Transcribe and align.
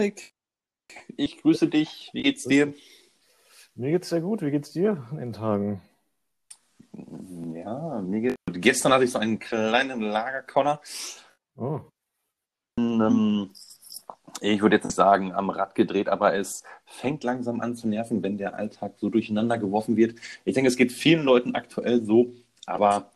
Hallo 0.00 0.06
Rick, 0.06 0.32
ich 1.18 1.42
grüße 1.42 1.68
dich. 1.68 2.08
Wie 2.14 2.22
geht's 2.22 2.44
dir? 2.44 2.72
Mir 3.74 3.90
geht's 3.90 4.08
sehr 4.08 4.22
gut. 4.22 4.40
Wie 4.40 4.50
geht's 4.50 4.72
dir 4.72 5.06
in 5.10 5.18
den 5.18 5.32
Tagen? 5.34 5.82
Ja, 7.52 8.00
mir 8.00 8.22
geht's 8.22 8.36
gut. 8.46 8.62
Gestern 8.62 8.94
hatte 8.94 9.04
ich 9.04 9.10
so 9.10 9.18
einen 9.18 9.38
kleinen 9.38 10.00
Lagerkoller. 10.00 10.80
Oh. 11.54 11.80
Ähm, 12.78 13.50
ich 14.40 14.62
würde 14.62 14.76
jetzt 14.76 14.90
sagen, 14.90 15.32
am 15.32 15.50
Rad 15.50 15.74
gedreht, 15.74 16.08
aber 16.08 16.34
es 16.34 16.64
fängt 16.86 17.22
langsam 17.22 17.60
an 17.60 17.76
zu 17.76 17.86
nerven, 17.86 18.22
wenn 18.22 18.38
der 18.38 18.54
Alltag 18.54 18.94
so 18.96 19.10
durcheinander 19.10 19.58
geworfen 19.58 19.98
wird. 19.98 20.18
Ich 20.46 20.54
denke, 20.54 20.68
es 20.68 20.78
geht 20.78 20.92
vielen 20.92 21.24
Leuten 21.24 21.54
aktuell 21.54 22.02
so, 22.02 22.32
aber 22.64 23.10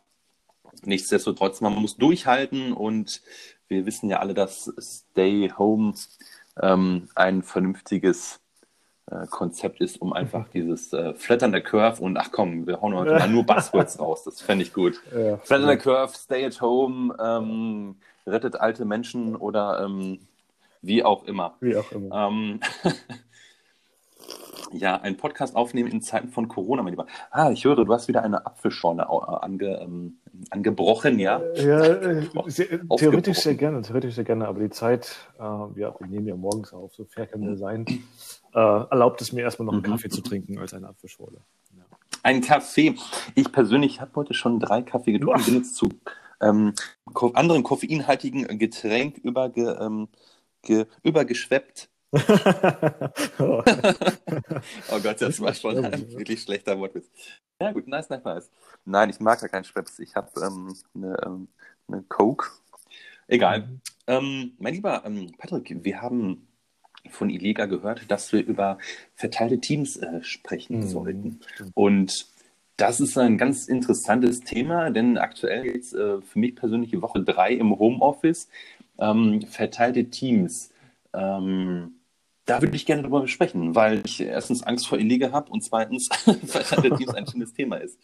nichtsdestotrotz, 0.83 1.61
man 1.61 1.73
muss 1.73 1.97
durchhalten 1.97 2.73
und 2.73 3.23
wir 3.69 3.87
wissen 3.87 4.07
ja 4.07 4.19
alle, 4.19 4.35
dass 4.35 4.71
Stay 4.77 5.51
Home 5.57 5.95
ähm, 6.61 7.09
ein 7.15 7.43
vernünftiges 7.43 8.39
äh, 9.11 9.27
Konzept 9.27 9.81
ist, 9.81 10.01
um 10.01 10.13
einfach 10.13 10.47
dieses 10.49 10.91
äh, 10.93 11.13
Flattern 11.13 11.51
der 11.51 11.61
Curve 11.61 12.01
und 12.01 12.17
ach 12.17 12.31
komm, 12.31 12.65
wir 12.65 12.81
hauen 12.81 12.95
heute 12.95 13.13
mal 13.13 13.29
nur 13.29 13.43
Buzzwords 13.43 13.99
raus, 13.99 14.23
das 14.23 14.41
fände 14.41 14.63
ich 14.63 14.73
gut. 14.73 15.01
Ja, 15.15 15.37
Flattern 15.37 15.67
der 15.67 15.77
Curve, 15.77 16.13
Stay 16.15 16.45
at 16.45 16.59
Home, 16.61 17.15
ähm, 17.19 17.95
rettet 18.25 18.55
alte 18.55 18.85
Menschen 18.85 19.35
oder 19.35 19.83
ähm, 19.85 20.19
wie 20.81 21.03
auch 21.03 21.25
immer. 21.25 21.55
Wie 21.59 21.75
auch 21.75 21.91
immer. 21.91 22.31
Ja, 24.71 24.99
ein 24.99 25.15
Podcast 25.15 25.55
aufnehmen 25.55 25.89
in 25.89 26.01
Zeiten 26.01 26.29
von 26.29 26.47
Corona, 26.47 26.83
mein 26.83 26.93
Lieber. 26.93 27.05
Ah, 27.31 27.51
ich 27.51 27.63
höre, 27.63 27.85
du 27.85 27.93
hast 27.93 28.07
wieder 28.07 28.23
eine 28.23 28.45
Apfelschorle 28.45 29.03
äh, 29.03 29.35
ange, 29.45 29.79
ähm, 29.79 30.17
angebrochen, 30.49 31.19
ja? 31.19 31.41
Ja, 31.55 31.81
äh, 31.85 32.27
theoretisch 32.97 33.39
sehr 33.39 33.55
gerne, 33.55 33.81
theoretisch 33.83 34.15
sehr 34.15 34.25
gerne, 34.25 34.47
aber 34.47 34.59
die 34.59 34.69
Zeit, 34.69 35.15
äh, 35.37 35.41
ja, 35.41 35.95
wir 35.97 36.07
nehmen 36.07 36.27
ja 36.27 36.35
morgens 36.35 36.73
auf, 36.73 36.93
so 36.93 37.05
fair 37.05 37.27
kann 37.27 37.41
der 37.43 37.55
sein, 37.55 37.85
äh, 38.53 38.59
erlaubt 38.59 39.21
es 39.21 39.31
mir 39.31 39.41
erstmal 39.41 39.67
noch 39.67 39.73
einen 39.73 39.83
Mhm. 39.83 39.91
Kaffee 39.91 40.09
zu 40.09 40.21
trinken 40.21 40.57
als 40.59 40.73
eine 40.73 40.89
Apfelschorle. 40.89 41.37
Ja. 41.77 41.83
Ein 42.23 42.41
Kaffee. 42.41 42.95
Ich 43.35 43.51
persönlich 43.51 44.01
habe 44.01 44.11
heute 44.15 44.33
schon 44.33 44.59
drei 44.59 44.81
Kaffee 44.81 45.13
getrunken, 45.13 45.45
bin 45.45 45.55
jetzt 45.55 45.75
zu 45.75 45.87
ähm, 46.41 46.73
anderen 47.33 47.63
koffeinhaltigen 47.63 48.59
Getränk 48.59 49.17
überge, 49.19 49.77
ähm, 49.79 50.09
ge, 50.63 50.85
übergeschweppt. 51.03 51.89
Oh. 53.39 53.63
Oh 54.91 54.99
Gott, 55.01 55.21
das 55.21 55.39
war 55.39 55.53
schon 55.53 55.83
ein 55.85 56.09
wirklich 56.11 56.41
schlechter 56.41 56.77
Wortwitz. 56.79 57.09
Ja 57.61 57.71
gut, 57.71 57.87
nice, 57.87 58.09
nice, 58.09 58.23
nice. 58.23 58.49
Nein, 58.85 59.09
ich 59.09 59.19
mag 59.19 59.41
ja 59.41 59.47
keinen 59.47 59.63
Schweppes. 59.63 59.99
Ich 59.99 60.15
habe 60.15 60.29
ähm, 60.41 60.73
eine, 60.95 61.17
ähm, 61.25 61.47
eine 61.87 62.03
Coke. 62.03 62.47
Egal. 63.27 63.69
Ähm, 64.07 64.53
mein 64.59 64.73
lieber 64.73 65.03
ähm, 65.05 65.31
Patrick, 65.37 65.83
wir 65.83 66.01
haben 66.01 66.47
von 67.09 67.29
Illega 67.29 67.65
gehört, 67.65 68.09
dass 68.09 68.31
wir 68.33 68.45
über 68.45 68.77
verteilte 69.15 69.59
Teams 69.59 69.97
äh, 69.97 70.23
sprechen 70.23 70.79
Mhm, 70.79 70.87
sollten. 70.87 71.39
Und 71.73 72.27
das 72.77 72.99
ist 72.99 73.17
ein 73.17 73.37
ganz 73.37 73.67
interessantes 73.67 74.41
Thema, 74.41 74.89
denn 74.89 75.17
aktuell 75.17 75.65
jetzt 75.65 75.93
äh, 75.93 76.21
für 76.21 76.39
mich 76.39 76.55
persönlich 76.55 76.99
Woche 77.01 77.23
drei 77.23 77.53
im 77.53 77.77
Homeoffice. 77.77 78.49
Ähm, 78.97 79.41
verteilte 79.43 80.05
Teams. 80.05 80.71
Ähm, 81.13 81.94
da 82.45 82.61
würde 82.61 82.75
ich 82.75 82.85
gerne 82.85 83.01
drüber 83.03 83.27
sprechen, 83.27 83.75
weil 83.75 84.01
ich 84.05 84.21
erstens 84.21 84.63
Angst 84.63 84.87
vor 84.87 84.97
Illega 84.99 85.31
habe 85.31 85.51
und 85.51 85.61
zweitens 85.63 86.07
verteilte 86.45 86.95
Teams 86.95 87.13
ein 87.13 87.27
schönes 87.27 87.53
Thema 87.53 87.77
ist. 87.77 87.99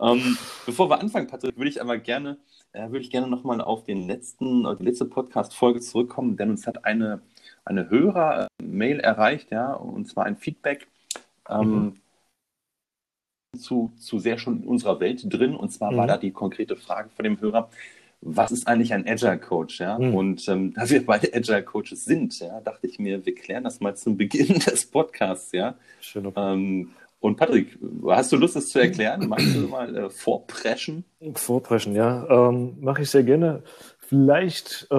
Ähm, 0.00 0.36
bevor 0.66 0.90
wir 0.90 1.00
anfangen, 1.00 1.26
Patrick, 1.26 1.56
würde 1.56 1.70
ich 1.70 1.80
aber 1.80 1.98
gerne, 1.98 2.38
äh, 2.72 2.86
würde 2.88 3.00
ich 3.00 3.10
gerne 3.10 3.26
nochmal 3.28 3.60
auf 3.60 3.84
den 3.84 4.06
letzten, 4.06 4.64
die 4.78 4.84
letzte 4.84 5.06
Podcast-Folge 5.06 5.80
zurückkommen, 5.80 6.36
denn 6.36 6.50
uns 6.50 6.66
hat 6.66 6.84
eine, 6.84 7.22
eine 7.64 7.88
Hörer-Mail 7.90 9.00
erreicht, 9.00 9.50
ja, 9.50 9.72
und 9.72 10.06
zwar 10.06 10.26
ein 10.26 10.36
Feedback 10.36 10.86
ähm, 11.48 12.00
zu, 13.58 13.90
zu 13.98 14.18
sehr 14.18 14.38
schon 14.38 14.62
in 14.62 14.68
unserer 14.68 15.00
Welt 15.00 15.22
drin. 15.32 15.56
Und 15.56 15.70
zwar 15.70 15.96
war 15.96 16.04
Mhm. 16.04 16.08
da 16.08 16.16
die 16.18 16.30
konkrete 16.32 16.76
Frage 16.76 17.08
von 17.10 17.24
dem 17.24 17.40
Hörer, 17.40 17.70
was 18.20 18.50
ist 18.50 18.66
eigentlich 18.66 18.92
ein 18.92 19.06
Agile 19.06 19.38
Coach? 19.38 19.80
Ja? 19.80 19.98
Mhm. 19.98 20.14
Und 20.14 20.48
ähm, 20.48 20.72
da 20.74 20.88
wir 20.88 21.04
beide 21.04 21.32
Agile 21.34 21.62
Coaches 21.62 22.04
sind, 22.04 22.38
ja, 22.38 22.60
dachte 22.60 22.86
ich 22.86 22.98
mir, 22.98 23.24
wir 23.24 23.34
klären 23.34 23.64
das 23.64 23.80
mal 23.80 23.96
zum 23.96 24.16
Beginn 24.16 24.58
des 24.66 24.86
Podcasts, 24.86 25.52
ja. 25.52 25.76
Schön. 26.00 26.32
Ähm, 26.36 26.90
und 27.20 27.36
Patrick, 27.36 27.78
hast 28.08 28.30
du 28.32 28.36
Lust, 28.36 28.56
das 28.56 28.68
zu 28.68 28.78
erklären? 28.78 29.26
Magst 29.28 29.54
du 29.54 29.68
mal 29.68 29.96
äh, 29.96 30.10
vorpreschen? 30.10 31.04
Vorpreschen, 31.34 31.94
ja. 31.94 32.26
Ähm, 32.28 32.76
Mache 32.80 33.02
ich 33.02 33.10
sehr 33.10 33.24
gerne. 33.24 33.62
Vielleicht 33.98 34.86
äh, 34.90 34.96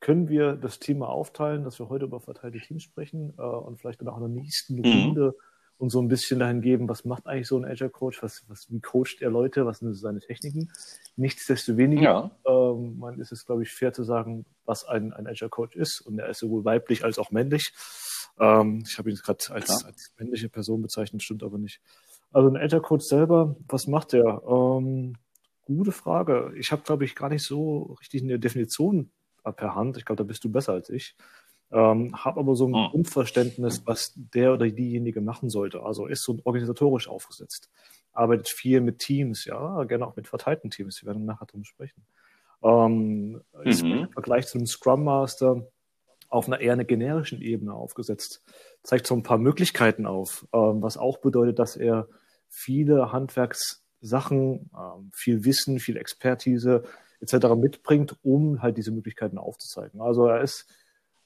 können 0.00 0.28
wir 0.28 0.54
das 0.54 0.78
Thema 0.78 1.08
aufteilen, 1.10 1.64
dass 1.64 1.78
wir 1.78 1.90
heute 1.90 2.06
über 2.06 2.20
verteilte 2.20 2.58
Teams 2.58 2.82
sprechen 2.82 3.34
äh, 3.36 3.42
und 3.42 3.78
vielleicht 3.78 4.00
dann 4.00 4.08
auch 4.08 4.16
in 4.16 4.32
der 4.32 4.42
nächsten 4.42 4.76
Mhm. 4.76 5.32
Uns 5.80 5.94
so 5.94 6.02
ein 6.02 6.08
bisschen 6.08 6.38
dahin 6.40 6.60
geben, 6.60 6.90
was 6.90 7.06
macht 7.06 7.26
eigentlich 7.26 7.48
so 7.48 7.56
ein 7.56 7.64
Agile 7.64 7.88
Coach, 7.88 8.22
was, 8.22 8.44
was, 8.48 8.70
wie 8.70 8.80
coacht 8.80 9.22
er 9.22 9.30
Leute, 9.30 9.64
was 9.64 9.78
sind 9.78 9.94
seine 9.94 10.20
Techniken. 10.20 10.70
Nichtsdestoweniger 11.16 12.02
Ja. 12.02 12.30
ähm, 12.46 12.98
man 12.98 13.18
ist 13.18 13.32
es, 13.32 13.46
glaube 13.46 13.62
ich, 13.62 13.72
fair 13.72 13.92
zu 13.94 14.04
sagen, 14.04 14.44
was 14.66 14.84
ein, 14.84 15.14
ein 15.14 15.26
Agile 15.26 15.48
Coach 15.48 15.76
ist. 15.76 16.02
Und 16.02 16.18
er 16.18 16.28
ist 16.28 16.40
sowohl 16.40 16.66
weiblich 16.66 17.02
als 17.02 17.18
auch 17.18 17.30
männlich. 17.30 17.72
Ähm, 18.38 18.84
ich 18.86 18.98
habe 18.98 19.10
ihn 19.10 19.16
gerade 19.16 19.42
als, 19.50 19.84
als 19.86 20.12
männliche 20.18 20.50
Person 20.50 20.82
bezeichnet, 20.82 21.22
stimmt 21.22 21.42
aber 21.42 21.56
nicht. 21.56 21.80
Also 22.30 22.50
ein 22.50 22.56
Agile 22.56 22.82
Coach 22.82 23.06
selber, 23.06 23.56
was 23.66 23.86
macht 23.86 24.12
er? 24.12 24.42
Ähm, 24.46 25.14
gute 25.64 25.92
Frage. 25.92 26.52
Ich 26.56 26.72
habe, 26.72 26.82
glaube 26.82 27.06
ich, 27.06 27.14
gar 27.14 27.30
nicht 27.30 27.42
so 27.44 27.96
richtig 28.00 28.22
eine 28.22 28.38
Definition 28.38 29.10
per 29.56 29.74
Hand. 29.74 29.96
Ich 29.96 30.04
glaube, 30.04 30.18
da 30.18 30.24
bist 30.24 30.44
du 30.44 30.52
besser 30.52 30.74
als 30.74 30.90
ich. 30.90 31.16
Ähm, 31.72 32.12
habe 32.24 32.40
aber 32.40 32.56
so 32.56 32.66
ein 32.66 32.74
Hm. 32.74 32.82
Grundverständnis, 32.82 33.82
was 33.86 34.12
der 34.16 34.52
oder 34.54 34.68
diejenige 34.68 35.20
machen 35.20 35.50
sollte. 35.50 35.82
Also 35.82 36.06
ist 36.06 36.24
so 36.24 36.38
organisatorisch 36.44 37.08
aufgesetzt. 37.08 37.70
Arbeitet 38.12 38.48
viel 38.48 38.80
mit 38.80 38.98
Teams, 38.98 39.44
ja, 39.44 39.84
gerne 39.84 40.06
auch 40.06 40.16
mit 40.16 40.26
verteilten 40.28 40.70
Teams. 40.70 41.00
Wir 41.02 41.06
werden 41.06 41.24
nachher 41.26 41.46
drum 41.46 41.64
sprechen. 41.64 42.04
Ähm, 42.62 43.42
Ist 43.64 43.82
Mhm. 43.82 43.92
im 43.92 44.12
Vergleich 44.12 44.46
zu 44.48 44.58
einem 44.58 44.66
Scrum 44.66 45.04
Master 45.04 45.66
auf 46.28 46.46
einer 46.46 46.60
eher 46.60 46.74
einer 46.74 46.84
generischen 46.84 47.40
Ebene 47.42 47.74
aufgesetzt. 47.74 48.42
Zeigt 48.82 49.06
so 49.06 49.14
ein 49.14 49.22
paar 49.22 49.38
Möglichkeiten 49.38 50.06
auf, 50.06 50.46
ähm, 50.52 50.82
was 50.82 50.96
auch 50.96 51.18
bedeutet, 51.18 51.58
dass 51.58 51.76
er 51.76 52.08
viele 52.48 53.12
Handwerkssachen, 53.12 54.70
ähm, 54.76 55.10
viel 55.14 55.44
Wissen, 55.44 55.78
viel 55.80 55.96
Expertise 55.96 56.84
etc. 57.20 57.56
mitbringt, 57.56 58.16
um 58.22 58.62
halt 58.62 58.76
diese 58.78 58.92
Möglichkeiten 58.92 59.38
aufzuzeigen. 59.38 60.00
Also 60.00 60.26
er 60.26 60.40
ist 60.42 60.66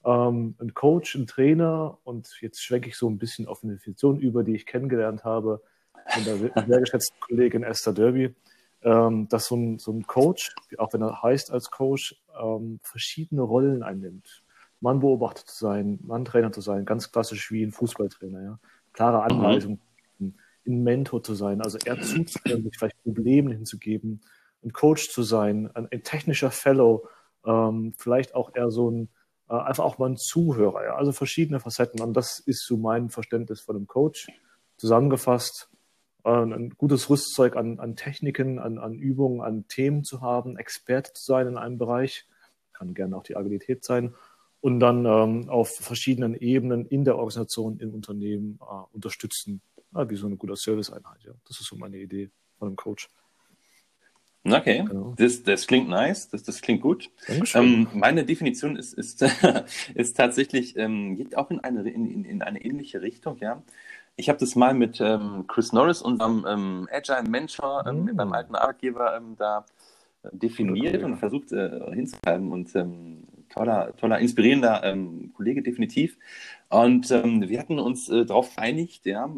ähm, 0.05 0.55
ein 0.61 0.75
Coach, 0.75 1.15
ein 1.15 1.27
Trainer 1.27 1.99
und 2.05 2.29
jetzt 2.41 2.63
schwenke 2.63 2.89
ich 2.89 2.97
so 2.97 3.09
ein 3.09 3.19
bisschen 3.19 3.47
auf 3.47 3.63
eine 3.63 3.75
Definition 3.75 4.19
über, 4.21 4.45
die 4.45 4.55
ich 4.55 4.67
kennengelernt 4.67 5.25
habe 5.25 5.63
von 6.09 6.25
der 6.25 6.37
sehr 6.37 6.81
geschätzten 6.81 7.19
Kollegin 7.21 7.63
Esther 7.63 7.93
Derby, 7.93 8.35
ähm, 8.83 9.29
dass 9.29 9.47
so 9.47 9.57
ein, 9.57 9.79
so 9.79 9.93
ein 9.93 10.07
Coach, 10.07 10.55
auch 10.79 10.93
wenn 10.93 11.03
er 11.03 11.23
heißt 11.23 11.51
als 11.51 11.71
Coach, 11.71 12.23
ähm, 12.41 12.81
verschiedene 12.83 13.43
Rollen 13.43 13.83
einnimmt. 13.83 14.43
Mann 14.81 15.01
Beobachter 15.01 15.47
zu 15.47 15.57
sein, 15.57 15.99
Mann 16.03 16.27
Trainer 16.27 16.53
zu 16.53 16.61
sein, 16.61 16.85
ganz 16.85 17.11
klassisch 17.11 17.51
wie 17.51 17.65
ein 17.65 17.73
Fußballtrainer, 17.73 18.43
ja. 18.43 18.59
Klare 18.93 19.23
Anweisungen, 19.23 19.81
ein 20.21 20.83
Mentor 20.83 21.23
zu 21.23 21.35
sein, 21.35 21.63
also 21.63 21.79
eher 21.79 22.01
zuzuhören, 22.01 22.65
sich 22.65 22.77
vielleicht 22.77 23.03
Probleme 23.03 23.55
hinzugeben, 23.55 24.21
ein 24.63 24.73
Coach 24.73 25.11
zu 25.11 25.23
sein, 25.23 25.71
ein, 25.75 25.89
ein 25.91 26.03
technischer 26.03 26.51
Fellow, 26.51 27.09
ähm, 27.47 27.95
vielleicht 27.97 28.35
auch 28.35 28.55
eher 28.55 28.71
so 28.71 28.91
ein, 28.91 29.09
äh, 29.49 29.55
einfach 29.55 29.85
auch 29.85 29.99
mal 29.99 30.11
ein 30.11 30.17
Zuhörer, 30.17 30.85
ja. 30.85 30.95
Also 30.97 31.13
verschiedene 31.13 31.61
Facetten. 31.61 32.01
Und 32.01 32.15
das 32.15 32.39
ist 32.39 32.67
so 32.67 32.77
mein 32.77 33.11
Verständnis 33.11 33.61
von 33.61 33.77
einem 33.77 33.87
Coach. 33.87 34.27
Zusammengefasst, 34.77 35.69
äh, 36.25 36.31
ein 36.31 36.71
gutes 36.71 37.11
Rüstzeug 37.11 37.57
an, 37.57 37.79
an 37.79 37.97
Techniken, 37.97 38.59
an, 38.59 38.79
an 38.79 38.95
Übungen, 38.95 39.41
an 39.41 39.69
Themen 39.69 40.05
zu 40.05 40.21
haben, 40.21 40.57
Experte 40.57 41.13
zu 41.13 41.25
sein 41.25 41.47
in 41.47 41.57
einem 41.57 41.79
Bereich, 41.79 42.27
kann 42.73 42.95
gerne 42.95 43.17
auch 43.17 43.23
die 43.23 43.37
Agilität 43.37 43.85
sein, 43.85 44.15
und 44.61 44.81
dann 44.81 45.05
ähm, 45.05 45.51
auf 45.51 45.69
verschiedenen 45.77 46.35
Ebenen 46.35 46.87
in 46.87 47.05
der 47.05 47.17
Organisation, 47.17 47.79
im 47.81 47.93
Unternehmen 47.93 48.59
äh, 48.63 48.95
unterstützen, 48.95 49.61
ja, 49.95 50.09
wie 50.09 50.17
so 50.17 50.27
eine 50.27 50.37
gute 50.37 50.57
Serviceeinheit. 50.57 51.23
Ja. 51.23 51.33
Das 51.47 51.61
ist 51.61 51.67
so 51.67 51.77
meine 51.77 51.99
Idee 51.99 52.31
von 52.59 52.69
einem 52.69 52.77
Coach. 52.77 53.11
Okay, 54.47 54.85
Genau. 54.87 55.15
das, 55.17 55.43
das 55.43 55.67
klingt 55.67 55.89
nice, 55.89 56.29
das, 56.29 56.43
das 56.43 56.61
klingt 56.61 56.83
gut. 56.83 57.11
Ähm, 57.55 57.87
meine 57.95 58.25
Definition 58.27 58.77
ist, 58.77 58.93
ist, 58.93 59.23
ist 59.95 60.17
tatsächlich, 60.17 60.77
ähm, 60.77 61.17
geht 61.17 61.37
auch 61.37 61.51
in 61.51 61.61
eine, 61.61 61.89
in, 61.91 62.11
in- 62.11 62.25
in 62.27 62.43
eine 62.43 62.63
ähnliche 62.63 63.01
Richtung, 63.01 63.39
ja. 63.41 63.63
Ich 64.17 64.29
habe 64.29 64.39
das 64.39 64.55
mal 64.55 64.75
mit 64.75 65.01
ähm, 65.01 65.47
Chris 65.49 65.73
Norris, 65.73 66.03
unserem 66.03 66.45
ähm, 66.49 66.89
Agile 66.93 67.23
Mentor 67.29 67.85
ähm, 67.87 68.05
Mm. 68.05 68.17
beim 68.17 68.33
alten 68.33 68.55
Arbeitgeber, 68.55 69.17
ähm, 69.17 69.35
da 69.39 69.65
definiert 70.33 71.03
und 71.03 71.17
versucht 71.17 71.53
äh, 71.53 71.81
hinzuschreiben. 71.93 72.53
Und 72.53 72.75
ähm, 72.77 73.25
toller, 73.51 73.95
toller, 73.97 74.19
inspirierender 74.21 74.83
ähm, 74.85 75.33
Kollege, 75.35 75.63
definitiv. 75.63 76.17
Und 76.75 77.09
ähm, 77.13 77.49
wir 77.49 77.61
hatten 77.61 77.79
uns 77.79 78.09
äh, 78.09 78.27
darauf 78.27 78.57
geeinigt, 78.57 79.07
ja, 79.07 79.33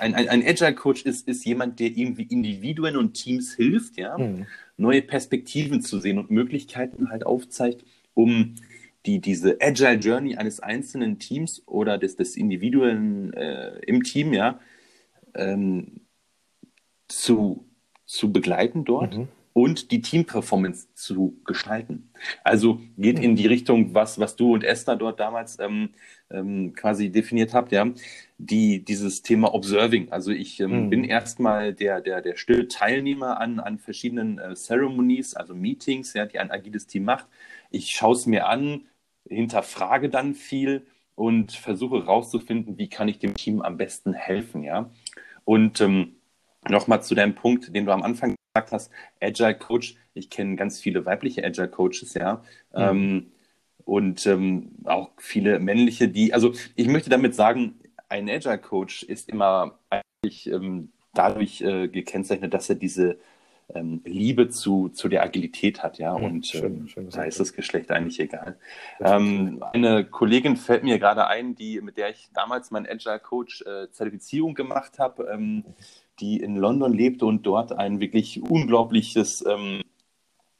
ein, 0.00 0.14
ein, 0.14 0.28
ein 0.28 0.42
Agile 0.42 0.74
Coach 0.74 1.02
ist, 1.02 1.28
ist 1.28 1.44
jemand, 1.44 1.80
der 1.80 1.88
irgendwie 1.88 2.22
Individuen 2.22 2.96
und 2.96 3.12
Teams 3.12 3.54
hilft, 3.54 3.98
ja, 3.98 4.16
Hm. 4.16 4.46
neue 4.78 5.02
Perspektiven 5.02 5.82
zu 5.82 5.98
sehen 6.00 6.18
und 6.18 6.30
Möglichkeiten 6.30 7.10
halt 7.10 7.26
aufzeigt, 7.26 7.84
um 8.14 8.54
die, 9.04 9.20
diese 9.20 9.58
Agile 9.60 9.96
Journey 9.96 10.36
eines 10.36 10.60
einzelnen 10.60 11.18
Teams 11.18 11.62
oder 11.66 11.98
des, 11.98 12.16
des 12.16 12.38
Individuellen 12.38 13.34
äh, 13.34 13.78
im 13.86 14.02
Team, 14.02 14.32
ja, 14.32 14.58
ähm, 15.34 16.06
zu, 17.06 17.66
zu 18.06 18.32
begleiten 18.32 18.86
dort. 18.86 19.14
Mhm 19.14 19.28
und 19.56 19.90
die 19.90 20.02
Team-Performance 20.02 20.88
zu 20.92 21.40
gestalten. 21.46 22.10
Also 22.44 22.78
geht 22.98 23.18
in 23.18 23.36
die 23.36 23.46
Richtung, 23.46 23.94
was, 23.94 24.18
was 24.18 24.36
du 24.36 24.52
und 24.52 24.62
Esther 24.62 24.96
dort 24.96 25.18
damals 25.18 25.58
ähm, 25.58 25.94
ähm, 26.28 26.74
quasi 26.74 27.08
definiert 27.08 27.54
habt, 27.54 27.72
ja, 27.72 27.86
die, 28.36 28.84
dieses 28.84 29.22
Thema 29.22 29.54
Observing. 29.54 30.12
Also 30.12 30.30
ich 30.30 30.60
ähm, 30.60 30.84
mhm. 30.84 30.90
bin 30.90 31.04
erstmal 31.04 31.72
der, 31.72 32.02
der, 32.02 32.20
der 32.20 32.36
stille 32.36 32.68
Teilnehmer 32.68 33.40
an, 33.40 33.58
an 33.58 33.78
verschiedenen 33.78 34.38
äh, 34.38 34.54
Ceremonies, 34.54 35.32
also 35.32 35.54
Meetings, 35.54 36.12
ja, 36.12 36.26
die 36.26 36.38
ein 36.38 36.50
agiles 36.50 36.86
Team 36.86 37.04
macht. 37.04 37.24
Ich 37.70 37.92
schaue 37.92 38.12
es 38.12 38.26
mir 38.26 38.48
an, 38.48 38.82
hinterfrage 39.26 40.10
dann 40.10 40.34
viel 40.34 40.86
und 41.14 41.52
versuche 41.52 42.04
rauszufinden, 42.04 42.76
wie 42.76 42.90
kann 42.90 43.08
ich 43.08 43.20
dem 43.20 43.32
Team 43.32 43.62
am 43.62 43.78
besten 43.78 44.12
helfen, 44.12 44.62
ja. 44.62 44.90
Und 45.46 45.80
ähm, 45.80 46.16
nochmal 46.68 47.02
zu 47.02 47.14
deinem 47.14 47.34
Punkt, 47.34 47.74
den 47.74 47.86
du 47.86 47.92
am 47.92 48.02
Anfang 48.02 48.35
gesagt 48.56 48.72
hast, 48.72 48.90
Agile 49.20 49.54
Coach. 49.54 49.96
Ich 50.14 50.30
kenne 50.30 50.56
ganz 50.56 50.80
viele 50.80 51.04
weibliche 51.04 51.44
Agile 51.44 51.68
Coaches, 51.68 52.14
ja. 52.14 52.42
Mhm. 52.74 52.82
Ähm, 52.82 53.26
und 53.84 54.26
ähm, 54.26 54.72
auch 54.84 55.10
viele 55.18 55.60
männliche, 55.60 56.08
die, 56.08 56.34
also 56.34 56.52
ich 56.74 56.88
möchte 56.88 57.10
damit 57.10 57.34
sagen, 57.34 57.78
ein 58.08 58.28
Agile 58.28 58.58
Coach 58.58 59.04
ist 59.04 59.28
immer 59.28 59.78
eigentlich 59.90 60.50
ähm, 60.50 60.90
dadurch 61.14 61.60
äh, 61.60 61.88
gekennzeichnet, 61.88 62.52
dass 62.52 62.68
er 62.68 62.74
diese 62.74 63.18
ähm, 63.74 64.00
Liebe 64.04 64.48
zu, 64.48 64.88
zu 64.90 65.08
der 65.08 65.22
Agilität 65.22 65.82
hat, 65.82 65.98
ja. 65.98 66.16
Mhm, 66.16 66.24
und 66.24 66.46
schön, 66.46 66.64
ähm, 66.64 66.88
schön 66.88 67.10
da 67.10 67.22
ist 67.22 67.40
das 67.40 67.52
Geschlecht 67.52 67.90
eigentlich 67.90 68.18
egal. 68.20 68.58
Ähm, 69.00 69.62
eine 69.72 70.04
Kollegin 70.04 70.56
fällt 70.56 70.82
mir 70.82 70.98
gerade 70.98 71.26
ein, 71.26 71.54
die, 71.54 71.80
mit 71.80 71.96
der 71.96 72.10
ich 72.10 72.28
damals 72.32 72.70
mein 72.70 72.88
Agile 72.88 73.20
Coach 73.20 73.62
äh, 73.62 73.90
Zertifizierung 73.90 74.54
gemacht 74.54 74.98
habe. 74.98 75.28
Ähm, 75.32 75.64
die 76.20 76.40
in 76.40 76.56
London 76.56 76.92
lebte 76.92 77.26
und 77.26 77.46
dort 77.46 77.72
ein 77.72 78.00
wirklich 78.00 78.42
unglaubliches 78.42 79.44
ähm, 79.46 79.82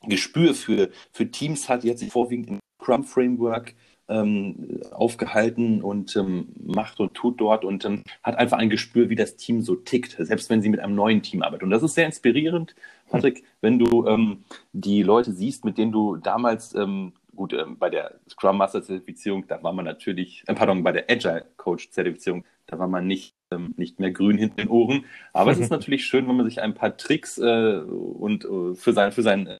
Gespür 0.03 0.55
für, 0.55 0.91
für 1.13 1.31
Teams 1.31 1.69
hat. 1.69 1.83
Die 1.83 1.91
hat 1.91 1.99
sich 1.99 2.13
vorwiegend 2.13 2.49
im 2.49 2.59
Scrum 2.81 3.05
Framework 3.05 3.75
ähm, 4.09 4.81
aufgehalten 4.93 5.83
und 5.83 6.15
ähm, 6.17 6.49
macht 6.63 7.01
und 7.01 7.15
tut 7.15 7.41
dort 7.41 7.65
und 7.65 7.85
ähm, 7.85 8.03
hat 8.23 8.37
einfach 8.37 8.59
ein 8.59 8.71
Gespür, 8.71 9.11
wie 9.11 9.17
das 9.17 9.37
Team 9.37 9.63
so 9.63 9.75
tickt, 9.75 10.17
selbst 10.19 10.49
wenn 10.49 10.63
sie 10.63 10.69
mit 10.69 10.81
einem 10.81 10.95
neuen 10.95 11.23
Team 11.23 11.43
arbeitet. 11.43 11.65
Und 11.65 11.71
das 11.71 11.83
ist 11.83 11.95
sehr 11.95 12.07
inspirierend, 12.07 12.77
Patrick, 13.11 13.43
wenn 13.61 13.79
du 13.79 14.07
ähm, 14.07 14.45
die 14.73 15.03
Leute 15.03 15.33
siehst, 15.33 15.65
mit 15.65 15.79
denen 15.79 15.93
du 15.93 16.17
damals 16.17 16.75
ähm, 16.75 17.15
gut, 17.35 17.53
ähm, 17.53 17.77
bei 17.79 17.91
der 17.91 18.19
Scrum 18.29 18.59
Master 18.59 18.83
Zertifizierung, 18.83 19.47
da 19.47 19.63
war 19.63 19.73
man 19.73 19.85
natürlich, 19.85 20.43
äh, 20.47 20.55
pardon, 20.55 20.83
bei 20.83 20.93
der 20.93 21.11
Agile 21.11 21.45
Coach 21.57 21.91
Zertifizierung, 21.91 22.45
da 22.67 22.79
war 22.79 22.89
man 22.89 23.07
nicht, 23.07 23.35
ähm, 23.51 23.75
nicht 23.77 24.01
mehr 24.01 24.11
grün 24.11 24.39
hinter 24.39 24.57
den 24.57 24.69
Ohren. 24.69 25.05
Aber 25.33 25.53
es 25.53 25.59
ist 25.59 25.71
natürlich 25.71 26.05
schön, 26.05 26.29
wenn 26.29 26.37
man 26.37 26.47
sich 26.47 26.61
ein 26.61 26.75
paar 26.75 26.97
Tricks 26.97 27.39
äh, 27.39 27.79
und 27.79 28.45
äh, 28.45 28.75
für 28.75 28.93
sein, 28.93 29.13
für 29.13 29.23
sein 29.23 29.47
äh, 29.47 29.59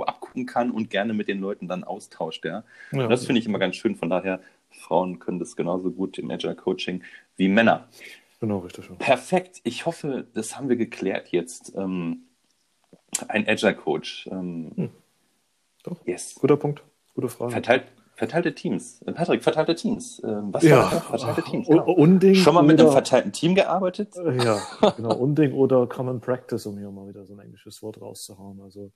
abgucken 0.00 0.46
kann 0.46 0.70
und 0.70 0.90
gerne 0.90 1.12
mit 1.12 1.28
den 1.28 1.40
Leuten 1.40 1.68
dann 1.68 1.84
austauscht. 1.84 2.44
Ja? 2.44 2.64
ja. 2.92 3.08
Das 3.08 3.26
finde 3.26 3.40
ich 3.40 3.46
immer 3.46 3.58
ganz 3.58 3.76
schön. 3.76 3.96
Von 3.96 4.10
daher, 4.10 4.40
Frauen 4.70 5.18
können 5.18 5.38
das 5.38 5.56
genauso 5.56 5.90
gut 5.90 6.18
im 6.18 6.30
Agile 6.30 6.54
Coaching 6.54 7.02
wie 7.36 7.48
Männer. 7.48 7.88
Genau, 8.40 8.58
richtig. 8.58 8.88
Perfekt. 8.98 9.60
Ich 9.64 9.86
hoffe, 9.86 10.26
das 10.34 10.56
haben 10.56 10.68
wir 10.68 10.76
geklärt 10.76 11.28
jetzt. 11.32 11.74
Ähm, 11.76 12.24
ein 13.26 13.48
Agile 13.48 13.74
Coach. 13.74 14.28
Ähm, 14.30 14.70
hm. 14.76 14.90
Doch. 15.82 16.06
Yes. 16.06 16.36
Guter 16.36 16.56
Punkt. 16.56 16.82
Gute 17.14 17.28
Frage. 17.28 17.52
Verteilt, 17.52 17.84
verteilte 18.18 18.52
Teams. 18.52 19.00
Äh, 19.02 19.12
Patrick, 19.12 19.44
verteilte 19.44 19.76
Teams. 19.76 20.20
Ähm, 20.24 20.52
was 20.52 20.64
ja. 20.64 20.82
Verteilte 20.82 21.42
Teams. 21.42 21.68
Genau. 21.68 21.84
Unding 21.92 22.34
Schon 22.34 22.54
mal 22.54 22.62
mit 22.62 22.74
oder, 22.74 22.84
einem 22.84 22.92
verteilten 22.92 23.32
Team 23.32 23.54
gearbeitet? 23.54 24.16
Äh, 24.16 24.36
ja, 24.44 24.60
genau. 24.96 25.14
Unding 25.14 25.52
oder 25.52 25.86
Common 25.86 26.20
Practice, 26.20 26.66
um 26.66 26.78
hier 26.78 26.90
mal 26.90 27.08
wieder 27.08 27.24
so 27.24 27.34
ein 27.34 27.38
englisches 27.38 27.80
Wort 27.80 28.00
rauszuhauen. 28.00 28.60
Also 28.60 28.90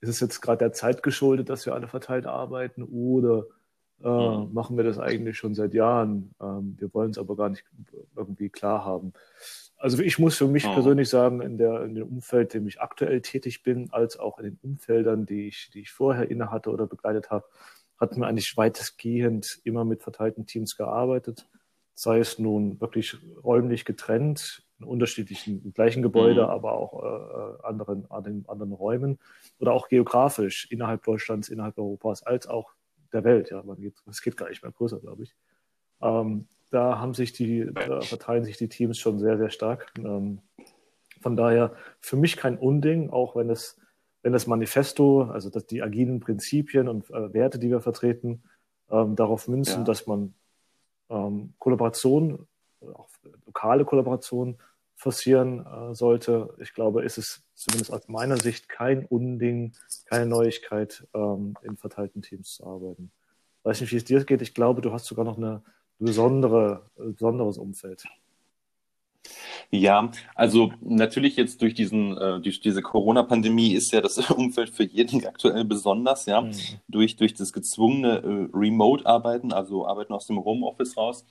ist 0.00 0.08
es 0.08 0.20
jetzt 0.20 0.40
gerade 0.40 0.58
der 0.58 0.72
Zeit 0.72 1.02
geschuldet, 1.02 1.50
dass 1.50 1.66
wir 1.66 1.74
alle 1.74 1.88
verteilt 1.88 2.26
arbeiten 2.26 2.84
oder 2.84 3.46
äh, 4.04 4.08
mhm. 4.08 4.54
machen 4.54 4.76
wir 4.76 4.84
das 4.84 5.00
eigentlich 5.00 5.36
schon 5.36 5.54
seit 5.56 5.74
Jahren? 5.74 6.32
Ähm, 6.40 6.76
wir 6.78 6.94
wollen 6.94 7.10
es 7.10 7.18
aber 7.18 7.34
gar 7.34 7.48
nicht 7.50 7.64
irgendwie 8.16 8.50
klar 8.50 8.84
haben. 8.84 9.12
Also 9.78 10.00
ich 10.00 10.18
muss 10.20 10.36
für 10.36 10.46
mich 10.46 10.64
oh. 10.64 10.74
persönlich 10.74 11.08
sagen, 11.08 11.40
in, 11.40 11.58
der, 11.58 11.82
in 11.82 11.96
dem 11.96 12.06
Umfeld, 12.06 12.54
in 12.54 12.62
dem 12.62 12.68
ich 12.68 12.80
aktuell 12.80 13.20
tätig 13.20 13.64
bin, 13.64 13.88
als 13.90 14.16
auch 14.16 14.38
in 14.38 14.44
den 14.44 14.58
Umfeldern, 14.62 15.26
die 15.26 15.48
ich, 15.48 15.70
die 15.74 15.80
ich 15.80 15.90
vorher 15.90 16.30
inne 16.30 16.52
hatte 16.52 16.70
oder 16.70 16.86
begleitet 16.86 17.30
habe, 17.30 17.46
hat 18.00 18.16
man 18.16 18.28
eigentlich 18.28 18.56
weitestgehend 18.56 19.60
immer 19.64 19.84
mit 19.84 20.02
verteilten 20.02 20.46
Teams 20.46 20.76
gearbeitet. 20.76 21.46
Sei 21.94 22.18
es 22.18 22.38
nun 22.38 22.80
wirklich 22.80 23.18
räumlich 23.44 23.84
getrennt, 23.84 24.64
in 24.78 24.86
unterschiedlichen, 24.86 25.62
im 25.62 25.72
gleichen 25.74 26.02
Gebäude, 26.02 26.44
mhm. 26.44 26.48
aber 26.48 26.72
auch 26.72 27.02
äh, 27.02 27.66
anderen, 27.66 28.10
anderen, 28.10 28.48
anderen 28.48 28.72
Räumen 28.72 29.18
oder 29.58 29.72
auch 29.72 29.88
geografisch 29.88 30.66
innerhalb 30.70 31.04
Deutschlands, 31.04 31.50
innerhalb 31.50 31.76
Europas, 31.78 32.22
als 32.22 32.46
auch 32.46 32.72
der 33.12 33.24
Welt. 33.24 33.50
Ja, 33.50 33.62
man 33.62 33.76
geht, 33.76 33.94
es 34.08 34.22
geht 34.22 34.36
gar 34.36 34.48
nicht 34.48 34.62
mehr 34.62 34.72
größer, 34.72 34.98
glaube 34.98 35.24
ich. 35.24 35.34
Ähm, 36.00 36.46
da 36.70 36.98
haben 36.98 37.14
sich 37.14 37.32
die, 37.32 37.68
da 37.72 38.00
verteilen 38.00 38.44
sich 38.44 38.56
die 38.56 38.68
Teams 38.68 38.98
schon 38.98 39.18
sehr, 39.18 39.36
sehr 39.36 39.50
stark. 39.50 39.92
Ähm, 39.98 40.40
von 41.20 41.36
daher 41.36 41.74
für 41.98 42.16
mich 42.16 42.36
kein 42.36 42.56
Unding, 42.56 43.10
auch 43.10 43.36
wenn 43.36 43.50
es, 43.50 43.78
wenn 44.22 44.32
das 44.32 44.46
Manifesto, 44.46 45.22
also 45.24 45.50
dass 45.50 45.66
die 45.66 45.82
agilen 45.82 46.20
Prinzipien 46.20 46.88
und 46.88 47.08
äh, 47.10 47.32
Werte, 47.32 47.58
die 47.58 47.70
wir 47.70 47.80
vertreten, 47.80 48.42
ähm, 48.90 49.16
darauf 49.16 49.48
münzen, 49.48 49.78
ja. 49.78 49.84
dass 49.84 50.06
man 50.06 50.34
ähm, 51.08 51.54
Kollaboration, 51.58 52.46
auch 52.94 53.08
lokale 53.46 53.84
Kollaboration 53.84 54.58
forcieren 54.96 55.64
äh, 55.64 55.94
sollte. 55.94 56.54
Ich 56.60 56.74
glaube, 56.74 57.02
ist 57.02 57.18
es 57.18 57.42
zumindest 57.54 57.92
aus 57.92 58.08
meiner 58.08 58.36
Sicht 58.36 58.68
kein 58.68 59.06
Unding, 59.06 59.72
keine 60.04 60.26
Neuigkeit, 60.26 61.06
ähm, 61.14 61.54
in 61.62 61.76
verteilten 61.76 62.20
Teams 62.22 62.54
zu 62.54 62.66
arbeiten. 62.66 63.10
Weiß 63.62 63.80
nicht, 63.80 63.92
wie 63.92 63.96
es 63.96 64.04
dir 64.04 64.24
geht. 64.24 64.42
Ich 64.42 64.54
glaube, 64.54 64.82
du 64.82 64.92
hast 64.92 65.06
sogar 65.06 65.24
noch 65.24 65.38
eine 65.38 65.62
besondere, 65.98 66.90
besonderes 66.96 67.58
Umfeld. 67.58 68.04
Ja, 69.70 70.10
also 70.34 70.72
natürlich 70.80 71.36
jetzt 71.36 71.62
durch 71.62 71.74
diesen, 71.74 72.16
äh, 72.16 72.40
durch 72.40 72.60
diese 72.60 72.82
Corona-Pandemie 72.82 73.72
ist 73.72 73.92
ja 73.92 74.00
das 74.00 74.18
Umfeld 74.30 74.70
für 74.70 74.84
jeden 74.84 75.24
aktuell 75.26 75.64
besonders, 75.64 76.26
ja, 76.26 76.40
mhm. 76.40 76.52
durch, 76.88 77.16
durch 77.16 77.34
das 77.34 77.52
gezwungene 77.52 78.18
äh, 78.18 78.56
Remote-Arbeiten, 78.56 79.52
also 79.52 79.86
Arbeiten 79.86 80.12
aus 80.12 80.26
dem 80.26 80.44
Homeoffice 80.44 80.96
raus. 80.96 81.24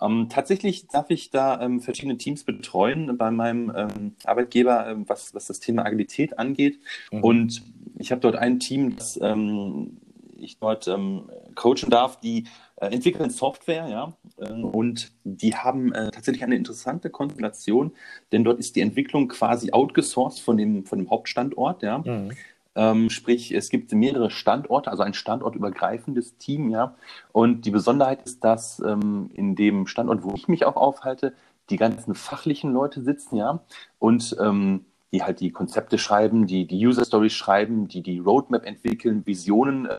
Ähm, 0.00 0.28
tatsächlich 0.28 0.88
darf 0.88 1.10
ich 1.10 1.30
da 1.30 1.60
ähm, 1.60 1.80
verschiedene 1.80 2.18
Teams 2.18 2.44
betreuen 2.44 3.16
bei 3.16 3.30
meinem 3.30 3.72
ähm, 3.74 4.16
Arbeitgeber, 4.24 4.88
ähm, 4.88 5.04
was, 5.08 5.34
was 5.34 5.46
das 5.46 5.60
Thema 5.60 5.84
Agilität 5.84 6.38
angeht. 6.38 6.80
Mhm. 7.10 7.24
Und 7.24 7.62
ich 7.98 8.10
habe 8.10 8.20
dort 8.20 8.36
ein 8.36 8.58
Team, 8.58 8.96
das 8.96 9.18
ähm, 9.22 9.98
ich 10.36 10.58
dort 10.58 10.88
ähm, 10.88 11.30
coachen 11.54 11.90
darf, 11.90 12.18
die 12.18 12.46
äh, 12.76 12.86
entwickeln 12.86 13.30
Software, 13.30 13.88
ja, 13.88 14.12
und 14.50 15.12
die 15.24 15.56
haben 15.56 15.92
äh, 15.92 16.10
tatsächlich 16.10 16.42
eine 16.42 16.56
interessante 16.56 17.10
Konstellation, 17.10 17.92
denn 18.32 18.44
dort 18.44 18.58
ist 18.58 18.76
die 18.76 18.80
Entwicklung 18.80 19.28
quasi 19.28 19.72
outgesourced 19.72 20.40
von 20.40 20.56
dem, 20.56 20.84
von 20.84 20.98
dem 20.98 21.10
Hauptstandort, 21.10 21.82
ja. 21.82 21.98
Mhm. 21.98 22.30
Ähm, 22.74 23.10
sprich, 23.10 23.52
es 23.52 23.68
gibt 23.68 23.92
mehrere 23.92 24.30
Standorte, 24.30 24.90
also 24.90 25.02
ein 25.02 25.12
standortübergreifendes 25.12 26.38
Team, 26.38 26.70
ja. 26.70 26.96
Und 27.32 27.66
die 27.66 27.70
Besonderheit 27.70 28.22
ist, 28.22 28.44
dass 28.44 28.80
ähm, 28.80 29.30
in 29.34 29.54
dem 29.54 29.86
Standort, 29.86 30.24
wo 30.24 30.34
ich 30.34 30.48
mich 30.48 30.64
auch 30.64 30.76
aufhalte, 30.76 31.34
die 31.70 31.76
ganzen 31.76 32.14
fachlichen 32.14 32.72
Leute 32.72 33.02
sitzen, 33.02 33.36
ja, 33.36 33.62
und 33.98 34.36
ähm, 34.40 34.86
die 35.12 35.22
halt 35.22 35.40
die 35.40 35.50
Konzepte 35.50 35.98
schreiben, 35.98 36.46
die 36.46 36.66
die 36.66 36.86
User 36.86 37.04
Stories 37.04 37.34
schreiben, 37.34 37.88
die 37.88 38.02
die 38.02 38.18
Roadmap 38.18 38.64
entwickeln, 38.64 39.26
Visionen 39.26 39.86
äh, 39.86 39.98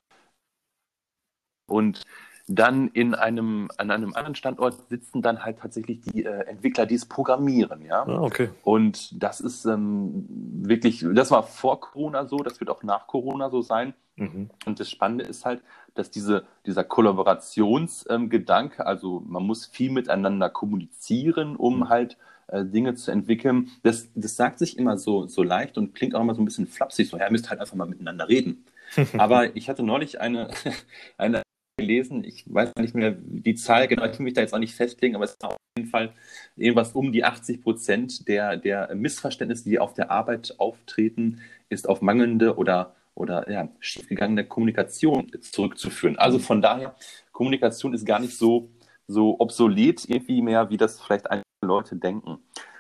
und 1.67 2.01
dann 2.47 2.89
in 2.89 3.15
einem, 3.15 3.69
an 3.77 3.89
einem 3.89 4.13
anderen 4.13 4.35
Standort 4.35 4.89
sitzen 4.89 5.21
dann 5.21 5.45
halt 5.45 5.59
tatsächlich 5.59 6.01
die 6.01 6.25
äh, 6.25 6.41
Entwickler, 6.45 6.85
die 6.85 6.95
es 6.95 7.05
programmieren, 7.05 7.85
ja. 7.85 8.03
Ah, 8.03 8.21
okay. 8.21 8.49
Und 8.63 9.23
das 9.23 9.39
ist 9.39 9.65
ähm, 9.65 10.25
wirklich, 10.27 11.05
das 11.13 11.31
war 11.31 11.43
vor 11.43 11.79
Corona 11.79 12.25
so, 12.25 12.37
das 12.37 12.59
wird 12.59 12.69
auch 12.69 12.83
nach 12.83 13.07
Corona 13.07 13.49
so 13.49 13.61
sein. 13.61 13.93
Mhm. 14.17 14.49
Und 14.65 14.79
das 14.79 14.89
Spannende 14.89 15.23
ist 15.23 15.45
halt, 15.45 15.61
dass 15.95 16.11
diese, 16.11 16.43
dieser 16.65 16.83
Kollaborationsgedanke, 16.83 18.81
ähm, 18.81 18.87
also 18.87 19.23
man 19.25 19.43
muss 19.43 19.65
viel 19.65 19.91
miteinander 19.91 20.49
kommunizieren, 20.49 21.55
um 21.55 21.79
mhm. 21.79 21.89
halt 21.89 22.17
äh, 22.47 22.65
Dinge 22.65 22.95
zu 22.95 23.11
entwickeln. 23.11 23.71
Das, 23.83 24.09
das 24.15 24.35
sagt 24.35 24.59
sich 24.59 24.77
immer 24.77 24.97
so, 24.97 25.27
so 25.27 25.43
leicht 25.43 25.77
und 25.77 25.95
klingt 25.95 26.13
auch 26.13 26.21
immer 26.21 26.35
so 26.35 26.41
ein 26.41 26.45
bisschen 26.45 26.67
flapsig, 26.67 27.09
so, 27.09 27.17
ja, 27.17 27.25
ihr 27.25 27.31
müsst 27.31 27.49
halt 27.49 27.61
einfach 27.61 27.75
mal 27.75 27.87
miteinander 27.87 28.27
reden. 28.27 28.65
Aber 29.17 29.55
ich 29.55 29.69
hatte 29.69 29.81
neulich 29.81 30.19
eine, 30.19 30.49
eine 31.17 31.41
gelesen, 31.83 32.23
ich 32.23 32.43
weiß 32.47 32.71
nicht 32.79 32.95
mehr 32.95 33.11
die 33.11 33.55
Zahl 33.55 33.87
genau, 33.87 34.05
ich 34.05 34.17
will 34.17 34.23
mich 34.23 34.33
da 34.33 34.41
jetzt 34.41 34.53
auch 34.53 34.59
nicht 34.59 34.75
festlegen, 34.75 35.15
aber 35.15 35.25
es 35.25 35.31
ist 35.31 35.43
auf 35.43 35.57
jeden 35.77 35.89
Fall 35.89 36.13
irgendwas 36.55 36.93
um 36.93 37.11
die 37.11 37.23
80 37.23 37.61
Prozent 37.61 38.27
der, 38.27 38.57
der 38.57 38.93
Missverständnisse, 38.95 39.65
die 39.65 39.79
auf 39.79 39.93
der 39.93 40.11
Arbeit 40.11 40.55
auftreten, 40.57 41.41
ist 41.69 41.87
auf 41.87 42.01
mangelnde 42.01 42.57
oder 42.57 42.95
oder 43.15 43.49
ja, 43.49 43.69
schiefgegangene 43.79 44.45
Kommunikation 44.45 45.31
zurückzuführen. 45.39 46.17
Also 46.17 46.39
von 46.39 46.61
daher, 46.61 46.95
Kommunikation 47.31 47.93
ist 47.93 48.05
gar 48.05 48.19
nicht 48.19 48.35
so, 48.35 48.69
so 49.07 49.39
obsolet 49.39 50.05
irgendwie 50.09 50.41
mehr, 50.41 50.69
wie 50.69 50.77
das 50.77 50.99
vielleicht 50.99 51.29
einige 51.29 51.45
Leute 51.61 51.95
denken. 51.95 52.39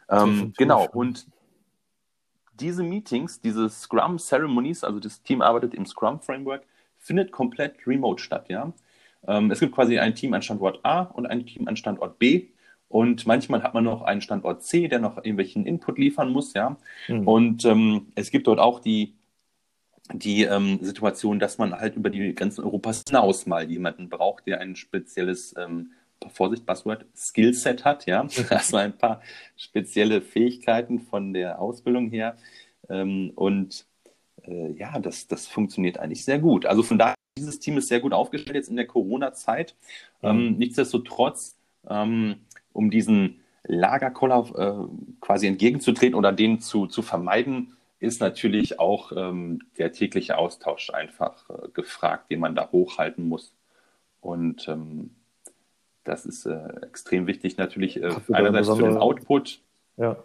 Ähm, 0.09 0.53
genau, 0.57 0.87
und 0.91 1.27
diese 2.59 2.83
Meetings, 2.83 3.41
diese 3.41 3.69
Scrum 3.69 4.17
Ceremonies, 4.17 4.83
also 4.83 4.99
das 4.99 5.21
Team 5.21 5.41
arbeitet 5.41 5.73
im 5.73 5.85
Scrum 5.85 6.19
Framework, 6.21 6.63
findet 6.97 7.31
komplett 7.31 7.85
remote 7.85 8.21
statt, 8.21 8.49
ja. 8.49 8.71
Ähm, 9.27 9.51
es 9.51 9.59
gibt 9.59 9.73
quasi 9.73 9.99
ein 9.99 10.15
Team 10.15 10.33
an 10.33 10.41
Standort 10.41 10.79
A 10.83 11.01
und 11.01 11.25
ein 11.25 11.45
Team 11.45 11.67
an 11.67 11.75
Standort 11.75 12.19
B. 12.19 12.47
Und 12.87 13.25
manchmal 13.25 13.63
hat 13.63 13.73
man 13.73 13.83
noch 13.83 14.03
einen 14.03 14.21
Standort 14.21 14.61
C, 14.63 14.87
der 14.87 14.99
noch 14.99 15.17
irgendwelchen 15.17 15.65
Input 15.65 15.97
liefern 15.97 16.29
muss, 16.29 16.53
ja. 16.53 16.77
Mhm. 17.07 17.27
Und 17.27 17.65
ähm, 17.65 18.07
es 18.13 18.29
gibt 18.29 18.45
dort 18.45 18.59
auch 18.59 18.79
die, 18.79 19.15
die 20.13 20.43
ähm, 20.43 20.77
Situation, 20.81 21.39
dass 21.39 21.57
man 21.57 21.73
halt 21.73 21.95
über 21.95 22.09
die 22.09 22.35
Grenzen 22.35 22.63
Europas 22.63 23.03
hinaus 23.07 23.45
mal 23.47 23.69
jemanden 23.69 24.09
braucht, 24.09 24.45
der 24.45 24.59
ein 24.61 24.75
spezielles 24.75 25.55
ähm, 25.57 25.91
Vorsicht, 26.29 26.65
Buzzword, 26.65 27.05
Skillset 27.15 27.83
hat, 27.83 28.05
ja, 28.05 28.27
also 28.49 28.77
ein 28.77 28.97
paar 28.97 29.21
spezielle 29.57 30.21
Fähigkeiten 30.21 30.99
von 30.99 31.33
der 31.33 31.59
Ausbildung 31.59 32.09
her. 32.09 32.37
Ähm, 32.89 33.31
und 33.35 33.85
äh, 34.43 34.71
ja, 34.73 34.99
das, 34.99 35.27
das 35.27 35.47
funktioniert 35.47 35.97
eigentlich 35.97 36.23
sehr 36.23 36.39
gut. 36.39 36.65
Also 36.65 36.83
von 36.83 36.97
daher, 36.97 37.15
dieses 37.37 37.59
Team 37.59 37.77
ist 37.77 37.87
sehr 37.87 37.99
gut 37.99 38.13
aufgestellt 38.13 38.55
jetzt 38.55 38.69
in 38.69 38.75
der 38.75 38.87
Corona-Zeit. 38.87 39.75
Mhm. 40.21 40.29
Ähm, 40.29 40.57
nichtsdestotrotz, 40.57 41.55
ähm, 41.89 42.37
um 42.71 42.89
diesen 42.89 43.41
Lagerkoller 43.63 44.49
äh, 44.55 45.15
quasi 45.21 45.47
entgegenzutreten 45.47 46.15
oder 46.15 46.31
den 46.31 46.59
zu, 46.59 46.87
zu 46.87 47.01
vermeiden, 47.01 47.77
ist 47.99 48.19
natürlich 48.19 48.79
auch 48.79 49.13
ähm, 49.15 49.59
der 49.77 49.93
tägliche 49.93 50.37
Austausch 50.37 50.89
einfach 50.89 51.49
äh, 51.49 51.69
gefragt, 51.73 52.29
den 52.31 52.39
man 52.39 52.55
da 52.55 52.69
hochhalten 52.71 53.27
muss. 53.27 53.53
Und 54.19 54.67
ähm, 54.67 55.11
das 56.03 56.25
ist 56.25 56.45
äh, 56.45 56.67
extrem 56.81 57.27
wichtig 57.27 57.57
natürlich 57.57 58.01
äh, 58.01 58.13
einerseits 58.31 58.67
für 58.77 58.83
den 58.83 58.97
Output. 58.97 59.61
Ja. 59.95 60.17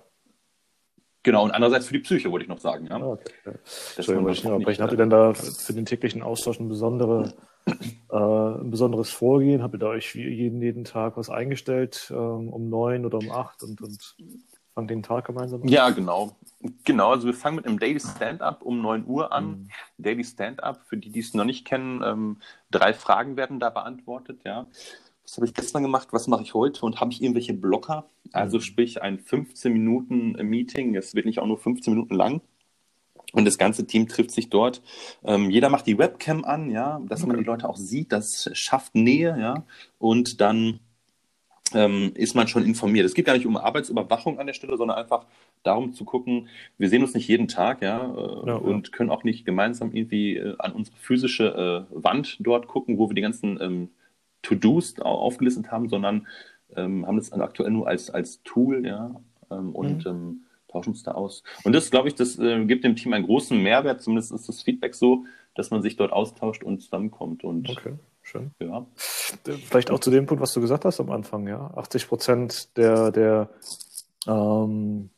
Genau, 1.22 1.44
und 1.44 1.50
andererseits 1.50 1.86
für 1.86 1.94
die 1.94 2.00
Psyche, 2.00 2.30
wollte 2.30 2.44
ich 2.44 2.48
noch 2.48 2.58
sagen. 2.58 2.86
Ja. 2.86 2.96
Ah, 2.96 3.12
okay. 3.12 3.58
Entschuldigung, 3.96 4.30
ich 4.30 4.44
noch 4.44 4.52
abbrechen. 4.52 4.82
Habt 4.82 4.92
ihr 4.92 4.98
denn 4.98 5.10
da 5.10 5.34
für 5.34 5.72
den 5.72 5.84
täglichen 5.84 6.22
Austausch 6.22 6.60
ein, 6.60 6.68
besondere, 6.68 7.34
äh, 7.66 8.16
ein 8.16 8.70
besonderes 8.70 9.10
Vorgehen? 9.10 9.62
Habt 9.62 9.74
ihr 9.74 9.78
da 9.78 9.88
euch 9.88 10.14
jeden, 10.14 10.62
jeden 10.62 10.84
Tag 10.84 11.16
was 11.16 11.28
eingestellt, 11.28 12.08
ähm, 12.10 12.48
um 12.48 12.68
neun 12.68 13.04
oder 13.04 13.18
um 13.18 13.30
acht 13.30 13.62
und, 13.62 13.80
und 13.80 14.16
fangt 14.74 14.90
den 14.90 15.02
Tag 15.02 15.26
gemeinsam 15.26 15.62
an? 15.62 15.68
Ja, 15.68 15.90
genau. 15.90 16.36
Genau, 16.84 17.10
also 17.10 17.26
wir 17.26 17.34
fangen 17.34 17.56
mit 17.56 17.66
einem 17.66 17.78
Daily 17.78 18.00
Stand-up 18.00 18.62
um 18.62 18.80
9 18.80 19.04
Uhr 19.06 19.32
an. 19.32 19.46
Mhm. 19.46 19.68
Daily 19.98 20.24
Stand-up, 20.24 20.82
für 20.86 20.96
die, 20.96 21.10
die 21.10 21.20
es 21.20 21.34
noch 21.34 21.44
nicht 21.44 21.66
kennen, 21.66 22.00
ähm, 22.04 22.36
drei 22.70 22.94
Fragen 22.94 23.36
werden 23.36 23.58
da 23.58 23.70
beantwortet, 23.70 24.42
ja 24.44 24.66
was 25.28 25.36
habe 25.36 25.44
ich 25.44 25.52
gestern 25.52 25.82
gemacht, 25.82 26.08
was 26.12 26.26
mache 26.26 26.42
ich 26.42 26.54
heute 26.54 26.86
und 26.86 27.00
habe 27.00 27.12
ich 27.12 27.22
irgendwelche 27.22 27.52
Blocker? 27.52 28.08
Also 28.32 28.56
mhm. 28.56 28.62
sprich 28.62 29.02
ein 29.02 29.18
15 29.18 29.70
Minuten 29.70 30.32
Meeting, 30.48 30.96
es 30.96 31.14
wird 31.14 31.26
nicht 31.26 31.38
auch 31.38 31.46
nur 31.46 31.58
15 31.58 31.92
Minuten 31.92 32.14
lang. 32.14 32.40
Und 33.34 33.44
das 33.44 33.58
ganze 33.58 33.86
Team 33.86 34.08
trifft 34.08 34.30
sich 34.30 34.48
dort. 34.48 34.80
Ähm, 35.22 35.50
jeder 35.50 35.68
macht 35.68 35.86
die 35.86 35.98
Webcam 35.98 36.46
an, 36.46 36.70
ja, 36.70 37.02
dass 37.06 37.20
okay. 37.20 37.28
man 37.28 37.38
die 37.38 37.44
Leute 37.44 37.68
auch 37.68 37.76
sieht. 37.76 38.10
Das 38.10 38.48
schafft 38.54 38.94
Nähe, 38.94 39.38
ja. 39.38 39.66
Und 39.98 40.40
dann 40.40 40.80
ähm, 41.74 42.12
ist 42.14 42.34
man 42.34 42.48
schon 42.48 42.64
informiert. 42.64 43.04
Es 43.04 43.12
geht 43.12 43.26
gar 43.26 43.34
nicht 43.34 43.44
um 43.44 43.58
Arbeitsüberwachung 43.58 44.38
an 44.38 44.46
der 44.46 44.54
Stelle, 44.54 44.78
sondern 44.78 44.96
einfach 44.96 45.26
darum 45.62 45.92
zu 45.92 46.06
gucken, 46.06 46.48
wir 46.78 46.88
sehen 46.88 47.02
uns 47.02 47.12
nicht 47.12 47.28
jeden 47.28 47.48
Tag, 47.48 47.82
ja, 47.82 47.98
äh, 47.98 48.46
ja 48.46 48.54
und 48.54 48.88
ja. 48.88 48.92
können 48.96 49.10
auch 49.10 49.24
nicht 49.24 49.44
gemeinsam 49.44 49.92
irgendwie 49.92 50.36
äh, 50.38 50.54
an 50.58 50.72
unsere 50.72 50.96
physische 50.96 51.86
äh, 51.92 52.02
Wand 52.02 52.38
dort 52.40 52.66
gucken, 52.66 52.96
wo 52.96 53.10
wir 53.10 53.14
die 53.14 53.20
ganzen 53.20 53.60
ähm, 53.60 53.90
To-Dos 54.48 54.98
aufgelistet 55.00 55.70
haben, 55.70 55.88
sondern 55.88 56.26
ähm, 56.76 57.06
haben 57.06 57.16
das 57.16 57.32
aktuell 57.32 57.70
nur 57.70 57.88
als, 57.88 58.10
als 58.10 58.42
Tool, 58.42 58.86
ja, 58.86 59.14
ähm, 59.50 59.74
und 59.74 60.04
mhm. 60.04 60.10
ähm, 60.10 60.40
tauschen 60.68 60.92
es 60.92 61.02
da 61.02 61.12
aus. 61.12 61.42
Und 61.64 61.72
das, 61.72 61.90
glaube 61.90 62.08
ich, 62.08 62.14
das 62.14 62.38
äh, 62.38 62.64
gibt 62.64 62.84
dem 62.84 62.96
Team 62.96 63.12
einen 63.12 63.24
großen 63.24 63.60
Mehrwert, 63.60 64.02
zumindest 64.02 64.32
ist 64.32 64.48
das 64.48 64.62
Feedback 64.62 64.94
so, 64.94 65.24
dass 65.54 65.70
man 65.70 65.82
sich 65.82 65.96
dort 65.96 66.12
austauscht 66.12 66.62
und 66.62 66.80
zusammenkommt. 66.80 67.42
Und, 67.42 67.68
okay, 67.70 67.94
schön. 68.22 68.50
Ja. 68.60 68.86
Vielleicht 69.44 69.90
auch 69.90 70.00
zu 70.00 70.10
dem 70.10 70.26
Punkt, 70.26 70.42
was 70.42 70.52
du 70.52 70.60
gesagt 70.60 70.84
hast 70.84 71.00
am 71.00 71.10
Anfang, 71.10 71.48
ja. 71.48 71.70
80 71.74 72.08
Prozent 72.08 72.76
der, 72.76 73.10
der 73.10 73.48
ähm, 74.26 75.10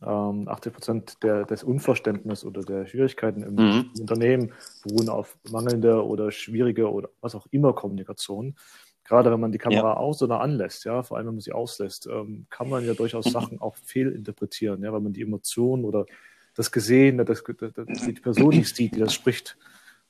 80 0.00 0.66
ähm, 0.66 0.72
Prozent 0.72 1.16
des 1.22 1.62
Unverständnisses 1.62 2.44
oder 2.44 2.62
der 2.62 2.86
Schwierigkeiten 2.86 3.42
im, 3.42 3.54
mhm. 3.54 3.90
Unternehmen 4.00 4.52
beruhen 4.82 5.08
auf 5.08 5.38
mangelnde 5.50 6.04
oder 6.04 6.30
schwierige 6.30 6.90
oder 6.90 7.08
was 7.20 7.34
auch 7.34 7.46
immer 7.50 7.72
Kommunikation. 7.72 8.56
Gerade 9.04 9.30
wenn 9.30 9.40
man 9.40 9.52
die 9.52 9.58
Kamera 9.58 9.92
ja. 9.92 9.96
aus- 9.96 10.22
oder 10.22 10.40
anlässt, 10.40 10.84
ja, 10.84 11.02
vor 11.02 11.16
allem 11.16 11.28
wenn 11.28 11.34
man 11.34 11.40
sie 11.40 11.52
auslässt, 11.52 12.08
ähm, 12.10 12.46
kann 12.50 12.68
man 12.68 12.84
ja 12.84 12.94
durchaus 12.94 13.26
Sachen 13.26 13.60
auch 13.60 13.76
fehlinterpretieren, 13.76 14.82
ja, 14.82 14.92
weil 14.92 15.00
man 15.00 15.12
die 15.12 15.22
Emotionen 15.22 15.84
oder 15.84 16.06
das 16.54 16.72
Gesehene, 16.72 17.24
das, 17.24 17.44
das, 17.44 17.72
das, 17.72 18.06
die 18.06 18.12
Person 18.14 18.48
nicht 18.48 18.74
sieht, 18.74 18.96
die 18.96 19.00
das 19.00 19.14
spricht. 19.14 19.56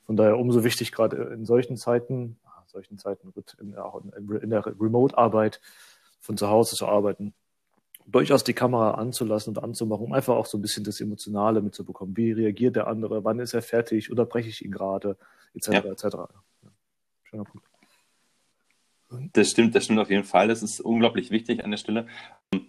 Von 0.05 0.15
daher 0.15 0.37
umso 0.39 0.63
wichtig, 0.63 0.91
gerade 0.91 1.17
in 1.33 1.45
solchen 1.45 1.77
Zeiten, 1.77 2.39
solchen 2.65 2.97
Zeiten 2.97 3.31
gut, 3.33 3.55
in, 3.59 3.75
in 4.41 4.49
der 4.49 4.65
Remote-Arbeit 4.65 5.61
von 6.19 6.37
zu 6.37 6.49
Hause 6.49 6.75
zu 6.75 6.87
arbeiten, 6.87 7.33
durchaus 8.07 8.43
die 8.43 8.53
Kamera 8.53 8.91
anzulassen 8.91 9.55
und 9.55 9.63
anzumachen, 9.63 10.05
um 10.05 10.13
einfach 10.13 10.35
auch 10.35 10.45
so 10.45 10.57
ein 10.57 10.61
bisschen 10.61 10.83
das 10.83 11.01
Emotionale 11.01 11.61
mitzubekommen. 11.61 12.15
Wie 12.15 12.31
reagiert 12.31 12.75
der 12.75 12.87
andere? 12.87 13.23
Wann 13.23 13.39
ist 13.39 13.53
er 13.53 13.61
fertig? 13.61 14.09
Unterbreche 14.09 14.49
ich 14.49 14.63
ihn 14.63 14.71
gerade? 14.71 15.17
Etc. 15.53 15.67
Ja. 15.69 15.79
etc. 15.79 16.03
Ja. 16.03 16.29
Schöner 17.23 17.43
Punkt. 17.43 17.67
Das 19.33 19.49
stimmt, 19.51 19.75
das 19.75 19.85
stimmt 19.85 19.99
auf 19.99 20.09
jeden 20.09 20.25
Fall. 20.25 20.47
Das 20.47 20.63
ist 20.63 20.81
unglaublich 20.81 21.31
wichtig 21.31 21.63
an 21.63 21.71
der 21.71 21.77
Stelle. 21.77 22.07
Äh, 22.53 22.59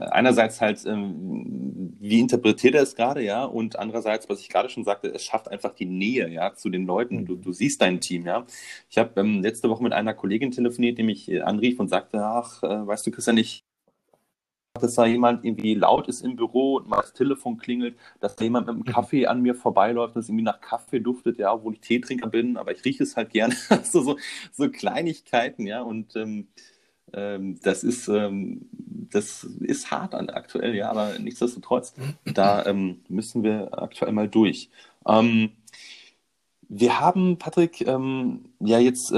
einerseits 0.00 0.60
halt, 0.60 0.84
ähm, 0.86 1.96
wie 1.98 2.20
interpretiert 2.20 2.74
er 2.76 2.82
es 2.82 2.94
gerade, 2.94 3.22
ja, 3.22 3.44
und 3.44 3.76
andererseits, 3.76 4.28
was 4.28 4.40
ich 4.40 4.48
gerade 4.48 4.68
schon 4.68 4.84
sagte, 4.84 5.08
es 5.08 5.24
schafft 5.24 5.48
einfach 5.48 5.74
die 5.74 5.86
Nähe, 5.86 6.28
ja, 6.28 6.54
zu 6.54 6.68
den 6.68 6.86
Leuten. 6.86 7.26
Du, 7.26 7.36
du 7.36 7.52
siehst 7.52 7.82
dein 7.82 8.00
Team, 8.00 8.24
ja. 8.24 8.46
Ich 8.88 8.98
habe 8.98 9.20
ähm, 9.20 9.42
letzte 9.42 9.68
Woche 9.68 9.82
mit 9.82 9.92
einer 9.92 10.14
Kollegin 10.14 10.52
telefoniert, 10.52 10.98
die 10.98 11.02
mich 11.02 11.28
äh, 11.28 11.40
anrief 11.40 11.80
und 11.80 11.88
sagte, 11.88 12.24
ach, 12.24 12.62
äh, 12.62 12.86
weißt 12.86 13.06
du, 13.06 13.10
Christian, 13.10 13.38
ich 13.38 13.64
dass 14.74 14.94
da 14.94 15.04
jemand 15.04 15.44
irgendwie 15.44 15.74
laut 15.74 16.06
ist 16.08 16.22
im 16.22 16.36
Büro 16.36 16.76
und 16.76 16.88
mal 16.88 17.00
das 17.00 17.12
Telefon 17.12 17.58
klingelt, 17.58 17.96
dass 18.20 18.36
da 18.36 18.44
jemand 18.44 18.66
mit 18.66 18.74
einem 18.74 18.84
mhm. 18.86 18.92
Kaffee 18.92 19.26
an 19.26 19.42
mir 19.42 19.54
vorbeiläuft 19.54 20.14
und 20.14 20.22
es 20.22 20.28
irgendwie 20.28 20.44
nach 20.44 20.60
Kaffee 20.60 21.00
duftet, 21.00 21.38
ja, 21.38 21.52
obwohl 21.52 21.74
ich 21.74 21.80
Teetrinker 21.80 22.28
bin, 22.28 22.56
aber 22.56 22.72
ich 22.72 22.84
rieche 22.84 23.02
es 23.02 23.16
halt 23.16 23.30
gerne. 23.30 23.54
also 23.68 24.02
so, 24.02 24.16
so 24.52 24.70
Kleinigkeiten, 24.70 25.66
ja, 25.66 25.82
und 25.82 26.14
ähm, 26.14 26.48
ähm, 27.12 27.58
das 27.62 27.82
ist 27.82 28.06
ähm, 28.08 28.68
das 29.10 29.42
ist 29.42 29.90
hart 29.90 30.14
aktuell, 30.14 30.76
ja, 30.76 30.90
aber 30.90 31.18
nichtsdestotrotz, 31.18 31.94
da 32.24 32.64
ähm, 32.66 33.00
müssen 33.08 33.42
wir 33.42 33.82
aktuell 33.82 34.12
mal 34.12 34.28
durch. 34.28 34.70
Ähm, 35.06 35.50
wir 36.72 37.00
haben, 37.00 37.38
Patrick, 37.38 37.84
ähm, 37.88 38.44
ja 38.60 38.78
jetzt 38.78 39.12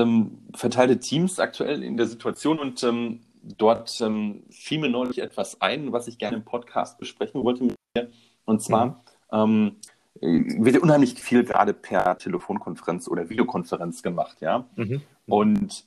verteilte 0.55 0.99
Teams 1.01 1.39
aktuell 1.39 1.83
in 1.83 1.99
der 1.99 2.07
Situation 2.07 2.59
und 2.59 2.83
dort 3.43 4.01
ähm, 4.01 4.45
fiel 4.51 4.81
mir 4.81 4.89
neulich 4.89 5.19
etwas 5.19 5.61
ein, 5.61 5.93
was 5.93 6.09
ich 6.09 6.19
gerne 6.19 6.39
im 6.39 6.45
Podcast 6.45 6.99
besprechen 6.99 7.43
wollte 7.43 7.65
mit 7.65 7.77
dir. 7.97 8.11
Und 8.45 8.63
zwar 8.63 9.03
mhm. 9.33 9.77
ähm, 10.21 10.65
wird 10.65 10.77
ja 10.77 10.81
unheimlich 10.81 11.15
viel 11.15 11.45
gerade 11.45 11.75
per 11.75 12.19
Telefonkonferenz 12.19 13.09
oder 13.09 13.29
Videokonferenz 13.29 14.03
gemacht, 14.03 14.41
ja. 14.41 14.67
Mhm. 14.77 15.03
Und 15.27 15.85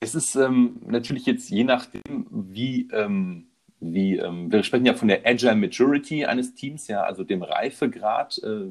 es 0.00 0.14
ist 0.14 0.34
ähm, 0.34 0.80
natürlich 0.86 1.26
jetzt 1.26 1.50
je 1.50 1.64
nachdem, 1.64 2.26
wie, 2.30 2.88
ähm, 2.92 3.46
wie 3.78 4.16
ähm, 4.16 4.50
wir 4.50 4.62
sprechen 4.62 4.86
ja 4.86 4.94
von 4.94 5.08
der 5.08 5.26
Agile 5.26 5.54
Maturity 5.54 6.24
eines 6.24 6.54
Teams, 6.54 6.88
ja, 6.88 7.02
also 7.02 7.22
dem 7.22 7.42
Reifegrad, 7.42 8.38
äh, 8.42 8.66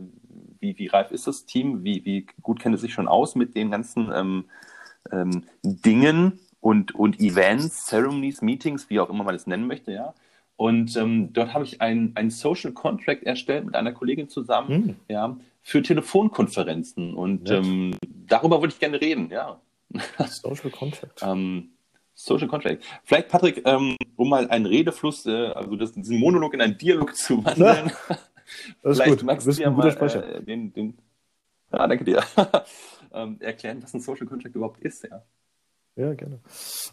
wie, 0.60 0.78
wie 0.78 0.88
reif 0.88 1.12
ist 1.12 1.28
das 1.28 1.46
Team, 1.46 1.84
wie, 1.84 2.04
wie 2.04 2.26
gut 2.42 2.60
kennt 2.60 2.76
es 2.76 2.82
sich 2.82 2.94
schon 2.94 3.08
aus 3.08 3.36
mit 3.36 3.56
den 3.56 3.72
ganzen 3.72 4.12
ähm, 4.14 5.44
Dingen, 5.64 6.40
und, 6.62 6.94
und 6.96 7.20
Events, 7.20 7.88
Ceremonies, 7.88 8.42
Meetings, 8.42 8.90
wie 8.90 9.00
auch 9.00 9.10
immer 9.10 9.24
man 9.24 9.36
es 9.36 9.48
nennen 9.48 9.68
möchte, 9.68 9.92
ja. 9.94 10.14
Und 10.56 10.98
ähm, 10.98 11.32
dort 11.32 11.54
habe 11.54 11.64
ich 11.64 11.80
ein, 11.80 12.12
ein 12.16 12.30
Social 12.30 12.74
Contract 12.74 13.24
erstellt 13.24 13.66
mit 13.66 13.76
einer 13.76 13.94
Kollegin 13.94 14.28
zusammen, 14.28 14.86
mhm. 14.86 14.96
ja, 15.08 15.38
für 15.62 15.82
Telefonkonferenzen. 15.82 17.14
Und 17.14 17.50
ähm, 17.50 17.96
darüber 18.28 18.62
würde 18.62 18.74
ich 18.74 18.80
gerne 18.80 19.00
reden, 19.00 19.30
ja. 19.32 19.62
Social 20.28 20.70
Contract. 20.70 21.22
ähm, 21.22 21.70
Social 22.14 22.50
Contract. 22.50 22.84
Vielleicht, 23.06 23.30
Patrick, 23.30 23.62
ähm, 23.66 23.96
um 24.18 24.28
mal 24.28 24.50
einen 24.50 24.66
Redefluss, 24.66 25.26
äh, 25.26 25.48
also 25.48 25.78
das, 25.78 25.94
diesen 25.94 26.20
Monolog 26.20 26.54
in 26.54 26.60
einen 26.60 26.78
Dialog 26.78 27.16
zu 27.16 27.44
wandeln. 27.44 27.92
Ja, 28.10 28.18
das 28.82 28.98
Vielleicht 28.98 29.12
ist 29.12 29.18
gut. 29.20 29.26
magst 29.26 29.48
du 29.48 29.52
dir 29.52 29.70
mal 29.70 29.88
äh, 29.88 30.44
den, 30.44 30.74
den, 30.74 30.98
ja, 31.72 31.88
danke 31.88 32.04
dir, 32.04 32.24
ähm, 33.14 33.38
erklären, 33.40 33.82
was 33.84 33.94
ein 33.94 34.02
Social 34.02 34.26
Contract 34.26 34.56
überhaupt 34.56 34.82
ist, 34.82 35.04
ja. 35.04 35.24
Ja, 35.96 36.14
gerne. 36.14 36.40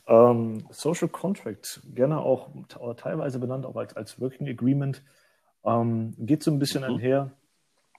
Ähm, 0.07 0.67
Social 0.71 1.09
Contract, 1.09 1.81
gerne 1.95 2.19
auch 2.19 2.49
teilweise 2.97 3.39
benannt 3.39 3.65
auch 3.67 3.77
als, 3.77 3.95
als 3.97 4.21
Working 4.21 4.49
Agreement, 4.49 5.03
ähm, 5.65 6.15
geht 6.19 6.43
so 6.43 6.51
ein 6.51 6.59
bisschen 6.59 6.83
mhm. 6.83 6.95
einher 6.97 7.33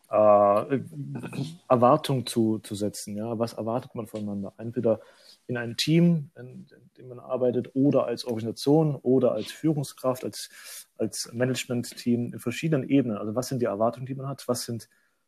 äh, 0.10 0.80
Erwartung 1.70 2.26
zu, 2.26 2.60
zu 2.60 2.76
setzen. 2.76 3.18
Ja? 3.18 3.38
Was 3.40 3.54
erwartet 3.54 3.94
man 3.96 4.08
voneinander? 4.08 4.54
Entweder 4.58 5.02
in 5.48 5.58
einem 5.58 5.78
Team, 5.78 6.32
in, 6.38 6.68
in 6.72 6.92
dem 6.98 7.10
man 7.10 7.20
arbeitet, 7.20 7.76
oder 7.76 8.06
als 8.06 8.26
Organisation 8.26 8.96
oder 8.96 9.34
als 9.34 9.52
Führungskraft, 9.52 10.24
als, 10.24 10.88
als 10.98 11.30
Management-Team 11.34 12.34
in 12.34 12.40
verschiedenen 12.40 12.90
Ebenen. 12.90 13.18
Also 13.18 13.36
was 13.36 13.48
sind 13.48 13.62
die 13.62 13.66
Erwartungen, 13.66 14.06
die 14.06 14.16
man 14.16 14.28
hat? 14.28 14.48
Was 14.48 14.64
sind 14.64 14.88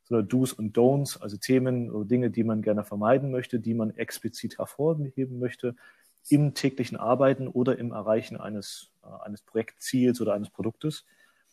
so 0.10 0.22
Do's 0.22 0.54
und 0.54 0.76
Don'ts, 0.76 1.22
also 1.22 1.38
Themen 1.38 1.92
oder 1.92 2.06
Dinge, 2.06 2.32
die 2.32 2.44
man 2.44 2.62
gerne 2.62 2.84
vermeiden 2.84 3.32
möchte, 3.32 3.60
die 3.60 3.74
man 3.74 3.92
explizit 3.92 4.58
hervorheben 4.58 5.40
möchte 5.40 5.76
im 6.28 6.54
täglichen 6.54 6.98
Arbeiten 6.98 7.48
oder 7.48 7.78
im 7.78 7.92
Erreichen 7.92 8.38
eines, 8.38 8.92
äh, 9.04 9.26
eines 9.26 9.42
Projektziels 9.42 10.20
oder 10.20 10.34
eines 10.34 10.50
Produktes. 10.50 11.06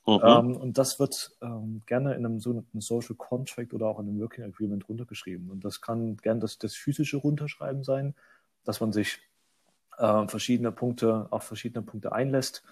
Mhm. 0.07 0.21
Ähm, 0.25 0.57
und 0.57 0.79
das 0.79 0.99
wird 0.99 1.37
ähm, 1.43 1.83
gerne 1.87 2.15
in 2.15 2.25
einem 2.25 2.41
sogenannten 2.41 2.81
Social 2.81 3.17
Contract 3.17 3.75
oder 3.75 3.87
auch 3.87 3.99
in 3.99 4.09
einem 4.09 4.21
Working 4.21 4.45
Agreement 4.45 4.89
runtergeschrieben. 4.89 5.51
Und 5.51 5.65
das 5.65 5.81
kann 5.81 6.17
gerne 6.19 6.41
das, 6.41 6.59
das 6.59 6.75
physische 6.75 7.17
Runterschreiben 7.19 7.85
sein, 7.85 8.15
dass 8.65 8.81
man 8.81 8.93
sich 8.93 9.21
äh, 9.99 10.29
verschiedene 10.29 10.73
Punkte 10.73 11.27
auf 11.31 11.45
verschiedene 11.45 11.83
Punkte 11.83 12.13
einlässt. 12.13 12.63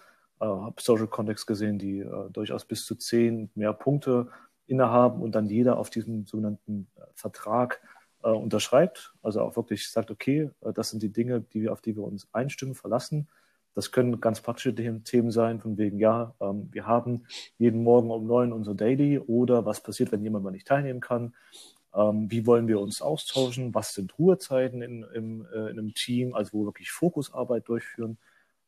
Äh, 0.41 0.47
habe 0.47 0.81
Social 0.81 1.09
Contracts 1.09 1.47
gesehen, 1.47 1.79
die 1.79 2.01
äh, 2.01 2.31
durchaus 2.31 2.65
bis 2.65 2.87
zu 2.87 2.95
zehn 2.95 3.51
mehr 3.55 3.73
Punkte 3.73 4.29
innehaben 4.67 5.23
und 5.23 5.35
dann 5.35 5.47
jeder 5.47 5.79
auf 5.79 5.91
diesem 5.91 6.27
sogenannten 6.27 6.89
äh, 6.97 7.03
Vertrag 7.15 7.81
äh, 8.23 8.31
unterschreibt. 8.31 9.15
Also 9.23 9.41
auch 9.43 9.57
wirklich 9.57 9.89
sagt, 9.89 10.11
okay, 10.11 10.51
äh, 10.63 10.73
das 10.73 10.91
sind 10.91 11.03
die 11.03 11.13
Dinge, 11.13 11.41
die 11.41 11.63
wir, 11.63 11.73
auf 11.73 11.81
die 11.81 11.97
wir 11.97 12.05
uns 12.05 12.29
einstimmen, 12.33 12.75
verlassen. 12.75 13.29
Das 13.75 13.91
können 13.91 14.21
ganz 14.21 14.41
praktische 14.41 14.75
Themen 14.75 15.31
sein, 15.33 15.61
von 15.61 15.77
wegen, 15.77 15.99
ja, 15.99 16.35
ähm, 16.41 16.69
wir 16.71 16.87
haben 16.87 17.25
jeden 17.59 17.83
Morgen 17.83 18.11
um 18.11 18.27
neun 18.27 18.53
unser 18.53 18.75
Daily 18.75 19.19
oder 19.19 19.67
was 19.67 19.83
passiert, 19.83 20.13
wenn 20.13 20.23
jemand 20.23 20.45
mal 20.45 20.53
nicht 20.53 20.69
teilnehmen 20.69 21.01
kann. 21.01 21.35
Ähm, 21.95 22.31
wie 22.31 22.47
wollen 22.47 22.69
wir 22.69 22.81
uns 22.81 23.03
austauschen? 23.03 23.75
Was 23.75 23.95
sind 23.95 24.17
Ruhezeiten 24.19 24.81
in, 24.81 25.05
im, 25.15 25.47
äh, 25.53 25.71
in 25.71 25.79
einem 25.79 25.95
Team, 25.95 26.35
also 26.35 26.53
wo 26.53 26.65
wirklich 26.67 26.91
Fokusarbeit 26.93 27.69
durchführen? 27.69 28.19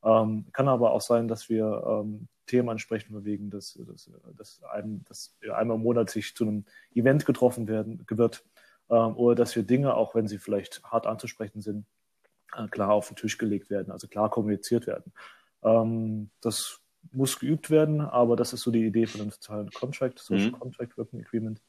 Ähm, 0.06 0.46
kann 0.52 0.68
aber 0.68 0.92
auch 0.92 1.00
sein, 1.00 1.26
dass 1.26 1.48
wir 1.48 1.82
ähm, 1.84 2.28
Themen 2.46 2.68
ansprechen, 2.68 3.12
von 3.12 3.25
wegen, 3.25 3.50
dass, 3.50 3.75
dass, 3.75 4.08
dass, 4.36 4.62
einem, 4.62 5.04
dass 5.04 5.36
einmal 5.52 5.76
im 5.76 5.82
Monat 5.82 6.10
sich 6.10 6.36
zu 6.36 6.44
einem 6.44 6.64
Event 6.94 7.26
getroffen 7.26 7.66
werden 7.66 8.06
wird 8.08 8.44
ähm, 8.88 9.16
oder 9.16 9.34
dass 9.34 9.56
wir 9.56 9.64
Dinge, 9.64 9.94
auch 9.94 10.14
wenn 10.14 10.28
sie 10.28 10.38
vielleicht 10.38 10.84
hart 10.84 11.08
anzusprechen 11.08 11.60
sind, 11.60 11.86
äh, 12.56 12.68
klar 12.68 12.92
auf 12.92 13.08
den 13.08 13.16
Tisch 13.16 13.36
gelegt 13.36 13.68
werden, 13.68 13.90
also 13.90 14.06
klar 14.06 14.30
kommuniziert 14.30 14.86
werden. 14.86 15.12
Ähm, 15.64 16.30
das 16.40 16.80
muss 17.10 17.40
geübt 17.40 17.70
werden, 17.70 18.00
aber 18.00 18.36
das 18.36 18.52
ist 18.52 18.62
so 18.62 18.70
die 18.70 18.86
Idee 18.86 19.06
von 19.06 19.20
einem 19.20 19.30
sozialen 19.30 19.70
Contract, 19.70 20.20
Social 20.20 20.50
mhm. 20.50 20.58
Contract 20.58 20.96
Working 20.96 21.20
Agreement. 21.20 21.60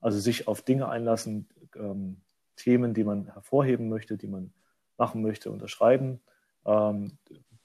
Also 0.00 0.18
sich 0.18 0.48
auf 0.48 0.60
Dinge 0.60 0.88
einlassen, 0.88 1.48
ähm, 1.76 2.20
Themen, 2.56 2.92
die 2.92 3.04
man 3.04 3.32
hervorheben 3.32 3.88
möchte, 3.88 4.18
die 4.18 4.28
man 4.28 4.52
machen 4.98 5.22
möchte, 5.22 5.50
unterschreiben, 5.50 6.20
ähm, 6.66 7.18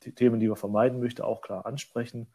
die 0.06 0.14
Themen, 0.14 0.40
die 0.40 0.48
man 0.48 0.58
vermeiden 0.58 1.00
möchte, 1.00 1.26
auch 1.26 1.42
klar 1.42 1.66
ansprechen. 1.66 2.28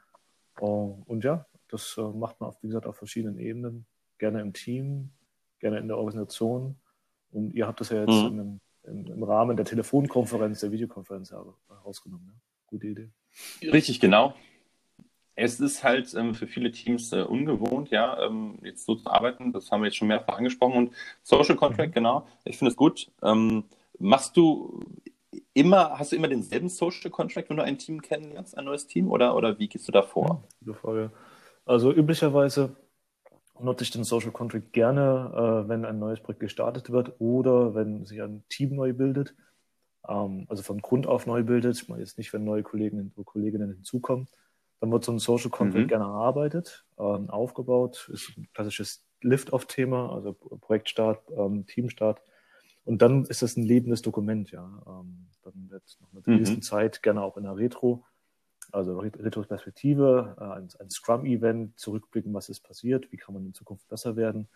Uh, 0.61 1.03
und 1.07 1.25
ja, 1.25 1.47
das 1.69 1.97
uh, 1.97 2.13
macht 2.13 2.41
man, 2.41 2.51
auf, 2.51 2.63
wie 2.63 2.67
gesagt, 2.67 2.87
auf 2.87 2.97
verschiedenen 2.97 3.39
Ebenen, 3.39 3.87
gerne 4.19 4.41
im 4.41 4.53
Team, 4.53 5.11
gerne 5.61 5.79
in 5.79 5.89
der 5.89 5.97
Organisation. 5.97 6.77
Und 7.31 7.55
ihr 7.55 7.67
habt 7.67 7.81
das 7.81 7.91
ja 7.91 8.01
jetzt 8.01 8.09
mhm. 8.09 8.27
einem 8.27 8.61
im, 8.85 9.07
im 9.07 9.23
Rahmen 9.23 9.57
der 9.57 9.65
Telefonkonferenz, 9.67 10.61
der 10.61 10.73
Videokonferenz 10.73 11.33
herausgenommen. 11.33 12.27
Ja. 12.27 12.41
Gute 12.67 12.87
Idee. 12.89 13.11
Richtig, 13.63 14.01
genau. 14.01 14.35
Es 15.35 15.61
ist 15.61 15.85
halt 15.85 16.13
ähm, 16.15 16.35
für 16.35 16.47
viele 16.47 16.71
Teams 16.71 17.13
äh, 17.13 17.23
ungewohnt, 17.23 17.91
ja, 17.91 18.27
ähm, 18.27 18.59
jetzt 18.63 18.85
so 18.85 18.95
zu 18.95 19.09
arbeiten. 19.09 19.53
Das 19.53 19.71
haben 19.71 19.81
wir 19.81 19.87
jetzt 19.87 19.97
schon 19.97 20.09
mehrfach 20.09 20.37
angesprochen. 20.37 20.77
Und 20.77 20.95
Social 21.23 21.57
Contract, 21.57 21.91
mhm. 21.91 21.95
genau. 21.95 22.27
Ich 22.45 22.59
finde 22.59 22.71
es 22.71 22.77
gut. 22.77 23.11
Ähm, 23.23 23.65
machst 23.99 24.37
du 24.37 24.81
immer, 25.61 25.99
hast 25.99 26.13
du 26.13 26.17
immer 26.17 26.29
denselben 26.29 26.69
Social 26.69 27.11
Contract, 27.11 27.51
wenn 27.51 27.59
du 27.59 27.63
ein 27.63 27.79
Team 27.79 28.01
kennenlernst, 28.01 28.57
ein 28.57 28.65
neues 28.65 28.87
Team, 28.87 29.11
oder, 29.11 29.37
oder 29.37 29.59
wie 29.59 29.69
gehst 29.69 29.87
du 29.87 29.93
da 29.93 30.03
vor? 30.03 30.45
gute 30.59 30.75
Frage. 30.75 31.11
Also 31.67 31.93
üblicherweise 31.93 32.75
nutze 33.61 33.85
ich 33.85 33.91
den 33.91 34.05
Social 34.05 34.31
Contract 34.31 34.73
gerne, 34.73 35.65
äh, 35.65 35.69
wenn 35.69 35.85
ein 35.85 35.99
neues 35.99 36.21
Projekt 36.21 36.41
gestartet 36.41 36.91
wird 36.91 37.13
oder 37.19 37.75
wenn 37.75 38.07
sich 38.07 38.23
ein 38.23 38.43
Team 38.49 38.75
neu 38.75 38.95
bildet, 38.95 39.35
ähm, 40.09 40.47
also 40.49 40.63
von 40.63 40.81
Grund 40.81 41.07
auf 41.07 41.27
neu 41.27 41.43
bildet. 41.43 41.77
Ich 41.77 41.89
meine 41.89 42.01
jetzt 42.01 42.17
nicht, 42.17 42.33
wenn 42.33 42.45
neue 42.45 42.63
Kollegen 42.63 43.13
und 43.15 43.27
Kolleginnen 43.27 43.71
hinzukommen. 43.71 44.29
Dann 44.81 44.91
wird 44.91 45.05
so 45.05 45.13
ein 45.13 45.19
Social 45.19 45.51
Contract 45.51 45.85
mhm. 45.85 45.89
gerne 45.89 46.05
erarbeitet, 46.05 46.87
ähm, 46.99 47.29
aufgebaut, 47.29 48.09
ist 48.11 48.33
ein 48.39 48.49
klassisches 48.55 49.05
Lift-Off-Thema, 49.21 50.11
also 50.11 50.33
Projektstart, 50.33 51.21
ähm, 51.37 51.67
Teamstart. 51.67 52.23
Und 52.85 53.03
dann 53.03 53.25
ist 53.27 53.43
das 53.43 53.57
ein 53.57 53.63
lebendes 53.63 54.03
Dokument, 54.03 54.51
ja. 54.51 54.65
Ähm, 54.87 55.27
dann 55.43 55.71
wird 55.71 55.97
noch 56.01 56.13
mit 56.13 56.25
gewissen 56.25 56.57
mhm. 56.57 56.63
Zeit 56.63 57.03
gerne 57.03 57.23
auch 57.23 57.37
in 57.37 57.45
der 57.45 57.57
Retro 57.57 58.05
also 58.73 58.99
Retrospektive, 58.99 60.37
äh, 60.39 60.45
ein, 60.45 60.69
ein 60.79 60.91
Scrum-Event, 60.91 61.79
zurückblicken, 61.79 62.33
was 62.35 62.49
ist 62.49 62.61
passiert, 62.61 63.11
wie 63.13 63.17
kann 63.17 63.35
man 63.35 63.47
in 63.47 63.55
Zukunft 63.55 63.89
besser 63.89 64.17
werden, 64.17 64.49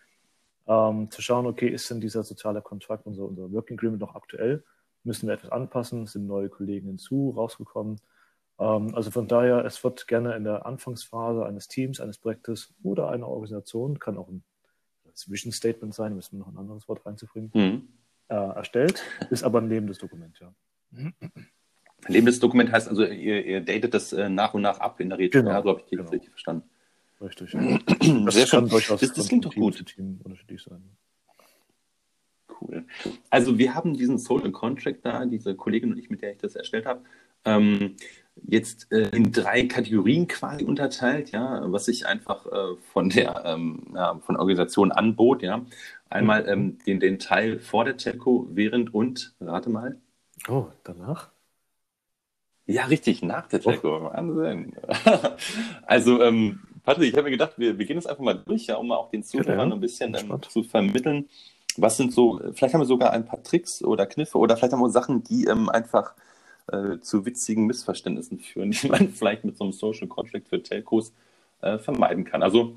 ähm, 0.67 1.09
zu 1.11 1.21
schauen, 1.21 1.45
okay, 1.45 1.67
ist 1.67 1.89
denn 1.89 2.01
dieser 2.01 2.23
soziale 2.23 2.61
Kontrakt, 2.61 3.05
unser, 3.05 3.25
unser 3.25 3.51
Working 3.51 3.77
Agreement 3.77 4.01
noch 4.01 4.15
aktuell? 4.15 4.63
Müssen 5.03 5.27
wir 5.27 5.35
etwas 5.35 5.51
anpassen? 5.51 6.07
Sind 6.07 6.25
neue 6.25 6.49
Kollegen 6.49 6.87
hinzu, 6.87 7.31
rausgekommen? 7.35 7.99
Ähm, 8.57 8.95
also 8.95 9.11
von 9.11 9.27
daher, 9.27 9.63
es 9.65 9.83
wird 9.83 10.07
gerne 10.07 10.35
in 10.35 10.43
der 10.43 10.65
Anfangsphase 10.65 11.45
eines 11.45 11.67
Teams, 11.67 11.99
eines 11.99 12.17
Projektes 12.17 12.73
oder 12.83 13.09
einer 13.09 13.27
Organisation, 13.27 13.99
kann 13.99 14.17
auch 14.17 14.29
ein 14.29 14.43
Vision 15.27 15.53
Statement 15.53 15.93
sein, 15.93 16.15
müssen 16.15 16.37
wir 16.37 16.39
noch 16.39 16.51
ein 16.51 16.57
anderes 16.57 16.89
Wort 16.89 17.05
reinzubringen, 17.05 17.51
mhm. 17.53 17.87
Äh, 18.27 18.35
erstellt, 18.35 19.03
ist 19.29 19.43
aber 19.43 19.61
ein 19.61 19.69
lebendes 19.69 19.97
Dokument, 19.97 20.39
ja. 20.39 20.53
Lebendes 22.07 22.39
Dokument 22.39 22.71
heißt 22.71 22.87
also, 22.87 23.03
ihr, 23.03 23.45
ihr 23.45 23.61
datet 23.61 23.93
das 23.93 24.13
äh, 24.13 24.29
nach 24.29 24.53
und 24.53 24.61
nach 24.61 24.79
ab 24.79 24.99
in 24.99 25.09
der 25.09 25.17
Retro. 25.17 25.39
Genau, 25.39 25.51
ja, 25.51 25.61
so 25.61 25.69
habe 25.69 25.79
ich 25.79 25.85
die 25.85 25.95
genau. 25.95 26.09
richtig 26.09 26.29
verstanden. 26.29 26.69
Richtig. 27.21 27.53
Ja. 27.53 27.79
Sehr 28.31 28.47
schön. 28.47 28.69
Das, 28.69 28.87
das 28.87 29.27
klingt 29.27 29.45
doch 29.45 29.55
gut. 29.55 29.85
Team 29.85 30.19
unterschiedlich 30.23 30.61
sein. 30.61 30.83
Cool. 32.61 32.85
Also 33.29 33.57
wir 33.57 33.73
haben 33.73 33.95
diesen 33.95 34.19
Soul 34.19 34.51
Contract 34.51 35.05
da, 35.05 35.25
diese 35.25 35.55
Kollegin 35.55 35.91
und 35.91 35.97
ich, 35.97 36.09
mit 36.09 36.21
der 36.21 36.33
ich 36.33 36.37
das 36.37 36.55
erstellt 36.55 36.85
habe, 36.85 37.01
ähm, 37.43 37.95
jetzt 38.43 38.91
äh, 38.91 39.09
in 39.09 39.31
drei 39.31 39.65
Kategorien 39.67 40.27
quasi 40.27 40.65
unterteilt, 40.65 41.31
ja, 41.31 41.63
was 41.71 41.85
sich 41.85 42.05
einfach 42.05 42.45
äh, 42.45 42.75
von 42.91 43.09
der 43.09 43.43
ähm, 43.45 43.87
ja, 43.93 44.19
von 44.19 44.35
Organisation 44.35 44.91
anbot, 44.91 45.41
ja. 45.41 45.65
Einmal 46.09 46.47
ähm, 46.47 46.77
den, 46.85 46.99
den 46.99 47.19
Teil 47.19 47.59
vor 47.59 47.85
der 47.85 47.97
Telco, 47.97 48.47
während 48.51 48.93
und, 48.93 49.33
rate 49.41 49.69
mal. 49.69 49.99
Oh, 50.47 50.67
danach? 50.83 51.31
Ja, 52.67 52.85
richtig, 52.85 53.21
nach 53.21 53.47
der 53.47 53.61
Telco. 53.61 53.97
Oh. 53.97 54.03
Wahnsinn. 54.05 54.73
also, 55.85 56.21
ähm, 56.21 56.61
Patrick, 56.83 57.09
ich 57.09 57.13
habe 57.15 57.25
mir 57.25 57.31
gedacht, 57.31 57.53
wir, 57.57 57.77
wir 57.77 57.85
gehen 57.85 57.95
das 57.95 58.05
einfach 58.05 58.23
mal 58.23 58.35
durch, 58.35 58.67
ja, 58.67 58.75
um 58.75 58.87
mal 58.87 58.97
auch 58.97 59.09
den 59.09 59.23
Zuhörern 59.23 59.69
ja, 59.69 59.75
ein 59.75 59.81
bisschen 59.81 60.15
ähm, 60.15 60.41
zu 60.49 60.63
vermitteln. 60.63 61.27
Was 61.77 61.97
sind 61.97 62.13
so, 62.13 62.39
vielleicht 62.53 62.73
haben 62.73 62.81
wir 62.81 62.85
sogar 62.85 63.11
ein 63.11 63.25
paar 63.25 63.43
Tricks 63.43 63.83
oder 63.83 64.05
Kniffe 64.05 64.37
oder 64.37 64.55
vielleicht 64.55 64.73
haben 64.73 64.81
wir 64.81 64.89
Sachen, 64.89 65.23
die 65.23 65.45
ähm, 65.45 65.67
einfach 65.69 66.13
äh, 66.67 66.99
zu 66.99 67.25
witzigen 67.25 67.65
Missverständnissen 67.65 68.39
führen, 68.39 68.71
die 68.81 68.87
man 68.87 69.09
vielleicht 69.09 69.43
mit 69.43 69.57
so 69.57 69.63
einem 69.63 69.73
Social 69.73 70.07
Contract 70.07 70.47
für 70.47 70.61
Telcos 70.61 71.13
äh, 71.61 71.77
vermeiden 71.77 72.23
kann. 72.23 72.43
Also 72.43 72.75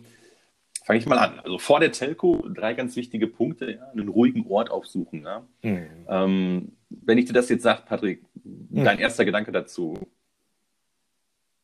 fange 0.88 1.00
ich 1.00 1.06
mal 1.06 1.18
an. 1.18 1.38
Also 1.40 1.58
vor 1.58 1.80
der 1.80 1.92
Telco 1.92 2.48
drei 2.48 2.72
ganz 2.72 2.96
wichtige 2.96 3.26
Punkte, 3.26 3.72
ja, 3.72 3.90
einen 3.90 4.08
ruhigen 4.08 4.46
Ort 4.46 4.70
aufsuchen. 4.70 5.22
Ja. 5.22 5.46
Mhm. 5.60 5.86
Ähm, 6.08 6.72
wenn 6.88 7.18
ich 7.18 7.26
dir 7.26 7.34
das 7.34 7.50
jetzt 7.50 7.62
sage, 7.62 7.82
Patrick, 7.84 8.24
hm. 8.42 8.84
dein 8.84 8.98
erster 8.98 9.26
Gedanke 9.26 9.52
dazu? 9.52 9.98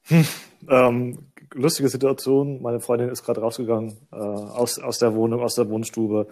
Hm, 0.02 0.26
ähm, 0.68 1.18
lustige 1.54 1.88
Situation. 1.88 2.60
Meine 2.60 2.80
Freundin 2.80 3.08
ist 3.08 3.24
gerade 3.24 3.40
rausgegangen 3.40 3.96
äh, 4.12 4.16
aus, 4.16 4.78
aus 4.78 4.98
der 4.98 5.14
Wohnung, 5.14 5.40
aus 5.40 5.54
der 5.54 5.70
Wohnstube, 5.70 6.26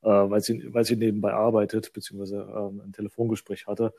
äh, 0.00 0.08
weil, 0.08 0.40
sie, 0.40 0.72
weil 0.72 0.86
sie 0.86 0.96
nebenbei 0.96 1.34
arbeitet, 1.34 1.92
beziehungsweise 1.92 2.48
ähm, 2.50 2.80
ein 2.82 2.92
Telefongespräch 2.92 3.66
hatte. 3.66 3.92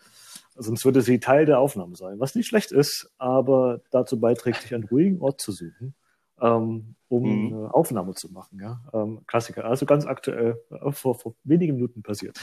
Sonst 0.55 0.83
würde 0.85 1.03
sie 1.03 1.19
Teil 1.19 1.45
der 1.45 1.59
Aufnahme 1.59 1.95
sein, 1.95 2.19
was 2.19 2.33
nicht 2.33 2.47
schlecht 2.47 2.71
ist, 2.71 3.11
aber 3.19 3.81
dazu 3.91 4.19
beiträgt, 4.19 4.63
sich 4.63 4.73
einen 4.73 4.85
ruhigen 4.85 5.21
Ort 5.21 5.39
zu 5.39 5.51
suchen, 5.51 5.93
ähm, 6.41 6.95
um 7.07 7.49
mhm. 7.49 7.65
Aufnahme 7.67 8.13
zu 8.13 8.31
machen. 8.31 8.59
Ja? 8.61 8.81
Ähm, 8.93 9.21
Klassiker. 9.27 9.65
Also 9.65 9.85
ganz 9.85 10.05
aktuell, 10.05 10.61
äh, 10.71 10.91
vor, 10.91 11.15
vor 11.15 11.35
wenigen 11.43 11.75
Minuten 11.75 12.03
passiert. 12.03 12.37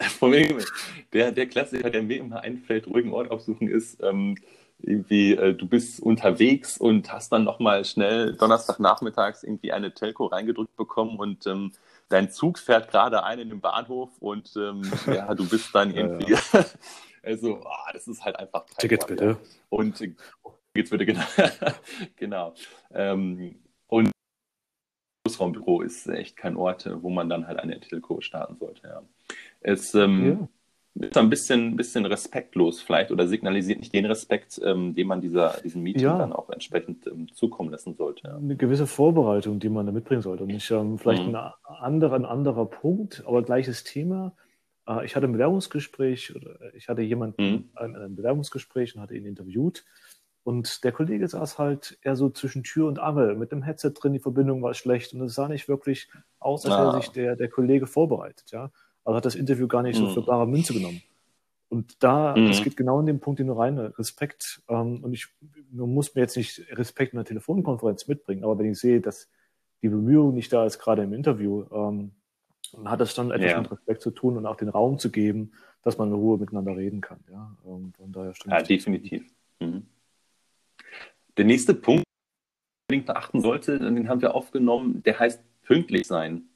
der, 1.12 1.32
der 1.32 1.46
Klassiker, 1.46 1.90
der 1.90 2.02
mir 2.02 2.18
immer 2.18 2.40
einfällt, 2.40 2.86
ruhigen 2.86 3.12
Ort 3.12 3.30
aufsuchen, 3.30 3.68
ist 3.68 4.02
ähm, 4.02 4.36
irgendwie, 4.78 5.32
äh, 5.32 5.54
du 5.54 5.66
bist 5.66 6.00
unterwegs 6.00 6.78
und 6.78 7.12
hast 7.12 7.32
dann 7.32 7.44
nochmal 7.44 7.84
schnell 7.84 8.34
Donnerstagnachmittags 8.34 9.42
irgendwie 9.42 9.72
eine 9.72 9.92
Telco 9.92 10.26
reingedrückt 10.26 10.76
bekommen 10.76 11.18
und 11.18 11.46
ähm, 11.46 11.72
dein 12.08 12.30
Zug 12.30 12.58
fährt 12.58 12.90
gerade 12.90 13.24
ein 13.24 13.38
in 13.38 13.48
den 13.48 13.60
Bahnhof 13.60 14.10
und 14.20 14.54
ähm, 14.56 14.82
ja, 15.06 15.34
du 15.34 15.48
bist 15.48 15.74
dann 15.74 15.94
irgendwie. 15.94 16.32
Ja, 16.32 16.40
ja. 16.52 16.64
also, 17.22 17.60
oh, 17.64 17.92
das 17.92 18.06
ist 18.06 18.24
halt 18.24 18.38
einfach. 18.38 18.66
Tickets 18.78 19.06
bitte. 19.06 19.38
Und 19.70 20.02
Tickets 20.76 20.90
bitte, 20.90 21.06
genau. 21.06 21.24
genau. 22.16 22.54
Ähm, 22.92 23.56
und 23.86 24.10
Großraumbüro 25.24 25.80
ist 25.80 26.06
echt 26.08 26.36
kein 26.36 26.56
Ort, 26.56 26.88
wo 27.00 27.10
man 27.10 27.28
dann 27.28 27.46
halt 27.46 27.58
eine 27.58 27.80
Telco 27.80 28.20
starten 28.20 28.56
sollte. 28.56 28.82
Ja. 28.86 29.02
Es 29.60 29.94
ähm, 29.94 30.48
ja. 30.94 31.08
ist 31.08 31.16
ein 31.16 31.30
bisschen, 31.30 31.76
bisschen 31.76 32.04
respektlos 32.04 32.80
vielleicht 32.82 33.10
oder 33.10 33.26
signalisiert 33.26 33.80
nicht 33.80 33.92
den 33.92 34.04
Respekt, 34.04 34.60
ähm, 34.62 34.94
den 34.94 35.06
man 35.06 35.20
dieser, 35.20 35.60
diesem 35.64 35.82
Meeting 35.82 36.04
ja. 36.04 36.18
dann 36.18 36.32
auch 36.32 36.50
entsprechend 36.50 37.06
ähm, 37.06 37.32
zukommen 37.32 37.70
lassen 37.70 37.94
sollte. 37.94 38.34
Eine 38.34 38.56
gewisse 38.56 38.86
Vorbereitung, 38.86 39.58
die 39.58 39.68
man 39.68 39.86
da 39.86 39.92
mitbringen 39.92 40.22
sollte. 40.22 40.44
Und 40.44 40.52
nicht 40.52 40.70
ähm, 40.70 40.98
vielleicht 40.98 41.26
mhm. 41.26 41.34
ein, 41.34 41.52
anderer, 41.80 42.14
ein 42.14 42.26
anderer 42.26 42.66
Punkt, 42.66 43.24
aber 43.26 43.42
gleiches 43.42 43.82
Thema. 43.82 44.34
Äh, 44.86 45.06
ich 45.06 45.16
hatte 45.16 45.26
ein 45.26 45.32
Bewerbungsgespräch, 45.32 46.36
oder 46.36 46.74
ich 46.74 46.88
hatte 46.88 47.02
jemanden 47.02 47.50
mhm. 47.50 47.70
ein, 47.74 47.96
ein 47.96 48.16
Bewerbungsgespräch 48.16 48.94
und 48.94 49.02
hatte 49.02 49.16
ihn 49.16 49.26
interviewt. 49.26 49.84
Und 50.46 50.84
der 50.84 50.92
Kollege 50.92 51.26
saß 51.26 51.58
halt 51.58 51.98
eher 52.02 52.14
so 52.14 52.30
zwischen 52.30 52.62
Tür 52.62 52.86
und 52.86 53.00
Angel 53.00 53.34
mit 53.34 53.50
dem 53.50 53.64
Headset 53.64 53.90
drin, 53.90 54.12
die 54.12 54.20
Verbindung 54.20 54.62
war 54.62 54.74
schlecht 54.74 55.12
und 55.12 55.20
es 55.22 55.34
sah 55.34 55.48
nicht 55.48 55.66
wirklich 55.66 56.08
aus, 56.38 56.64
als 56.64 56.74
ah. 56.76 56.86
hätte 56.86 57.02
sich 57.02 57.10
der, 57.10 57.34
der 57.34 57.48
Kollege 57.48 57.88
vorbereitet, 57.88 58.52
ja. 58.52 58.70
Also 59.02 59.16
hat 59.16 59.24
das 59.24 59.34
Interview 59.34 59.66
gar 59.66 59.82
nicht 59.82 59.98
mhm. 59.98 60.06
so 60.06 60.14
für 60.14 60.22
bare 60.22 60.46
Münze 60.46 60.72
genommen. 60.72 61.02
Und 61.68 62.00
da, 62.00 62.36
mhm. 62.36 62.46
das 62.46 62.62
geht 62.62 62.76
genau 62.76 63.00
in 63.00 63.06
den 63.06 63.18
Punkt, 63.18 63.40
den 63.40 63.48
du 63.48 63.54
rein, 63.54 63.76
Respekt, 63.76 64.62
ähm, 64.68 65.02
und 65.02 65.14
ich, 65.14 65.26
man 65.72 65.92
muss 65.92 66.14
mir 66.14 66.20
jetzt 66.20 66.36
nicht 66.36 66.64
Respekt 66.70 67.12
in 67.12 67.16
der 67.16 67.26
Telefonkonferenz 67.26 68.06
mitbringen, 68.06 68.44
aber 68.44 68.56
wenn 68.56 68.70
ich 68.70 68.78
sehe, 68.78 69.00
dass 69.00 69.28
die 69.82 69.88
Bemühung 69.88 70.32
nicht 70.32 70.52
da 70.52 70.64
ist, 70.64 70.78
gerade 70.78 71.02
im 71.02 71.12
Interview, 71.12 71.64
ähm, 71.72 72.12
hat 72.84 73.00
das 73.00 73.16
dann 73.16 73.32
etwas 73.32 73.50
ja. 73.50 73.60
mit 73.60 73.72
Respekt 73.72 74.00
zu 74.00 74.12
tun 74.12 74.36
und 74.36 74.46
auch 74.46 74.56
den 74.56 74.68
Raum 74.68 75.00
zu 75.00 75.10
geben, 75.10 75.54
dass 75.82 75.98
man 75.98 76.06
in 76.06 76.14
Ruhe 76.14 76.38
miteinander 76.38 76.76
reden 76.76 77.00
kann, 77.00 77.18
ja. 77.32 77.52
Und, 77.64 77.96
von 77.96 78.12
daher 78.12 78.32
stimmt 78.32 78.54
ja, 78.54 78.62
definitiv. 78.62 79.28
Mhm. 79.58 79.86
Der 81.36 81.44
nächste 81.44 81.74
Punkt, 81.74 82.04
den 82.90 83.00
man 83.00 83.06
beachten 83.06 83.40
sollte, 83.40 83.78
den 83.78 84.08
haben 84.08 84.22
wir 84.22 84.34
aufgenommen, 84.34 85.02
der 85.02 85.18
heißt 85.18 85.42
pünktlich 85.62 86.06
sein. 86.06 86.48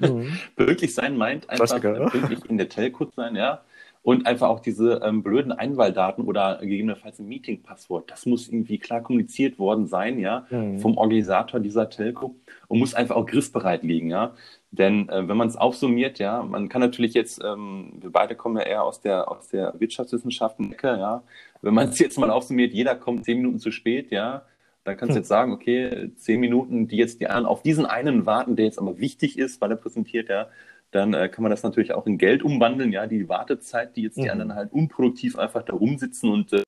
Mhm. 0.00 0.38
pünktlich 0.56 0.94
sein 0.94 1.16
meint 1.16 1.48
einfach 1.48 1.80
pünktlich 2.10 2.44
in 2.46 2.58
der 2.58 2.68
Telco 2.68 3.10
sein, 3.14 3.36
ja. 3.36 3.64
Und 4.04 4.26
einfach 4.26 4.50
auch 4.50 4.60
diese 4.60 5.00
ähm, 5.02 5.22
blöden 5.22 5.50
Einwahldaten 5.50 6.26
oder 6.26 6.58
gegebenenfalls 6.60 7.18
ein 7.18 7.26
Meeting-Passwort, 7.26 8.10
das 8.10 8.26
muss 8.26 8.48
irgendwie 8.48 8.76
klar 8.76 9.00
kommuniziert 9.00 9.58
worden 9.58 9.86
sein, 9.86 10.18
ja, 10.18 10.46
mhm. 10.50 10.78
vom 10.78 10.98
Organisator 10.98 11.58
dieser 11.58 11.88
Telco 11.88 12.36
und 12.68 12.80
muss 12.80 12.92
einfach 12.92 13.16
auch 13.16 13.24
griffbereit 13.24 13.82
liegen, 13.82 14.10
ja. 14.10 14.34
Denn 14.70 15.08
äh, 15.08 15.26
wenn 15.26 15.38
man 15.38 15.48
es 15.48 15.56
aufsummiert, 15.56 16.18
ja, 16.18 16.42
man 16.42 16.68
kann 16.68 16.82
natürlich 16.82 17.14
jetzt, 17.14 17.42
ähm, 17.42 17.92
wir 17.98 18.10
beide 18.12 18.34
kommen 18.34 18.58
ja 18.58 18.64
eher 18.64 18.84
aus 18.84 19.00
der, 19.00 19.30
aus 19.30 19.48
der 19.48 19.72
Wirtschaftswissenschaften-Ecke, 19.80 20.88
ja. 20.88 21.22
Wenn 21.62 21.72
man 21.72 21.88
es 21.88 21.98
jetzt 21.98 22.18
mal 22.18 22.28
aufsummiert, 22.28 22.74
jeder 22.74 22.96
kommt 22.96 23.24
zehn 23.24 23.38
Minuten 23.38 23.58
zu 23.58 23.70
spät, 23.70 24.10
ja, 24.10 24.42
dann 24.84 24.98
kannst 24.98 25.12
du 25.12 25.14
hm. 25.14 25.20
jetzt 25.20 25.28
sagen, 25.28 25.52
okay, 25.52 26.10
zehn 26.16 26.40
Minuten, 26.40 26.88
die 26.88 26.98
jetzt 26.98 27.20
die 27.20 27.26
anderen 27.26 27.46
auf 27.46 27.62
diesen 27.62 27.86
einen 27.86 28.26
warten, 28.26 28.54
der 28.54 28.66
jetzt 28.66 28.78
aber 28.78 28.98
wichtig 28.98 29.38
ist, 29.38 29.62
weil 29.62 29.70
er 29.70 29.78
präsentiert, 29.78 30.28
ja, 30.28 30.48
dann 30.94 31.12
äh, 31.12 31.28
kann 31.28 31.42
man 31.42 31.50
das 31.50 31.62
natürlich 31.64 31.92
auch 31.92 32.06
in 32.06 32.18
Geld 32.18 32.42
umwandeln, 32.42 32.92
ja, 32.92 33.06
die 33.06 33.28
Wartezeit, 33.28 33.96
die 33.96 34.02
jetzt 34.02 34.16
die 34.16 34.22
mhm. 34.22 34.30
anderen 34.30 34.54
halt 34.54 34.72
unproduktiv 34.72 35.36
einfach 35.36 35.62
da 35.62 35.72
rumsitzen 35.72 36.30
und 36.30 36.52
äh, 36.52 36.62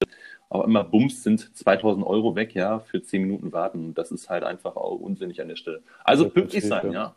auch 0.49 0.65
immer 0.65 0.85
Bums 0.85 1.23
sind 1.23 1.57
2000 1.57 2.05
Euro 2.05 2.35
weg, 2.35 2.55
ja, 2.55 2.81
für 2.81 3.03
zehn 3.03 3.23
Minuten 3.23 3.53
warten. 3.53 3.95
Das 3.95 4.11
ist 4.11 4.29
halt 4.29 4.43
einfach 4.43 4.77
auch 4.77 4.99
unsinnig 4.99 5.41
an 5.41 5.49
der 5.49 5.57
Stelle. 5.57 5.83
Also 6.05 6.29
pünktlich 6.29 6.67
sein, 6.67 6.93
ja. 6.93 7.15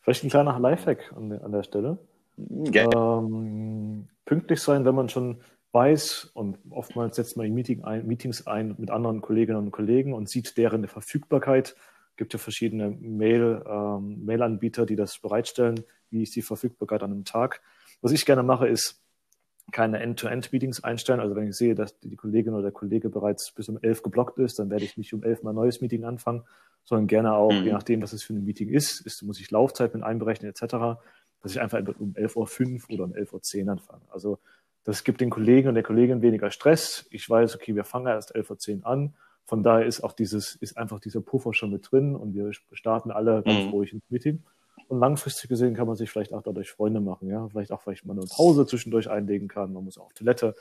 Vielleicht 0.00 0.24
ein 0.24 0.30
kleiner 0.30 0.58
Lifehack 0.58 1.12
an, 1.16 1.32
an 1.32 1.52
der 1.52 1.62
Stelle. 1.62 1.98
Ähm, 2.38 4.08
pünktlich 4.24 4.60
sein, 4.60 4.84
wenn 4.84 4.94
man 4.94 5.08
schon 5.08 5.38
weiß 5.72 6.30
und 6.34 6.58
oftmals 6.70 7.16
setzt 7.16 7.36
man 7.36 7.46
in 7.46 7.54
Meeting 7.54 7.84
ein, 7.84 8.06
Meetings 8.06 8.46
ein 8.46 8.74
mit 8.78 8.90
anderen 8.90 9.20
Kolleginnen 9.20 9.58
und 9.58 9.70
Kollegen 9.70 10.12
und 10.12 10.28
sieht 10.28 10.56
deren 10.56 10.86
Verfügbarkeit. 10.86 11.76
Es 12.10 12.16
gibt 12.16 12.32
ja 12.32 12.38
verschiedene 12.38 12.90
Mail, 12.90 13.62
ähm, 13.68 14.24
Mail-Anbieter, 14.24 14.86
die 14.86 14.96
das 14.96 15.18
bereitstellen. 15.18 15.84
Wie 16.10 16.22
ist 16.22 16.36
die 16.36 16.42
Verfügbarkeit 16.42 17.02
an 17.02 17.12
einem 17.12 17.24
Tag? 17.24 17.60
Was 18.02 18.12
ich 18.12 18.26
gerne 18.26 18.42
mache, 18.42 18.68
ist 18.68 19.02
keine 19.72 19.98
End-to-End-Meetings 20.00 20.84
einstellen. 20.84 21.20
Also 21.20 21.34
wenn 21.34 21.48
ich 21.48 21.56
sehe, 21.56 21.74
dass 21.74 21.98
die 21.98 22.14
Kollegin 22.16 22.54
oder 22.54 22.64
der 22.64 22.72
Kollege 22.72 23.08
bereits 23.10 23.52
bis 23.52 23.68
um 23.68 23.78
elf 23.82 24.02
geblockt 24.02 24.38
ist, 24.38 24.58
dann 24.58 24.70
werde 24.70 24.84
ich 24.84 24.96
nicht 24.96 25.12
um 25.12 25.22
elf 25.22 25.42
mal 25.42 25.50
ein 25.50 25.56
neues 25.56 25.80
Meeting 25.80 26.04
anfangen, 26.04 26.44
sondern 26.84 27.08
gerne 27.08 27.34
auch, 27.34 27.52
mhm. 27.52 27.64
je 27.64 27.72
nachdem, 27.72 28.02
was 28.02 28.12
es 28.12 28.22
für 28.22 28.32
ein 28.32 28.44
Meeting 28.44 28.68
ist, 28.68 29.04
ist, 29.04 29.22
muss 29.22 29.40
ich 29.40 29.50
Laufzeit 29.50 29.92
mit 29.94 30.02
einberechnen 30.04 30.50
etc., 30.50 31.00
dass 31.42 31.52
ich 31.52 31.60
einfach 31.60 31.82
um 31.98 32.12
11.05 32.14 32.88
Uhr 32.88 32.94
oder 32.94 33.04
um 33.04 33.12
11.10 33.12 33.64
Uhr 33.64 33.72
anfange. 33.72 34.02
Also 34.10 34.38
das 34.84 35.02
gibt 35.02 35.20
den 35.20 35.30
Kollegen 35.30 35.68
und 35.68 35.74
der 35.74 35.82
Kollegin 35.82 36.22
weniger 36.22 36.50
Stress. 36.50 37.06
Ich 37.10 37.28
weiß, 37.28 37.56
okay, 37.56 37.74
wir 37.74 37.84
fangen 37.84 38.06
erst 38.06 38.36
11.10 38.36 38.80
Uhr 38.80 38.86
an. 38.86 39.14
Von 39.44 39.62
daher 39.62 39.84
ist 39.86 40.02
auch 40.02 40.12
dieses, 40.12 40.54
ist 40.56 40.76
einfach 40.76 41.00
dieser 41.00 41.20
Puffer 41.20 41.52
schon 41.54 41.70
mit 41.70 41.90
drin 41.90 42.14
und 42.14 42.34
wir 42.34 42.52
starten 42.72 43.10
alle 43.10 43.42
ganz 43.42 43.64
mhm. 43.64 43.70
ruhig 43.70 43.92
ins 43.92 44.08
Meeting. 44.10 44.44
Und 44.88 45.00
langfristig 45.00 45.48
gesehen 45.48 45.74
kann 45.74 45.86
man 45.86 45.96
sich 45.96 46.10
vielleicht 46.10 46.32
auch 46.32 46.42
dadurch 46.42 46.70
Freunde 46.70 47.00
machen, 47.00 47.28
ja. 47.28 47.48
Vielleicht 47.48 47.72
auch 47.72 47.80
vielleicht 47.80 48.06
mal 48.06 48.16
eine 48.16 48.26
Pause 48.26 48.66
zwischendurch 48.66 49.10
einlegen 49.10 49.48
kann. 49.48 49.72
Man 49.72 49.84
muss 49.84 49.98
auch 49.98 50.06
auf 50.06 50.14
Toilette. 50.14 50.54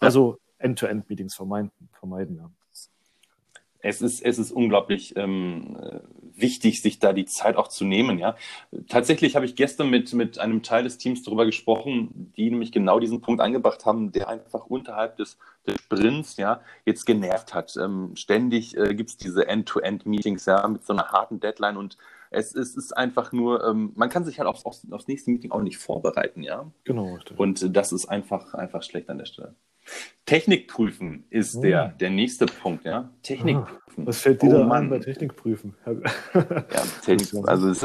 Also 0.00 0.38
End-to-End-Meetings 0.58 1.34
vermeiden, 1.34 1.70
vermeiden, 1.92 2.36
ja 2.36 2.50
es 3.82 4.02
ist, 4.02 4.20
es 4.20 4.38
ist 4.38 4.52
unglaublich 4.52 5.16
ähm, 5.16 5.76
wichtig, 6.34 6.82
sich 6.82 6.98
da 6.98 7.12
die 7.12 7.24
Zeit 7.24 7.56
auch 7.56 7.68
zu 7.68 7.84
nehmen. 7.84 8.18
Ja, 8.18 8.36
tatsächlich 8.88 9.36
habe 9.36 9.46
ich 9.46 9.56
gestern 9.56 9.90
mit 9.90 10.12
mit 10.12 10.38
einem 10.38 10.62
Teil 10.62 10.84
des 10.84 10.98
Teams 10.98 11.22
darüber 11.22 11.46
gesprochen, 11.46 12.32
die 12.36 12.50
nämlich 12.50 12.72
genau 12.72 13.00
diesen 13.00 13.20
Punkt 13.20 13.40
angebracht 13.40 13.86
haben, 13.86 14.12
der 14.12 14.28
einfach 14.28 14.66
unterhalb 14.66 15.16
des, 15.16 15.38
des 15.66 15.80
Sprints 15.80 16.36
ja 16.36 16.60
jetzt 16.84 17.06
genervt 17.06 17.54
hat. 17.54 17.76
Ähm, 17.76 18.12
ständig 18.14 18.76
äh, 18.76 18.94
gibt 18.94 19.10
es 19.10 19.16
diese 19.16 19.48
End-to-End-Meetings 19.48 20.44
ja 20.46 20.66
mit 20.68 20.84
so 20.84 20.92
einer 20.92 21.08
harten 21.08 21.40
Deadline 21.40 21.76
und 21.76 21.96
es, 22.30 22.54
es 22.54 22.76
ist 22.76 22.96
einfach 22.96 23.32
nur, 23.32 23.64
ähm, 23.64 23.92
man 23.96 24.08
kann 24.08 24.24
sich 24.24 24.38
halt 24.38 24.48
aufs, 24.48 24.64
aufs, 24.64 24.86
aufs 24.90 25.08
nächste 25.08 25.30
Meeting 25.30 25.50
auch 25.50 25.62
nicht 25.62 25.78
vorbereiten, 25.78 26.42
ja. 26.42 26.70
Genau. 26.84 27.18
Und 27.36 27.76
das 27.76 27.92
ist 27.92 28.06
einfach 28.06 28.54
einfach 28.54 28.82
schlecht 28.82 29.10
an 29.10 29.18
der 29.18 29.26
Stelle. 29.26 29.54
Technik 30.26 30.68
prüfen 30.68 31.24
ist 31.30 31.56
oh. 31.56 31.62
der, 31.62 31.88
der 31.88 32.10
nächste 32.10 32.46
Punkt, 32.46 32.84
ja. 32.84 33.10
Technik 33.22 33.56
ah, 33.56 33.68
prüfen. 33.84 34.06
Was 34.06 34.20
fällt 34.20 34.42
dir 34.42 34.50
oh, 34.50 34.52
da 34.52 34.68
an 34.68 34.88
bei 34.88 35.00
Technik 35.00 35.34
prüfen? 35.34 35.74
ja, 35.84 36.82
Technik, 37.04 37.30
also 37.48 37.70
es, 37.70 37.84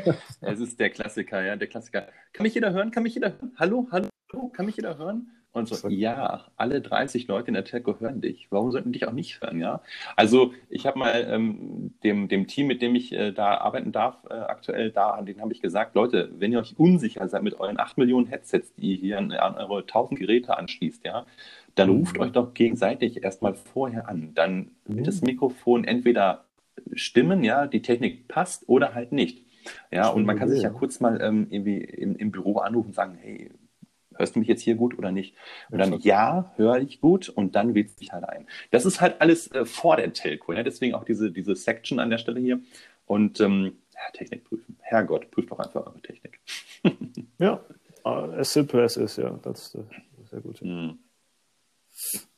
es 0.40 0.60
ist 0.60 0.78
der 0.78 0.90
Klassiker, 0.90 1.42
ja, 1.42 1.56
der 1.56 1.68
Klassiker. 1.68 2.08
Kann 2.32 2.44
mich 2.44 2.54
jeder 2.54 2.72
hören? 2.72 2.90
Kann 2.90 3.02
mich 3.02 3.14
jeder 3.14 3.32
hören? 3.32 3.52
Hallo, 3.56 3.88
hallo, 3.90 4.08
kann 4.52 4.66
mich 4.66 4.76
jeder 4.76 4.98
hören? 4.98 5.30
Und 5.56 5.68
so, 5.68 5.88
ja, 5.88 6.44
alle 6.58 6.82
30 6.82 7.28
Leute 7.28 7.48
in 7.48 7.54
der 7.54 7.64
Telco 7.64 7.98
hören 7.98 8.20
dich. 8.20 8.48
Warum 8.50 8.70
sollten 8.72 8.92
dich 8.92 9.08
auch 9.08 9.12
nicht 9.12 9.40
hören, 9.40 9.58
ja? 9.58 9.80
Also 10.14 10.52
ich 10.68 10.86
habe 10.86 10.98
mal 10.98 11.26
ähm, 11.30 11.94
dem, 12.04 12.28
dem 12.28 12.46
Team, 12.46 12.66
mit 12.66 12.82
dem 12.82 12.94
ich 12.94 13.14
äh, 13.14 13.32
da 13.32 13.56
arbeiten 13.56 13.90
darf, 13.90 14.18
äh, 14.28 14.34
aktuell 14.34 14.90
da, 14.90 15.12
an 15.12 15.24
denen 15.24 15.40
habe 15.40 15.54
ich 15.54 15.62
gesagt, 15.62 15.94
Leute, 15.94 16.30
wenn 16.36 16.52
ihr 16.52 16.58
euch 16.58 16.78
unsicher 16.78 17.26
seid 17.26 17.42
mit 17.42 17.58
euren 17.58 17.80
8 17.80 17.96
Millionen 17.96 18.26
Headsets, 18.26 18.74
die 18.74 18.92
ihr 18.92 18.96
hier 18.98 19.18
an, 19.18 19.32
an 19.32 19.54
eure 19.54 19.80
1000 19.80 20.20
Geräte 20.20 20.58
anschließt, 20.58 21.06
ja, 21.06 21.24
dann 21.74 21.88
mhm. 21.88 22.00
ruft 22.00 22.18
euch 22.18 22.32
doch 22.32 22.52
gegenseitig 22.52 23.24
erstmal 23.24 23.54
vorher 23.54 24.10
an. 24.10 24.34
Dann 24.34 24.72
wird 24.84 25.00
mhm. 25.00 25.04
das 25.04 25.22
Mikrofon 25.22 25.84
entweder 25.84 26.44
stimmen, 26.92 27.42
ja, 27.44 27.66
die 27.66 27.80
Technik 27.80 28.28
passt 28.28 28.68
oder 28.68 28.94
halt 28.94 29.10
nicht. 29.10 29.46
Ja, 29.90 30.10
und 30.10 30.26
man 30.26 30.38
kann 30.38 30.50
sich 30.50 30.62
ja 30.62 30.68
kurz 30.68 31.00
mal 31.00 31.18
ähm, 31.22 31.46
irgendwie 31.48 31.78
im, 31.78 32.14
im 32.16 32.30
Büro 32.30 32.58
anrufen 32.58 32.88
und 32.88 32.94
sagen, 32.94 33.16
hey, 33.20 33.50
hörst 34.18 34.34
du 34.34 34.38
mich 34.38 34.48
jetzt 34.48 34.62
hier 34.62 34.74
gut 34.74 34.98
oder 34.98 35.12
nicht? 35.12 35.34
Und 35.70 35.78
dann, 35.78 35.98
ja, 36.00 36.52
höre 36.56 36.78
ich 36.78 37.00
gut 37.00 37.28
und 37.28 37.54
dann 37.54 37.74
wählst 37.74 37.96
du 37.96 38.00
dich 38.00 38.12
halt 38.12 38.24
ein. 38.24 38.46
Das 38.70 38.86
ist 38.86 39.00
halt 39.00 39.20
alles 39.20 39.50
äh, 39.52 39.64
vor 39.64 39.96
der 39.96 40.12
Telco, 40.12 40.52
ja? 40.52 40.62
deswegen 40.62 40.94
auch 40.94 41.04
diese, 41.04 41.30
diese 41.30 41.54
Section 41.56 41.98
an 41.98 42.10
der 42.10 42.18
Stelle 42.18 42.40
hier. 42.40 42.60
Und 43.06 43.40
ähm, 43.40 43.76
ja, 43.94 44.00
Technik 44.12 44.44
prüfen. 44.44 44.76
Herrgott, 44.80 45.30
prüft 45.30 45.50
doch 45.50 45.58
einfach 45.58 45.86
eure 45.86 46.00
Technik. 46.00 46.40
ja, 47.38 47.60
as 48.04 48.52
simple 48.52 48.82
as 48.82 48.96
is, 48.96 49.16
ja, 49.16 49.30
das, 49.42 49.72
das 49.72 49.84
ist 50.22 50.30
sehr 50.30 50.40
gut. 50.40 50.62
Mhm. 50.62 50.98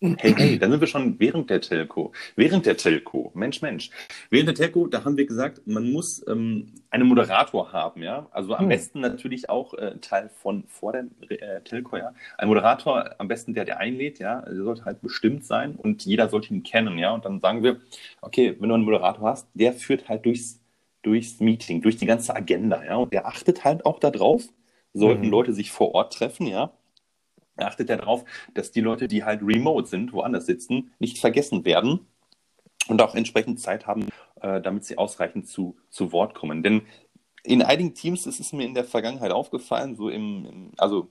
Hey, 0.01 0.35
hey, 0.37 0.59
da 0.59 0.71
sind 0.71 0.81
wir 0.81 0.87
schon 0.87 1.19
während 1.19 1.51
der 1.51 1.61
Telco. 1.61 2.13
Während 2.37 2.65
der 2.65 2.77
Telco. 2.77 3.33
Mensch, 3.35 3.61
Mensch. 3.61 3.91
Während 4.31 4.49
der 4.49 4.55
Telco, 4.55 4.87
da 4.87 5.05
haben 5.05 5.17
wir 5.17 5.27
gesagt, 5.27 5.67
man 5.67 5.91
muss 5.91 6.25
ähm, 6.29 6.75
einen 6.91 7.09
Moderator 7.09 7.73
haben, 7.73 8.03
ja. 8.03 8.29
Also 8.31 8.55
am 8.55 8.63
hm. 8.63 8.69
besten 8.69 9.01
natürlich 9.01 9.51
auch 9.51 9.75
äh, 9.75 9.99
Teil 10.01 10.29
von 10.29 10.63
vor 10.69 10.93
der 10.93 11.07
äh, 11.29 11.61
Telco, 11.63 11.97
ja. 11.97 12.15
Ein 12.37 12.49
Moderator, 12.49 13.17
am 13.19 13.27
besten 13.27 13.53
der, 13.53 13.65
der 13.65 13.79
einlädt, 13.79 14.21
ja. 14.21 14.43
Der 14.43 14.63
sollte 14.63 14.85
halt 14.85 15.01
bestimmt 15.03 15.45
sein 15.45 15.75
und 15.75 16.05
jeder 16.05 16.29
sollte 16.29 16.55
ihn 16.55 16.63
kennen, 16.63 16.97
ja. 16.97 17.11
Und 17.11 17.25
dann 17.25 17.41
sagen 17.41 17.65
wir, 17.65 17.81
okay, 18.21 18.57
wenn 18.61 18.69
du 18.69 18.77
einen 18.77 18.85
Moderator 18.85 19.29
hast, 19.29 19.49
der 19.55 19.73
führt 19.73 20.09
halt 20.09 20.25
durchs, 20.25 20.61
durchs 21.03 21.41
Meeting, 21.41 21.83
durch 21.83 21.97
die 21.97 22.07
ganze 22.07 22.37
Agenda, 22.37 22.85
ja. 22.85 22.95
Und 22.97 23.13
der 23.13 23.27
achtet 23.27 23.65
halt 23.65 23.85
auch 23.85 23.99
darauf, 23.99 24.45
sollten 24.93 25.25
hm. 25.25 25.31
Leute 25.31 25.53
sich 25.53 25.73
vor 25.73 25.97
Ort 25.97 26.13
treffen, 26.13 26.47
ja 26.47 26.78
achtet 27.67 27.91
er 27.91 27.99
darauf, 27.99 28.25
dass 28.55 28.71
die 28.71 28.81
Leute, 28.81 29.09
die 29.09 29.25
halt 29.25 29.43
remote 29.43 29.89
sind, 29.89 30.13
woanders 30.13 30.47
sitzen, 30.47 30.93
nicht 30.99 31.19
vergessen 31.19 31.65
werden 31.65 32.01
und 32.89 33.03
auch 33.03 33.15
entsprechend 33.15 33.61
Zeit 33.61 33.87
haben, 33.87 34.09
äh, 34.41 34.61
damit 34.61 34.85
sie 34.85 34.99
ausreichend 34.99 35.47
zu, 35.49 35.77
zu 35.91 36.13
Wort 36.13 36.35
kommen. 36.35 36.63
Denn 36.63 36.83
in 37.43 37.63
einigen 37.63 37.95
Teams 37.95 38.27
ist 38.27 38.41
es 38.41 38.53
mir 38.53 38.67
in 38.67 38.75
der 38.75 38.85
Vergangenheit 38.85 39.33
aufgefallen, 39.33 39.97
so 39.97 40.09
im, 40.09 40.47
im 40.47 40.71
also 40.77 41.11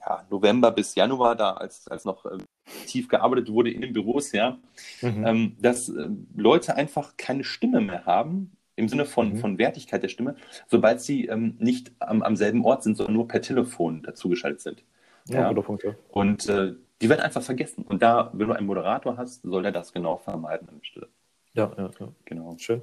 ja, 0.00 0.24
November 0.30 0.70
bis 0.70 0.94
Januar, 0.94 1.36
da 1.36 1.52
als, 1.52 1.88
als 1.88 2.04
noch 2.04 2.26
äh, 2.26 2.38
tief 2.86 3.08
gearbeitet 3.08 3.50
wurde 3.50 3.70
in 3.70 3.80
den 3.80 3.92
Büros, 3.92 4.32
ja, 4.32 4.58
mhm. 5.00 5.26
ähm, 5.26 5.56
dass 5.60 5.88
äh, 5.88 6.08
Leute 6.36 6.76
einfach 6.76 7.16
keine 7.16 7.44
Stimme 7.44 7.80
mehr 7.80 8.04
haben, 8.04 8.52
im 8.74 8.88
Sinne 8.88 9.04
von, 9.04 9.34
mhm. 9.34 9.36
von 9.38 9.58
Wertigkeit 9.58 10.02
der 10.02 10.08
Stimme, 10.08 10.36
sobald 10.66 11.00
sie 11.00 11.26
ähm, 11.26 11.56
nicht 11.58 11.92
am, 11.98 12.22
am 12.22 12.36
selben 12.36 12.64
Ort 12.64 12.82
sind, 12.82 12.96
sondern 12.96 13.14
nur 13.14 13.28
per 13.28 13.42
Telefon 13.42 14.02
dazugeschaltet 14.02 14.60
sind. 14.60 14.84
Ja, 15.28 15.50
ja. 15.50 15.60
Punkt, 15.60 15.84
ja. 15.84 15.94
Und 16.10 16.48
äh, 16.48 16.74
die 17.00 17.08
werden 17.08 17.20
einfach 17.20 17.42
vergessen. 17.42 17.84
Und 17.88 18.02
da, 18.02 18.30
wenn 18.32 18.48
du 18.48 18.54
einen 18.54 18.66
Moderator 18.66 19.16
hast, 19.16 19.42
soll 19.42 19.64
er 19.64 19.72
das 19.72 19.92
genau 19.92 20.18
vermeiden 20.18 20.68
an 20.68 20.78
der 20.78 20.84
Stelle. 20.84 21.08
Ja, 21.54 21.70
ja, 21.76 21.90
ja. 22.00 22.08
Genau. 22.24 22.56
Schön. 22.58 22.82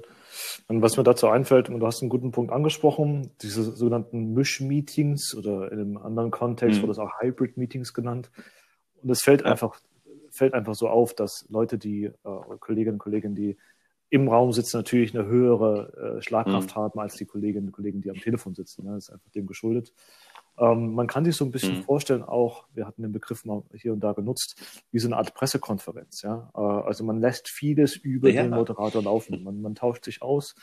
Und 0.68 0.80
was 0.82 0.96
mir 0.96 1.02
dazu 1.02 1.28
einfällt, 1.28 1.68
und 1.68 1.80
du 1.80 1.86
hast 1.86 2.02
einen 2.02 2.10
guten 2.10 2.30
Punkt 2.30 2.52
angesprochen, 2.52 3.30
diese 3.42 3.62
sogenannten 3.62 4.32
Misch-Meetings 4.32 5.34
oder 5.36 5.72
in 5.72 5.80
einem 5.80 5.96
anderen 5.96 6.30
Kontext 6.30 6.78
mhm. 6.78 6.82
wurde 6.82 6.92
es 6.92 6.98
auch 6.98 7.20
Hybrid-Meetings 7.20 7.92
genannt. 7.94 8.30
Und 9.02 9.10
es 9.10 9.22
fällt 9.22 9.40
ja. 9.40 9.48
einfach, 9.48 9.80
fällt 10.30 10.54
einfach 10.54 10.74
so 10.74 10.88
auf, 10.88 11.14
dass 11.14 11.46
Leute, 11.48 11.78
die, 11.78 12.04
äh, 12.04 12.12
Kolleginnen 12.60 12.94
und 12.94 13.00
Kollegen, 13.00 13.34
die 13.34 13.56
im 14.10 14.28
Raum 14.28 14.52
sitzen, 14.52 14.76
natürlich 14.76 15.16
eine 15.16 15.26
höhere 15.26 16.18
äh, 16.18 16.22
Schlagkraft 16.22 16.76
mhm. 16.76 16.80
haben 16.80 17.00
als 17.00 17.14
die 17.14 17.24
Kolleginnen 17.24 17.68
und 17.68 17.72
Kollegen, 17.72 18.02
die 18.02 18.10
am 18.10 18.16
Telefon 18.16 18.54
sitzen. 18.54 18.84
Ne? 18.84 18.94
Das 18.94 19.08
ist 19.08 19.10
einfach 19.10 19.30
dem 19.30 19.46
geschuldet. 19.46 19.92
Ähm, 20.60 20.92
man 20.94 21.06
kann 21.06 21.24
sich 21.24 21.34
so 21.34 21.44
ein 21.44 21.50
bisschen 21.50 21.78
mhm. 21.78 21.82
vorstellen, 21.82 22.22
auch, 22.22 22.66
wir 22.74 22.86
hatten 22.86 23.02
den 23.02 23.12
Begriff 23.12 23.46
mal 23.46 23.62
hier 23.72 23.94
und 23.94 24.00
da 24.00 24.12
genutzt, 24.12 24.60
wie 24.92 24.98
so 24.98 25.08
eine 25.08 25.16
Art 25.16 25.34
Pressekonferenz. 25.34 26.20
Ja? 26.22 26.50
Äh, 26.54 26.60
also 26.60 27.02
man 27.02 27.18
lässt 27.18 27.48
vieles 27.48 27.96
über 27.96 28.28
ja. 28.28 28.42
den 28.42 28.50
Moderator 28.50 29.02
laufen. 29.02 29.42
Man, 29.42 29.62
man 29.62 29.74
tauscht 29.74 30.04
sich 30.04 30.20
aus, 30.20 30.54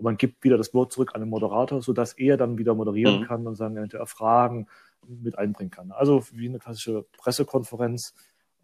man 0.00 0.16
gibt 0.16 0.42
wieder 0.42 0.58
das 0.58 0.74
Wort 0.74 0.92
zurück 0.92 1.12
an 1.14 1.20
den 1.20 1.30
Moderator, 1.30 1.80
sodass 1.80 2.14
er 2.14 2.36
dann 2.36 2.58
wieder 2.58 2.74
moderieren 2.74 3.20
mhm. 3.20 3.24
kann 3.26 3.46
und 3.46 3.54
sagen, 3.54 3.76
eventuell 3.76 4.06
Fragen 4.06 4.66
mit 5.06 5.38
einbringen 5.38 5.70
kann. 5.70 5.92
Also 5.92 6.24
wie 6.32 6.48
eine 6.48 6.58
klassische 6.58 7.06
Pressekonferenz. 7.16 8.12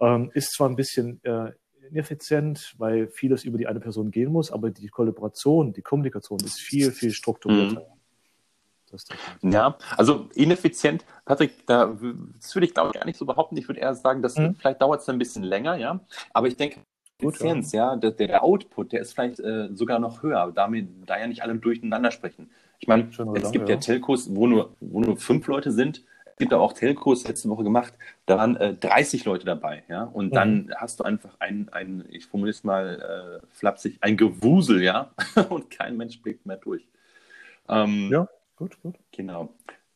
Ähm, 0.01 0.31
ist 0.33 0.55
zwar 0.55 0.69
ein 0.69 0.77
bisschen 0.77 1.23
äh, 1.25 1.53
ineffizient, 1.89 2.75
weil 2.79 3.09
vieles 3.09 3.45
über 3.45 3.59
die 3.59 3.67
eine 3.67 3.81
Person 3.81 4.11
gehen 4.11 4.33
muss, 4.33 4.51
aber 4.51 4.71
die 4.71 4.89
Kollaboration, 4.89 5.73
die 5.73 5.83
Kommunikation 5.83 6.41
ist 6.41 6.59
viel, 6.59 6.91
viel 6.91 7.13
strukturierter. 7.13 7.81
Mhm. 7.81 8.00
Ja, 9.43 9.77
also 9.97 10.29
ineffizient, 10.35 11.05
Patrick, 11.25 11.67
da, 11.67 11.97
das 12.37 12.55
würde 12.55 12.67
ich 12.67 12.75
glaube 12.75 12.91
ich 12.93 13.01
gar 13.01 13.07
nicht 13.07 13.19
so 13.19 13.27
behaupten. 13.27 13.57
Ich 13.57 13.69
würde 13.69 13.81
eher 13.81 13.95
sagen, 13.95 14.23
dass 14.23 14.37
mhm. 14.37 14.55
vielleicht 14.57 14.83
dauert 14.83 15.01
es 15.01 15.09
ein 15.09 15.19
bisschen 15.19 15.45
länger, 15.45 15.77
ja. 15.77 16.01
Aber 16.33 16.49
ich 16.49 16.57
denke, 16.57 16.81
Effizienz, 17.23 17.73
ja, 17.73 17.97
der, 17.97 18.13
der, 18.13 18.43
Output, 18.43 18.93
der 18.93 19.01
ist 19.01 19.13
vielleicht 19.13 19.41
äh, 19.41 19.69
sogar 19.75 19.99
noch 19.99 20.23
höher, 20.23 20.53
damit, 20.55 20.89
da 21.07 21.19
ja 21.19 21.27
nicht 21.27 21.43
alle 21.43 21.55
durcheinander 21.55 22.11
sprechen. 22.11 22.51
Ich 22.79 22.89
meine, 22.89 23.09
es 23.11 23.17
Dank, 23.17 23.53
gibt 23.53 23.69
ja, 23.69 23.75
ja 23.75 23.81
Telcos, 23.81 24.35
wo 24.35 24.47
nur, 24.47 24.75
wo 24.81 25.01
nur 25.01 25.17
fünf 25.17 25.47
Leute 25.47 25.71
sind. 25.71 26.03
Es 26.25 26.37
gibt 26.39 26.55
auch 26.55 26.73
Telcos, 26.73 27.29
letzte 27.29 27.51
Woche 27.51 27.65
gemacht, 27.65 27.93
da 28.25 28.39
waren 28.39 28.57
äh, 28.57 28.75
30 28.75 29.27
Leute 29.27 29.45
dabei, 29.45 29.85
ja. 29.89 30.05
Und 30.05 30.27
mhm. 30.27 30.35
dann 30.35 30.75
hast 30.77 31.01
du 31.01 31.05
einfach 31.05 31.37
ein, 31.39 31.69
ein 31.73 32.05
ich 32.09 32.27
formuliere 32.27 32.57
es 32.57 32.65
mal 32.65 33.41
äh, 33.43 33.47
flapsig, 33.53 33.99
ein 34.01 34.17
Gewusel, 34.17 34.83
ja. 34.83 35.11
Und 35.51 35.71
kein 35.71 35.97
Mensch 35.99 36.23
blickt 36.23 36.47
mehr 36.47 36.57
durch. 36.57 36.87
Ähm, 37.69 38.09
ja. 38.11 38.29
Gut, 38.61 38.79
gut. 38.83 38.99
Genau. 39.13 39.55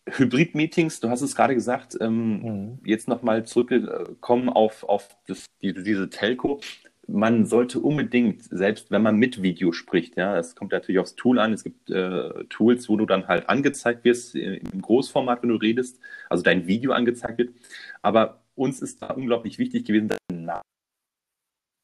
Hybrid-Meetings, 0.09 0.98
du 1.00 1.11
hast 1.11 1.20
es 1.20 1.37
gerade 1.37 1.55
gesagt, 1.55 1.98
ähm, 2.00 2.40
mhm. 2.40 2.79
jetzt 2.87 3.09
nochmal 3.09 3.44
zurückkommen 3.44 4.48
auf, 4.48 4.85
auf 4.85 5.14
das, 5.27 5.44
die, 5.61 5.74
diese 5.74 6.09
Telco. 6.09 6.61
Man 7.07 7.44
sollte 7.44 7.81
unbedingt, 7.81 8.42
selbst 8.42 8.90
wenn 8.90 9.03
man 9.03 9.16
mit 9.16 9.42
Video 9.42 9.72
spricht, 9.72 10.16
ja, 10.16 10.38
es 10.38 10.57
kommt 10.57 10.72
natürlich 10.72 10.98
aufs 10.98 11.14
Tool 11.14 11.38
an, 11.38 11.53
es 11.53 11.62
gibt 11.62 11.90
äh, 11.90 12.44
Tools, 12.44 12.88
wo 12.88 12.96
du 12.96 13.05
dann 13.05 13.29
halt 13.29 13.50
angezeigt 13.50 14.03
wirst 14.05 14.35
äh, 14.35 14.57
im 14.57 14.81
Großformat, 14.81 15.42
wenn 15.42 15.50
du 15.50 15.57
redest, 15.57 16.00
also 16.31 16.42
dein 16.42 16.66
Video 16.66 16.92
angezeigt 16.92 17.37
wird. 17.37 17.55
Aber 18.00 18.40
uns 18.55 18.81
ist 18.81 19.03
da 19.03 19.09
unglaublich 19.09 19.59
wichtig 19.59 19.85
gewesen, 19.85 20.09
dass 20.09 20.62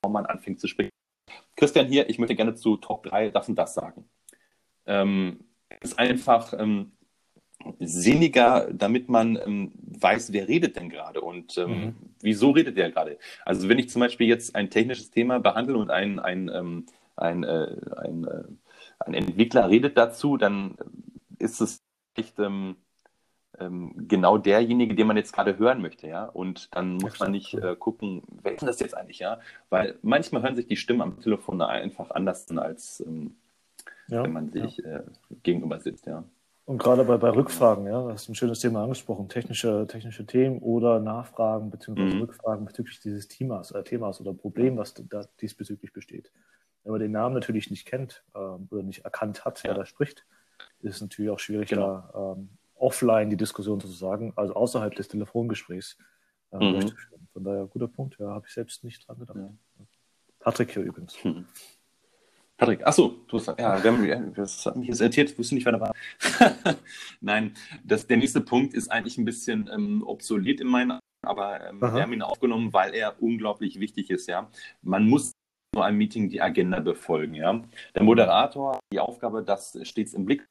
man 0.09 0.25
anfängt 0.25 0.61
zu 0.61 0.67
sprechen. 0.67 0.89
Christian 1.57 1.89
hier, 1.89 2.09
ich 2.09 2.19
möchte 2.19 2.37
gerne 2.37 2.55
zu 2.55 2.79
Top 2.79 3.03
3 3.03 3.29
das 3.29 3.51
und 3.51 3.57
das 3.57 3.75
sagen. 3.75 4.09
Ähm, 4.87 5.45
ist 5.81 5.99
einfach 5.99 6.53
ähm, 6.59 6.93
sinniger, 7.79 8.69
damit 8.73 9.09
man 9.09 9.37
ähm, 9.37 9.73
weiß, 9.75 10.33
wer 10.33 10.49
redet 10.49 10.77
denn 10.77 10.89
gerade 10.89 11.21
und 11.21 11.59
ähm, 11.59 11.71
mhm. 11.71 11.95
wieso 12.21 12.51
redet 12.51 12.77
der 12.77 12.91
gerade. 12.91 13.19
Also 13.45 13.69
wenn 13.69 13.79
ich 13.79 13.91
zum 13.91 14.01
Beispiel 14.01 14.29
jetzt 14.29 14.55
ein 14.55 14.71
technisches 14.71 15.11
Thema 15.11 15.39
behandle 15.41 15.77
und 15.77 15.91
ein, 15.91 16.19
ein, 16.19 16.51
ähm, 16.53 16.87
ein, 17.17 17.45
äh, 17.45 17.77
ein, 17.97 18.25
äh, 18.25 18.45
ein 19.01 19.15
Entwickler 19.15 19.69
redet 19.69 19.97
dazu, 19.97 20.37
dann 20.37 20.77
ist 21.39 21.61
es 21.61 21.83
echt 22.15 22.39
ähm, 22.39 22.77
ähm, 23.59 23.93
genau 24.09 24.39
derjenige, 24.39 24.95
den 24.95 25.07
man 25.07 25.17
jetzt 25.17 25.33
gerade 25.33 25.59
hören 25.59 25.83
möchte, 25.83 26.09
ja. 26.09 26.25
Und 26.25 26.75
dann 26.75 26.97
muss 26.97 27.19
man 27.19 27.31
nicht 27.31 27.55
äh, 27.55 27.77
gucken, 27.77 28.23
wer 28.43 28.53
ist 28.53 28.61
denn 28.61 28.67
das 28.67 28.81
jetzt 28.81 28.97
eigentlich, 28.97 29.19
ja? 29.19 29.39
Weil 29.69 29.99
manchmal 30.03 30.43
hören 30.43 30.57
sich 30.57 30.67
die 30.67 30.77
Stimmen 30.77 31.03
am 31.03 31.21
Telefon 31.21 31.61
einfach 31.61 32.11
anders 32.11 32.49
an 32.49 32.59
als 32.59 33.01
ähm, 33.01 33.37
ja, 34.11 34.25
wenn 34.25 34.33
man 34.33 34.51
sich 34.51 34.79
ja. 34.79 34.99
äh, 34.99 35.03
gegenüber 35.43 35.81
sitzt, 35.81 36.07
ja. 36.07 36.25
Und 36.71 36.79
gerade 36.79 37.05
bei, 37.05 37.17
bei 37.17 37.31
Rückfragen, 37.31 37.87
ja, 37.87 38.07
das 38.09 38.23
ist 38.23 38.29
ein 38.29 38.35
schönes 38.37 38.61
Thema 38.61 38.85
angesprochen, 38.85 39.29
technische, 39.29 39.87
technische 39.89 40.25
Themen 40.25 40.61
oder 40.61 41.01
Nachfragen 41.01 41.71
bzw. 41.71 42.01
Mhm. 42.01 42.21
Rückfragen 42.21 42.65
bezüglich 42.65 43.01
dieses 43.01 43.27
Themas, 43.27 43.73
äh, 43.73 43.83
Themas 43.83 44.21
oder 44.21 44.33
Problem, 44.33 44.77
was 44.77 44.95
da 44.95 45.25
diesbezüglich 45.41 45.93
besteht. 45.93 46.31
Wenn 46.85 46.93
man 46.93 47.01
den 47.01 47.11
Namen 47.11 47.35
natürlich 47.35 47.71
nicht 47.71 47.87
kennt 47.87 48.23
ähm, 48.37 48.69
oder 48.71 48.83
nicht 48.83 49.05
erkannt 49.05 49.45
hat, 49.45 49.65
wer 49.65 49.75
da 49.75 49.85
spricht, 49.85 50.25
ist 50.81 50.97
es 50.97 51.01
natürlich 51.01 51.31
auch 51.31 51.41
schwierig, 51.41 51.71
genau. 51.71 52.05
da 52.13 52.37
ähm, 52.37 52.51
offline 52.77 53.31
die 53.31 53.37
Diskussion 53.37 53.81
sozusagen, 53.81 54.33
also 54.37 54.55
außerhalb 54.55 54.95
des 54.95 55.09
Telefongesprächs 55.09 55.99
äh, 56.53 56.57
mhm. 56.57 56.73
durchzuführen. 56.73 57.29
Von 57.33 57.45
daher 57.45 57.67
guter 57.67 57.89
Punkt, 57.89 58.17
ja, 58.19 58.29
habe 58.29 58.47
ich 58.47 58.55
selbst 58.55 58.85
nicht 58.85 59.07
dran 59.09 59.19
gedacht. 59.19 59.37
Ja. 59.37 59.51
Patrick 60.39 60.71
hier 60.73 60.83
übrigens. 60.83 61.17
Mhm. 61.25 61.47
Patrick, 62.61 62.87
achso, 62.87 63.17
du 63.27 63.39
hast, 63.39 63.47
ja, 63.59 63.83
wir 63.83 63.91
haben, 63.91 64.35
das 64.35 64.67
hat 64.67 64.77
mich 64.77 64.89
jetzt 64.89 65.01
irritiert, 65.01 65.31
ich 65.31 65.39
wusste 65.39 65.55
nicht, 65.55 65.65
wer 65.65 65.73
da 65.73 65.81
war. 65.81 65.95
Nein, 67.23 67.55
das, 67.85 68.07
der 68.07 68.19
nächste 68.19 68.43
Punkt 68.43 68.75
ist 68.75 68.89
eigentlich 68.89 69.17
ein 69.17 69.25
bisschen 69.25 69.71
ähm, 69.73 70.03
obsolet 70.07 70.61
in 70.61 70.69
meinen 70.69 71.01
aber 71.23 71.67
ähm, 71.67 71.81
wir 71.81 72.03
haben 72.03 72.13
ihn 72.13 72.23
aufgenommen, 72.23 72.73
weil 72.73 72.95
er 72.95 73.23
unglaublich 73.23 73.81
wichtig 73.81 74.11
ist, 74.11 74.27
ja. 74.27 74.51
Man 74.83 75.09
muss 75.09 75.33
nur 75.75 75.85
einem 75.87 75.97
Meeting 75.97 76.29
die 76.29 76.43
Agenda 76.43 76.81
befolgen, 76.81 77.35
ja. 77.35 77.63
Der 77.95 78.03
Moderator 78.03 78.75
hat 78.75 78.81
die 78.93 79.01
Aufgabe, 79.01 79.43
das 79.43 79.79
stets 79.83 80.13
im 80.13 80.27
Blick. 80.27 80.47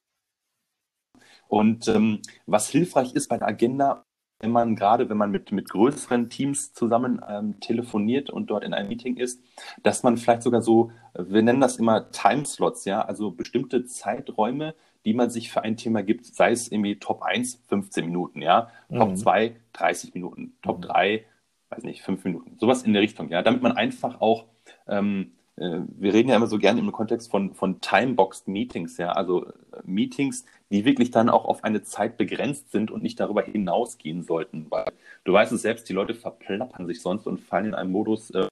Und 1.47 1.87
ähm, 1.87 2.21
was 2.47 2.69
hilfreich 2.69 3.13
ist 3.13 3.27
bei 3.27 3.37
der 3.37 3.47
Agenda, 3.47 4.03
wenn 4.39 4.51
man 4.51 4.75
gerade, 4.75 5.09
wenn 5.09 5.17
man 5.17 5.31
mit, 5.31 5.51
mit 5.51 5.69
größeren 5.69 6.29
Teams 6.29 6.73
zusammen 6.73 7.21
ähm, 7.27 7.59
telefoniert 7.59 8.29
und 8.29 8.49
dort 8.49 8.63
in 8.63 8.73
einem 8.73 8.87
Meeting 8.87 9.17
ist, 9.17 9.43
dass 9.83 10.03
man 10.03 10.17
vielleicht 10.17 10.43
sogar 10.43 10.61
so, 10.61 10.91
wir 11.13 11.41
nennen 11.41 11.61
das 11.61 11.77
immer 11.77 12.09
Timeslots, 12.11 12.85
ja, 12.85 13.01
also 13.01 13.31
bestimmte 13.31 13.85
Zeiträume, 13.85 14.75
die 15.05 15.13
man 15.13 15.29
sich 15.29 15.51
für 15.51 15.61
ein 15.61 15.77
Thema 15.77 16.03
gibt, 16.03 16.25
sei 16.25 16.51
es 16.51 16.71
irgendwie 16.71 16.99
Top 16.99 17.21
1, 17.21 17.63
15 17.67 18.05
Minuten, 18.05 18.41
ja, 18.41 18.69
Top 18.93 19.09
mhm. 19.09 19.15
2, 19.17 19.55
30 19.73 20.13
Minuten, 20.13 20.53
Top 20.61 20.81
3, 20.81 21.17
mhm. 21.17 21.75
weiß 21.75 21.83
nicht, 21.83 22.01
5 22.01 22.23
Minuten, 22.23 22.57
sowas 22.59 22.83
in 22.83 22.93
der 22.93 23.01
Richtung, 23.01 23.29
ja, 23.29 23.41
damit 23.41 23.61
man 23.61 23.73
einfach 23.73 24.21
auch 24.21 24.45
ähm, 24.87 25.33
äh, 25.33 25.38
wir 25.59 26.13
reden 26.13 26.29
ja 26.29 26.35
immer 26.35 26.47
so 26.47 26.57
gerne 26.57 26.79
im 26.79 26.91
Kontext 26.91 27.29
von, 27.29 27.53
von 27.53 27.81
Timeboxed 27.81 28.47
Meetings, 28.47 28.97
ja, 28.97 29.11
also 29.11 29.45
äh, 29.47 29.51
Meetings, 29.83 30.45
die 30.71 30.85
wirklich 30.85 31.11
dann 31.11 31.29
auch 31.29 31.45
auf 31.45 31.63
eine 31.63 31.81
Zeit 31.83 32.17
begrenzt 32.17 32.71
sind 32.71 32.91
und 32.91 33.03
nicht 33.03 33.19
darüber 33.19 33.43
hinausgehen 33.43 34.23
sollten, 34.23 34.67
weil 34.69 34.91
du 35.25 35.33
weißt 35.33 35.51
es 35.51 35.61
selbst, 35.61 35.89
die 35.89 35.93
Leute 35.93 36.15
verplappern 36.15 36.87
sich 36.87 37.01
sonst 37.01 37.27
und 37.27 37.39
fallen 37.39 37.65
in 37.65 37.73
einen 37.75 37.91
Modus 37.91 38.31
äh, 38.31 38.47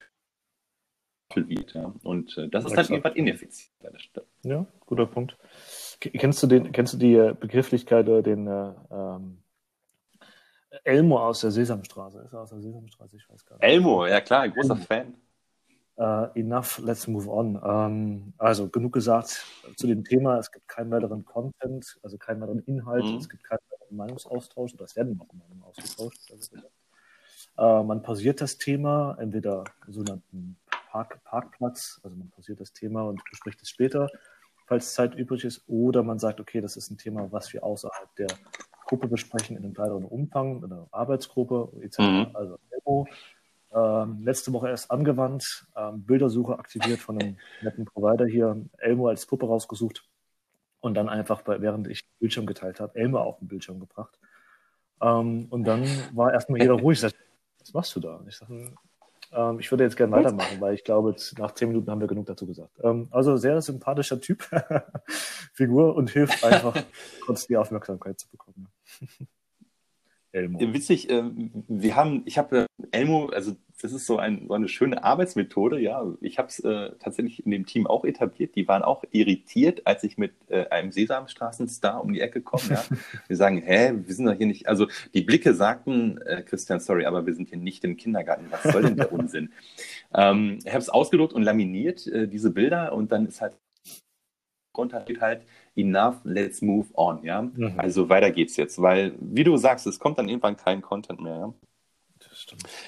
wird, 1.36 1.74
ja. 1.74 1.94
Und 2.04 2.38
äh, 2.38 2.50
das 2.50 2.66
ist 2.66 2.76
dann 2.76 2.86
irgendwann 2.88 3.14
ineffizient 3.14 3.72
der. 3.82 3.94
Ja, 4.44 4.66
guter 4.86 5.06
Punkt. 5.06 5.38
Kennst 6.00 6.42
du 6.42 6.48
den, 6.48 6.72
kennst 6.72 6.94
du 6.94 6.98
die 6.98 7.14
äh, 7.14 7.36
Begrifflichkeit 7.40 8.08
oder 8.08 8.22
den 8.22 8.48
äh, 8.48 8.74
ähm, 8.92 9.38
Elmo 10.84 11.20
aus 11.20 11.42
der 11.42 11.52
Sesamstraße? 11.52 12.22
Ist 12.22 12.34
er 12.34 12.42
aus 12.42 12.50
der 12.50 12.62
Sesamstraße? 12.62 13.18
Ich 13.18 13.30
weiß 13.30 13.46
gar 13.46 13.58
nicht. 13.58 13.64
Elmo, 13.64 14.06
ja 14.06 14.22
klar, 14.22 14.42
ein 14.42 14.52
großer. 14.52 14.76
Fan. 14.76 15.14
Uh, 16.00 16.28
enough, 16.36 16.78
let's 16.78 17.08
move 17.08 17.28
on. 17.28 17.60
Ähm, 17.64 18.34
also 18.38 18.70
genug 18.70 18.94
gesagt 18.94 19.44
zu 19.78 19.88
dem 19.88 20.04
Thema. 20.04 20.38
Es 20.38 20.52
gibt 20.52 20.68
keinen 20.68 20.92
weiteren 20.92 21.26
Content, 21.26 21.98
also 22.04 22.20
keinen 22.20 22.40
weiteren 22.40 22.60
Inhalt. 22.60 23.04
Mhm. 23.04 23.18
Es 23.18 23.28
gibt 23.28 23.44
keinen 23.44 23.62
weiteren 23.72 23.98
Meinungsaustausch. 23.98 24.76
Oder 24.76 24.86
es 24.86 24.96
werden 24.96 25.18
noch 25.18 25.34
Meinungen 25.34 25.64
ausgetauscht. 25.64 26.32
Also, 26.32 26.58
äh, 27.58 27.84
man 27.84 28.04
pausiert 28.04 28.42
das 28.42 28.60
Thema, 28.60 29.18
entweder 29.20 29.64
im 29.88 29.94
sogenannten 29.94 30.58
Park, 30.92 31.24
Parkplatz, 31.24 32.00
also 32.04 32.16
man 32.16 32.30
pausiert 32.30 32.60
das 32.60 32.74
Thema 32.74 33.04
und 33.04 33.24
bespricht 33.30 33.62
es 33.62 33.70
später, 33.70 34.08
falls 34.68 34.94
Zeit 34.94 35.16
übrig 35.16 35.44
ist, 35.46 35.64
oder 35.68 36.04
man 36.04 36.20
sagt, 36.20 36.40
okay, 36.40 36.62
das 36.62 36.78
ist 36.78 36.92
ein 36.92 36.98
Thema, 36.98 37.32
was 37.32 37.52
wir 37.54 37.64
außerhalb 37.64 38.16
der 38.18 38.28
Gruppe 38.86 39.08
besprechen, 39.08 39.58
in 39.58 39.64
einem 39.64 39.74
kleineren 39.74 40.06
Umfang, 40.06 40.64
in 40.64 40.72
einer 40.72 40.88
Arbeitsgruppe 40.92 41.72
etc. 41.82 42.00
Mhm. 42.00 42.28
Also 42.34 42.60
Demo 42.72 43.08
ähm, 43.74 44.24
letzte 44.24 44.54
Woche 44.54 44.70
erst 44.70 44.92
angewandt, 44.92 45.66
ähm, 45.76 46.04
Bildersuche 46.04 46.58
aktiviert 46.58 47.00
von 47.00 47.20
einem 47.20 47.38
netten 47.62 47.86
Provider 47.86 48.26
hier, 48.26 48.66
Elmo 48.78 49.08
als 49.08 49.26
Puppe 49.26 49.46
rausgesucht 49.46 50.08
und 50.80 50.94
dann 50.94 51.10
einfach, 51.10 51.42
bei, 51.42 51.62
während 51.62 51.88
ich 51.88 52.04
den 52.04 52.20
Bildschirm 52.20 52.46
geteilt 52.46 52.80
habe, 52.80 52.96
Elmo 52.96 53.20
auf 53.20 53.40
den 53.40 53.48
Bildschirm 53.48 53.80
gebracht. 53.80 54.18
Ähm, 55.02 55.48
und 55.50 55.66
dann 55.66 55.84
war 56.14 56.34
erstmal 56.34 56.62
jeder 56.62 56.74
ruhig. 56.74 56.98
Ich 56.98 57.02
sag, 57.02 57.14
was 57.60 57.74
machst 57.74 57.96
du 57.96 58.00
da? 58.00 58.16
Und 58.16 58.28
ich 58.28 58.38
sage, 58.38 58.54
äh, 58.54 58.70
Ähm, 59.34 59.60
ich 59.60 59.70
würde 59.72 59.84
jetzt 59.84 59.98
gerne 59.98 60.14
weitermachen, 60.14 60.62
weil 60.62 60.74
ich 60.74 60.84
glaube, 60.84 61.12
jetzt 61.12 61.38
nach 61.38 61.52
zehn 61.54 61.68
Minuten 61.68 61.92
haben 61.92 62.00
wir 62.00 62.08
genug 62.08 62.26
dazu 62.28 62.48
gesagt. 62.48 62.72
Ähm, 62.82 63.08
also 63.12 63.36
sehr 63.38 63.62
sympathischer 63.62 64.22
Typ, 64.22 64.44
Figur 65.54 65.96
und 65.96 66.10
hilft 66.12 66.44
einfach, 66.44 66.74
kurz 67.26 67.48
die 67.48 67.58
Aufmerksamkeit 67.58 68.20
zu 68.20 68.30
bekommen. 68.30 68.70
Elmo. 70.38 70.60
Witzig, 70.60 71.10
äh, 71.10 71.24
wir 71.68 71.96
haben, 71.96 72.24
ich 72.26 72.38
habe 72.38 72.68
äh, 72.82 72.88
Elmo, 72.92 73.28
also 73.28 73.56
das 73.82 73.92
ist 73.92 74.06
so, 74.08 74.18
ein, 74.18 74.46
so 74.48 74.54
eine 74.54 74.68
schöne 74.68 75.04
Arbeitsmethode, 75.04 75.80
ja. 75.80 76.04
Ich 76.22 76.40
habe 76.40 76.48
es 76.48 76.60
äh, 76.60 76.92
tatsächlich 77.00 77.46
in 77.46 77.52
dem 77.52 77.66
Team 77.66 77.86
auch 77.86 78.06
etabliert. 78.06 78.56
Die 78.56 78.68
waren 78.68 78.82
auch 78.82 79.04
irritiert, 79.12 79.86
als 79.86 80.04
ich 80.04 80.18
mit 80.18 80.34
äh, 80.50 80.68
einem 80.70 80.92
Sesamstraßenstar 80.92 82.04
um 82.04 82.12
die 82.12 82.22
Ecke 82.22 82.42
komme. 82.42 82.64
Ja. 82.70 82.84
Wir 83.28 83.38
sagen, 83.38 83.62
hä, 83.64 83.94
wir 84.06 84.16
sind 84.16 84.26
doch 84.26 84.34
hier 84.34 84.48
nicht. 84.48 84.68
Also 84.68 84.88
die 85.14 85.22
Blicke 85.22 85.54
sagten, 85.54 86.20
äh, 86.22 86.42
Christian, 86.42 86.80
sorry, 86.80 87.06
aber 87.06 87.26
wir 87.26 87.36
sind 87.36 87.50
hier 87.50 87.58
nicht 87.58 87.84
im 87.84 87.98
Kindergarten. 87.98 88.48
Was 88.50 88.64
soll 88.64 88.84
denn 88.84 88.96
der 88.96 89.12
Unsinn? 89.12 89.52
ähm, 90.14 90.60
ich 90.64 90.72
habe 90.72 90.80
es 90.80 90.90
ausgedruckt 90.90 91.34
und 91.34 91.44
laminiert, 91.44 92.08
äh, 92.08 92.28
diese 92.28 92.52
Bilder, 92.52 92.94
und 92.94 93.12
dann 93.12 93.28
ist 93.28 93.42
halt 93.42 93.54
drunter 94.74 95.02
steht 95.02 95.22
halt 95.22 95.42
enough, 95.78 96.16
let's 96.24 96.62
move 96.62 96.88
on, 96.94 97.24
ja. 97.24 97.42
Mhm. 97.42 97.74
Also 97.78 98.10
weiter 98.10 98.32
geht's 98.32 98.58
jetzt, 98.58 98.82
weil, 98.82 99.14
wie 99.20 99.44
du 99.44 99.58
sagst, 99.58 99.88
es 99.88 100.00
kommt 100.00 100.18
dann 100.18 100.28
irgendwann 100.30 100.58
kein 100.58 100.82
Content 100.82 101.22
mehr, 101.22 101.38
ja. 101.38 101.54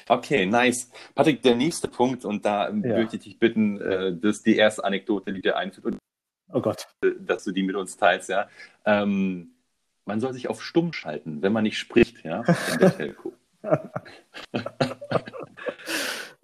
Okay, 0.08 0.46
nice. 0.46 0.90
Patrick, 1.16 1.42
der 1.42 1.56
nächste 1.56 1.88
Punkt, 1.88 2.26
und 2.26 2.46
da 2.46 2.70
ja. 2.70 2.74
möchte 2.74 3.16
ich 3.18 3.24
dich 3.24 3.40
bitten, 3.40 3.80
äh, 3.80 4.16
dass 4.16 4.42
die 4.42 4.56
erste 4.56 4.84
Anekdote, 4.84 5.34
die 5.34 5.42
dir 5.42 5.58
einfällt, 5.58 5.98
oh 6.52 6.62
Gott. 6.62 6.88
dass 7.20 7.44
du 7.44 7.52
die 7.52 7.64
mit 7.64 7.76
uns 7.76 7.98
teilst, 7.98 8.30
ja. 8.30 8.48
Ähm, 8.86 9.52
man 10.06 10.20
soll 10.20 10.34
sich 10.34 10.50
auf 10.50 10.64
stumm 10.64 10.94
schalten, 10.94 11.42
wenn 11.42 11.54
man 11.54 11.64
nicht 11.64 11.78
spricht, 11.78 12.24
ja, 12.26 12.44
in 12.74 12.80
der 12.80 12.98
Telco. 12.98 13.34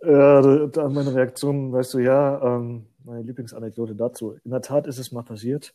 ja, 0.03 0.67
da 0.67 0.89
meine 0.89 1.15
Reaktion, 1.15 1.71
weißt 1.73 1.95
du, 1.95 1.99
ja, 1.99 2.57
ähm, 2.57 2.85
meine 3.03 3.21
Lieblingsanekdote 3.23 3.95
dazu. 3.95 4.37
In 4.43 4.51
der 4.51 4.61
Tat 4.61 4.87
ist 4.87 4.99
es 4.99 5.11
mal 5.11 5.23
passiert. 5.23 5.73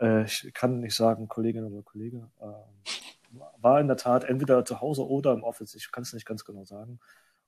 Äh, 0.00 0.24
ich 0.24 0.50
kann 0.54 0.80
nicht 0.80 0.94
sagen, 0.94 1.28
Kollegin 1.28 1.64
oder 1.64 1.82
Kollege. 1.82 2.28
Äh, 2.40 3.40
war 3.60 3.80
in 3.80 3.86
der 3.86 3.96
Tat 3.96 4.24
entweder 4.24 4.64
zu 4.64 4.80
Hause 4.80 5.06
oder 5.08 5.32
im 5.32 5.44
Office. 5.44 5.74
Ich 5.74 5.92
kann 5.92 6.02
es 6.02 6.12
nicht 6.12 6.26
ganz 6.26 6.44
genau 6.44 6.64
sagen. 6.64 6.98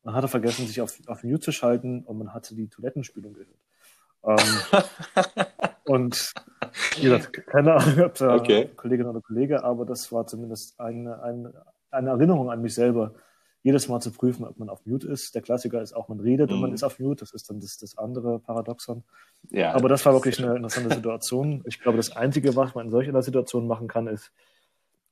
Man 0.05 0.15
hatte 0.15 0.29
vergessen, 0.29 0.67
sich 0.67 0.81
auf, 0.81 0.99
auf 1.07 1.25
Mute 1.25 1.41
zu 1.41 1.53
schalten 1.53 2.03
und 2.05 2.19
man 2.19 2.35
hatte 2.35 2.55
die 2.55 2.69
Toilettenspülung 2.69 3.35
gehört. 3.35 3.59
Ähm, 4.25 4.85
und 5.85 6.33
wie 6.97 7.03
gesagt, 7.03 7.47
keine 7.47 7.75
Ahnung, 7.75 8.01
ob 8.05 8.15
da 8.15 8.35
okay. 8.35 8.71
Kollegin 8.77 9.07
oder 9.07 9.21
Kollege, 9.21 9.65
aber 9.65 9.85
das 9.85 10.13
war 10.13 10.27
zumindest 10.27 10.79
eine, 10.79 11.23
eine, 11.23 11.65
eine 11.91 12.11
Erinnerung 12.11 12.51
an 12.51 12.63
mich 12.63 12.75
selber, 12.75 13.15
jedes 13.63 13.89
Mal 13.89 14.01
zu 14.01 14.11
prüfen, 14.11 14.45
ob 14.45 14.59
man 14.59 14.69
auf 14.69 14.85
Mute 14.87 15.07
ist. 15.09 15.35
Der 15.35 15.43
Klassiker 15.43 15.81
ist 15.81 15.93
auch, 15.93 16.09
man 16.09 16.21
redet 16.21 16.51
mhm. 16.51 16.57
und 16.57 16.61
man 16.63 16.71
mhm. 16.71 16.75
ist 16.75 16.83
auf 16.83 16.99
Mute. 16.99 17.21
Das 17.21 17.33
ist 17.33 17.49
dann 17.49 17.61
das, 17.61 17.79
das 17.79 17.97
andere 17.97 18.41
Paradoxon. 18.41 19.05
Ja, 19.51 19.75
Aber 19.75 19.89
das 19.89 20.05
war 20.05 20.13
wirklich 20.13 20.43
eine 20.43 20.57
interessante 20.57 20.95
Situation. 20.95 21.63
Ich 21.67 21.81
glaube, 21.81 21.97
das 21.97 22.17
Einzige, 22.17 22.57
was 22.57 22.75
man 22.75 22.87
in 22.87 22.91
solch 22.91 23.09
einer 23.09 23.23
Situation 23.23 23.67
machen 23.67 23.89
kann, 23.89 24.09
ist 24.09 24.33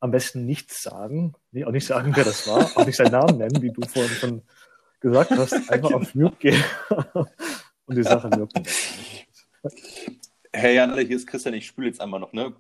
am 0.01 0.11
besten 0.11 0.47
nichts 0.47 0.83
sagen. 0.83 1.35
Nee, 1.53 1.65
auch 1.65 1.73
nicht 1.73 1.87
sagen, 1.87 2.13
wer 2.17 2.25
das 2.25 2.49
war. 2.49 2.71
Auch 2.77 2.87
nicht 2.87 2.97
seinen 2.97 3.13
Namen 3.13 3.39
nennen, 3.39 3.63
wie 3.63 3.71
du 3.71 3.87
vorhin 3.87 4.13
schon 4.13 4.43
gesagt 4.99 5.31
hast. 5.31 5.71
Einfach 5.71 5.93
auf 5.93 6.15
Mute 6.15 6.37
gehen 6.37 6.65
und 7.87 7.97
die 7.97 8.03
Sache 8.03 8.31
wirken. 8.33 8.65
Hey 10.53 10.75
Jan, 10.75 10.99
hier 10.99 11.17
ist 11.17 11.27
Christian, 11.27 11.55
ich 11.55 11.67
spüle 11.67 11.87
jetzt 11.87 12.01
einmal 12.01 12.19
noch, 12.19 12.33
ne? 12.33 12.53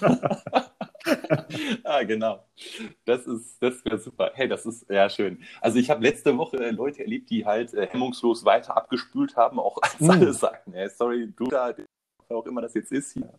ah, 1.84 2.02
genau. 2.02 2.44
Das 3.04 3.26
ist, 3.26 3.62
das 3.62 3.84
wäre 3.84 3.98
super. 3.98 4.32
Hey, 4.34 4.48
das 4.48 4.66
ist 4.66 4.88
ja 4.88 5.08
schön. 5.08 5.42
Also 5.60 5.78
ich 5.78 5.90
habe 5.90 6.02
letzte 6.02 6.36
Woche 6.36 6.58
äh, 6.58 6.70
Leute 6.70 7.00
erlebt, 7.00 7.30
die 7.30 7.44
halt 7.44 7.74
äh, 7.74 7.86
hemmungslos 7.86 8.44
weiter 8.44 8.76
abgespült 8.76 9.36
haben, 9.36 9.58
auch 9.58 9.78
als 9.80 10.00
mm. 10.00 10.10
alle 10.10 10.32
sagten, 10.32 10.72
hey, 10.72 10.88
sorry, 10.88 11.32
du 11.36 11.44
da, 11.44 11.74
wer 12.28 12.36
auch 12.36 12.46
immer 12.46 12.62
das 12.62 12.74
jetzt 12.74 12.92
ist 12.92 13.12
hier, 13.12 13.32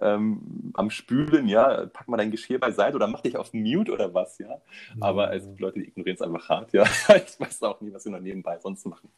ähm, 0.00 0.72
am 0.74 0.90
Spülen, 0.90 1.48
ja, 1.48 1.86
pack 1.86 2.08
mal 2.08 2.16
dein 2.16 2.30
Geschirr 2.30 2.58
beiseite 2.58 2.96
oder 2.96 3.06
mach 3.06 3.20
dich 3.20 3.36
auf 3.36 3.52
Mute 3.52 3.92
oder 3.92 4.12
was, 4.14 4.38
ja. 4.38 4.60
Aber 5.00 5.32
es 5.34 5.44
gibt 5.44 5.60
Leute, 5.60 5.80
die 5.80 5.88
ignorieren 5.88 6.16
es 6.16 6.22
einfach 6.22 6.48
hart, 6.48 6.72
ja. 6.72 6.84
ich 7.16 7.40
weiß 7.40 7.62
auch 7.64 7.80
nie, 7.80 7.92
was 7.92 8.04
sie 8.04 8.10
noch 8.10 8.20
nebenbei 8.20 8.58
sonst 8.60 8.86
machen. 8.86 9.10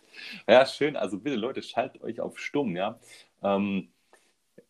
Ja, 0.48 0.64
schön. 0.66 0.96
Also 0.96 1.18
bitte 1.18 1.36
Leute, 1.36 1.62
schaltet 1.62 2.02
euch 2.02 2.20
auf 2.20 2.38
stumm, 2.38 2.76
ja. 2.76 2.98
Ähm, 3.42 3.88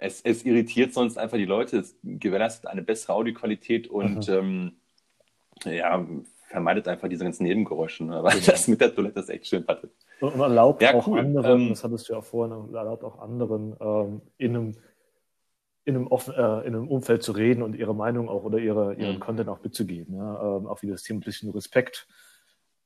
es, 0.01 0.23
es 0.23 0.45
irritiert 0.45 0.95
sonst 0.95 1.19
einfach 1.19 1.37
die 1.37 1.45
Leute, 1.45 1.79
es 1.79 1.97
gewährleistet 2.03 2.67
eine 2.67 2.83
bessere 2.83 3.13
Audioqualität 3.13 3.87
und 3.89 4.29
ähm, 4.29 4.73
ja, 5.65 6.05
vermeidet 6.49 6.89
einfach 6.89 7.09
diese 7.09 7.25
ganzen 7.25 7.45
Nebengeräusche, 7.45 8.05
ne? 8.05 8.23
weil 8.25 8.41
das 8.41 8.67
mit 8.67 8.81
der 8.81 8.95
Toilette 8.95 9.21
ist 9.21 9.29
echt 9.29 9.47
schön, 9.47 9.65
Patrick. 9.65 9.91
Und 10.21 10.41
erlaubt 10.41 10.83
ja, 10.83 10.95
auch 10.95 11.07
cool. 11.07 11.21
anderen, 11.21 11.63
ähm, 11.63 11.69
das 11.69 11.85
hattest 11.85 12.09
du 12.09 12.15
ja 12.15 12.23
vorhin, 12.23 12.75
erlaubt 12.75 13.05
auch 13.05 13.21
anderen 13.21 13.77
ähm, 13.81 14.23
in 14.39 14.57
einem 14.57 14.75
in 15.85 15.97
einem, 15.97 16.07
offen, 16.09 16.35
äh, 16.35 16.61
in 16.61 16.75
einem 16.75 16.89
Umfeld 16.89 17.23
zu 17.23 17.33
reden 17.33 17.63
und 17.63 17.75
ihre 17.75 17.95
Meinung 17.95 18.29
auch 18.29 18.45
oder 18.45 18.59
ihre, 18.59 18.95
ihren 18.95 19.17
mhm. 19.17 19.21
Content 19.21 19.49
auch 19.49 19.63
mitzugeben. 19.63 20.15
Ja? 20.15 20.59
Ähm, 20.59 20.67
auch 20.67 20.83
wieder 20.83 20.93
das 20.93 21.03
Thema 21.03 21.19
ein 21.19 21.25
bisschen 21.25 21.51
Respekt, 21.51 22.07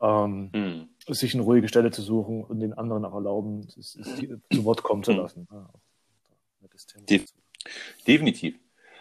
ähm, 0.00 0.50
mhm. 0.54 0.88
sich 1.12 1.34
eine 1.34 1.42
ruhige 1.42 1.66
Stelle 1.66 1.90
zu 1.90 2.02
suchen 2.02 2.44
und 2.44 2.60
den 2.60 2.72
anderen 2.72 3.04
auch 3.04 3.14
erlauben, 3.14 3.66
es, 3.76 3.96
es, 3.96 4.16
zu 4.52 4.64
Wort 4.64 4.84
kommen 4.84 5.02
zu 5.02 5.12
lassen. 5.12 5.48
Ja? 5.50 5.68
Das 6.70 6.86
Thema. 6.86 7.04
De 7.06 7.22
definitiv. 8.06 8.58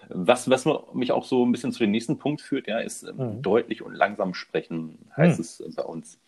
Was, 0.09 0.49
was 0.49 0.65
mich 0.93 1.11
auch 1.11 1.23
so 1.23 1.45
ein 1.45 1.51
bisschen 1.51 1.71
zu 1.71 1.79
dem 1.79 1.91
nächsten 1.91 2.17
Punkt 2.17 2.41
führt, 2.41 2.67
ja, 2.67 2.79
ist 2.79 3.03
ähm, 3.03 3.15
mhm. 3.17 3.41
deutlich 3.41 3.81
und 3.81 3.93
langsam 3.93 4.33
sprechen, 4.33 4.99
heißt 5.15 5.39
mhm. 5.39 5.41
es 5.41 5.59
äh, 5.59 5.69
bei 5.75 5.83
uns. 5.83 6.19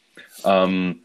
Ähm, 0.46 1.04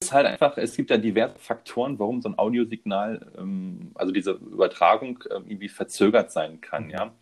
es 0.00 0.08
ist 0.08 0.12
halt 0.12 0.26
einfach, 0.26 0.58
es 0.58 0.76
gibt 0.76 0.90
ja 0.90 0.98
diverse 0.98 1.38
Faktoren, 1.38 1.98
warum 1.98 2.20
so 2.20 2.28
ein 2.28 2.38
Audiosignal, 2.38 3.32
ähm, 3.38 3.92
also 3.94 4.12
diese 4.12 4.32
Übertragung 4.32 5.22
äh, 5.30 5.34
irgendwie 5.34 5.68
verzögert 5.68 6.32
sein 6.32 6.60
kann, 6.60 6.90
ja. 6.90 7.12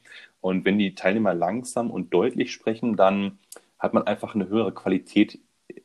Und 0.40 0.64
wenn 0.64 0.78
die 0.78 0.94
Teilnehmer 0.94 1.34
langsam 1.34 1.90
und 1.90 2.14
deutlich 2.14 2.52
sprechen, 2.52 2.96
dann 2.96 3.38
hat 3.78 3.92
man 3.94 4.06
einfach 4.06 4.34
eine 4.34 4.48
höhere 4.48 4.72
Qualität 4.72 5.38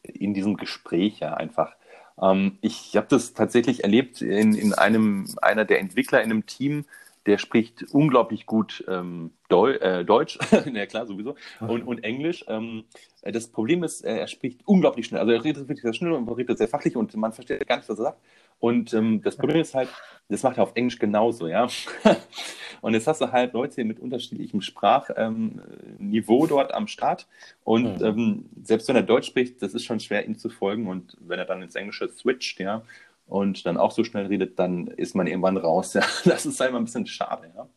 in 0.04 0.34
diesem 0.34 0.58
Gespräch 0.58 1.20
ja 1.20 1.34
einfach. 1.34 1.76
Ähm, 2.22 2.58
ich 2.62 2.96
habe 2.96 3.08
das 3.10 3.34
tatsächlich 3.34 3.84
erlebt 3.84 4.22
in, 4.22 4.54
in 4.54 4.74
einem, 4.74 5.28
einer 5.42 5.66
der 5.66 5.80
Entwickler 5.80 6.22
in 6.24 6.32
einem 6.32 6.46
Team, 6.46 6.86
der 7.26 7.38
spricht 7.38 7.84
unglaublich 7.92 8.46
gut 8.46 8.84
ähm, 8.88 9.32
Deu 9.50 9.74
äh, 9.74 10.06
Deutsch, 10.06 10.38
ja 10.74 10.86
klar, 10.86 11.08
sowieso, 11.08 11.36
und, 11.60 11.84
und 11.84 12.04
Englisch. 12.04 12.46
Ähm, 12.48 12.84
das 13.24 13.48
Problem 13.48 13.84
ist, 13.84 14.02
er 14.02 14.28
spricht 14.28 14.62
unglaublich 14.66 15.08
schnell. 15.08 15.20
Also 15.20 15.32
er 15.32 15.44
redet 15.44 15.68
wirklich 15.68 15.82
sehr 15.82 15.94
schnell 15.94 16.12
und 16.12 16.30
redet 16.30 16.58
sehr 16.60 16.68
fachlich 16.68 16.96
und 16.96 17.16
man 17.16 17.34
versteht 17.34 17.68
gar 17.68 17.78
nicht, 17.78 17.90
was 17.90 17.98
er 17.98 18.04
sagt. 18.04 18.22
Und 18.60 18.94
ähm, 18.94 19.22
das 19.22 19.36
Problem 19.36 19.62
ist 19.62 19.76
halt, 19.76 19.90
das 20.30 20.44
macht 20.44 20.58
er 20.58 20.64
auf 20.64 20.72
Englisch 20.76 20.98
genauso, 20.98 21.48
ja. 21.48 21.68
und 22.82 22.94
jetzt 22.94 23.08
hast 23.08 23.22
du 23.22 23.32
halt 23.32 23.54
Leute 23.54 23.84
mit 23.84 24.00
unterschiedlichem 24.00 24.62
Sprachniveau 24.62 26.44
ähm, 26.44 26.50
dort 26.50 26.74
am 26.74 26.88
Start. 26.88 27.28
Und 27.64 28.00
mhm. 28.00 28.06
ähm, 28.06 28.50
selbst 28.64 28.88
wenn 28.88 28.96
er 28.96 29.04
Deutsch 29.04 29.28
spricht, 29.28 29.62
das 29.62 29.74
ist 29.74 29.86
schon 29.86 30.00
schwer, 30.00 30.26
ihm 30.26 30.38
zu 30.38 30.50
folgen. 30.50 30.88
Und 30.88 31.16
wenn 31.20 31.38
er 31.38 31.46
dann 31.46 31.62
ins 31.62 31.76
Englische 31.76 32.10
switcht, 32.10 32.60
ja, 32.60 32.84
und 33.28 33.66
dann 33.66 33.78
auch 33.78 33.92
so 33.92 34.04
schnell 34.04 34.28
redet, 34.28 34.60
dann 34.60 34.88
ist 34.88 35.16
man 35.16 35.28
irgendwann 35.28 35.58
raus. 35.58 35.94
Ja. 35.96 36.04
Das 36.26 36.46
ist 36.46 36.62
einfach 36.62 36.78
ein 36.78 36.86
bisschen 36.86 37.08
schade, 37.08 37.52
ja. 37.56 37.68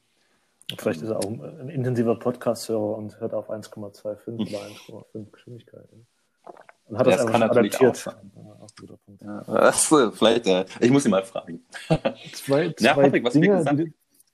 Vielleicht 0.77 1.01
ist 1.01 1.09
er 1.09 1.17
auch 1.17 1.31
ein 1.31 1.71
intensiver 1.71 2.19
Podcast-Hörer 2.19 2.99
und 2.99 3.19
hört 3.21 3.33
auf 3.33 3.49
1,25 3.49 4.35
oder 4.35 5.03
1,5 5.14 5.31
Geschwindigkeit. 5.31 5.88
Ja. 5.91 5.99
Und 6.88 6.98
hat 6.98 7.07
das, 7.07 7.18
das 7.18 7.27
kann 7.27 7.40
natürlich 7.40 7.74
adaptiert. 7.77 7.90
auch 7.90 7.94
sein. 7.94 8.33
Ja, 9.20 9.42
das, 9.46 9.87
vielleicht, 9.87 10.46
äh, 10.46 10.65
ich 10.81 10.90
muss 10.90 11.04
ihn 11.04 11.10
mal 11.10 11.25
fragen. 11.25 11.60
Zwei, 12.33 12.73
zwei 12.73 12.75
ja, 12.81 12.94
Patrick, 12.94 13.25
was 13.25 13.33
Dinge, 13.33 13.65
die, 13.75 13.92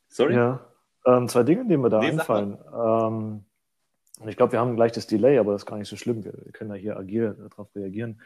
Sorry? 0.08 0.34
Ja, 0.34 0.60
ähm, 1.06 1.28
zwei 1.28 1.42
Dinge, 1.42 1.66
die 1.66 1.76
mir 1.76 1.90
da 1.90 2.00
nee, 2.00 2.10
einfallen. 2.10 2.58
Ähm, 2.72 3.44
ich 4.26 4.36
glaube, 4.36 4.52
wir 4.52 4.60
haben 4.60 4.76
gleich 4.76 4.92
das 4.92 5.06
Delay, 5.06 5.38
aber 5.38 5.52
das 5.52 5.62
ist 5.62 5.66
gar 5.66 5.76
nicht 5.76 5.88
so 5.88 5.96
schlimm. 5.96 6.24
Wir, 6.24 6.32
können 6.52 6.70
da 6.70 6.76
hier 6.76 6.96
agil 6.96 7.36
darauf 7.50 7.74
reagieren. 7.74 8.20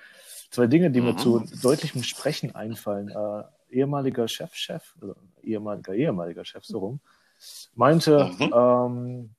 Zwei 0.50 0.66
Dinge, 0.66 0.90
die 0.90 1.00
mhm. 1.00 1.06
mir 1.06 1.16
zu 1.16 1.44
deutlichem 1.62 2.02
Sprechen 2.02 2.54
einfallen. 2.54 3.08
Äh, 3.08 3.42
ehemaliger 3.70 4.28
Chefchef, 4.28 4.94
-Chef, 5.00 5.16
ehemaliger 5.42 5.94
ehemaliger 5.94 6.44
Chef 6.44 6.64
so 6.64 6.78
rum, 6.78 7.00
meinte, 7.74 8.30
mhm. 8.38 8.52
ähm, 8.54 9.30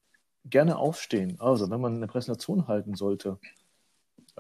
gerne 0.45 0.78
aufstehen. 0.78 1.38
Also, 1.39 1.70
wenn 1.70 1.82
man 1.82 1.95
eine 1.95 2.07
Präsentation 2.07 2.68
halten 2.68 2.95
sollte, 2.95 3.38
äh, 3.39 3.68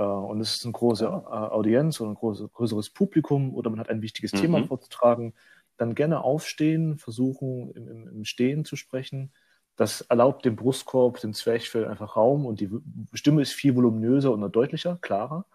und 0.03 0.39
es 0.41 0.55
ist 0.55 0.65
eine 0.65 0.73
große 0.73 1.05
äh, 1.05 1.07
Audienz 1.07 1.99
oder 1.99 2.11
ein 2.11 2.15
größeres 2.15 2.89
Publikum 2.89 3.53
oder 3.53 3.69
man 3.69 3.79
hat 3.79 3.89
ein 3.89 4.01
wichtiges 4.01 4.33
mhm. 4.33 4.37
Thema 4.37 4.63
vorzutragen, 4.65 5.33
dann 5.77 5.95
gerne 5.95 6.23
aufstehen, 6.23 6.97
versuchen 6.97 7.71
im, 7.71 7.87
im, 7.87 8.07
im, 8.07 8.25
Stehen 8.25 8.65
zu 8.65 8.75
sprechen. 8.75 9.31
Das 9.75 10.01
erlaubt 10.01 10.45
dem 10.45 10.55
Brustkorb, 10.55 11.19
dem 11.21 11.33
Zwerchfell 11.33 11.85
einfach 11.85 12.15
Raum 12.15 12.45
und 12.45 12.59
die 12.59 12.69
Stimme 13.13 13.41
ist 13.41 13.53
viel 13.53 13.75
voluminöser 13.75 14.31
und 14.31 14.51
deutlicher, 14.51 14.97
klarer. 15.01 15.45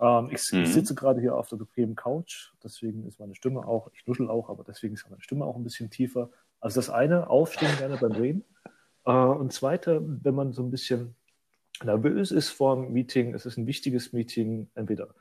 Ähm, 0.00 0.30
ich, 0.32 0.52
mhm. 0.52 0.62
ich, 0.62 0.72
sitze 0.72 0.94
gerade 0.94 1.20
hier 1.20 1.36
auf 1.36 1.48
der 1.48 1.56
bequemen 1.56 1.94
Couch, 1.94 2.52
deswegen 2.62 3.06
ist 3.06 3.20
meine 3.20 3.34
Stimme 3.34 3.66
auch, 3.66 3.90
ich 3.94 4.06
nuschel 4.06 4.28
auch, 4.28 4.50
aber 4.50 4.64
deswegen 4.64 4.94
ist 4.94 5.08
meine 5.08 5.22
Stimme 5.22 5.44
auch 5.44 5.56
ein 5.56 5.64
bisschen 5.64 5.90
tiefer. 5.90 6.30
Also 6.60 6.78
das 6.80 6.90
eine, 6.90 7.28
aufstehen 7.28 7.76
gerne 7.78 7.96
beim 7.96 8.12
Reden. 8.12 8.44
Äh, 9.04 9.12
und 9.12 9.52
zweite, 9.52 10.02
wenn 10.02 10.34
man 10.34 10.52
so 10.52 10.62
ein 10.62 10.70
bisschen 10.70 11.14
nervös 11.82 12.30
ist 12.30 12.50
vor 12.50 12.76
dem 12.76 12.92
Meeting, 12.92 13.34
es 13.34 13.46
ist 13.46 13.56
ein 13.56 13.66
wichtiges 13.66 14.12
Meeting, 14.12 14.68
entweder 14.74 15.14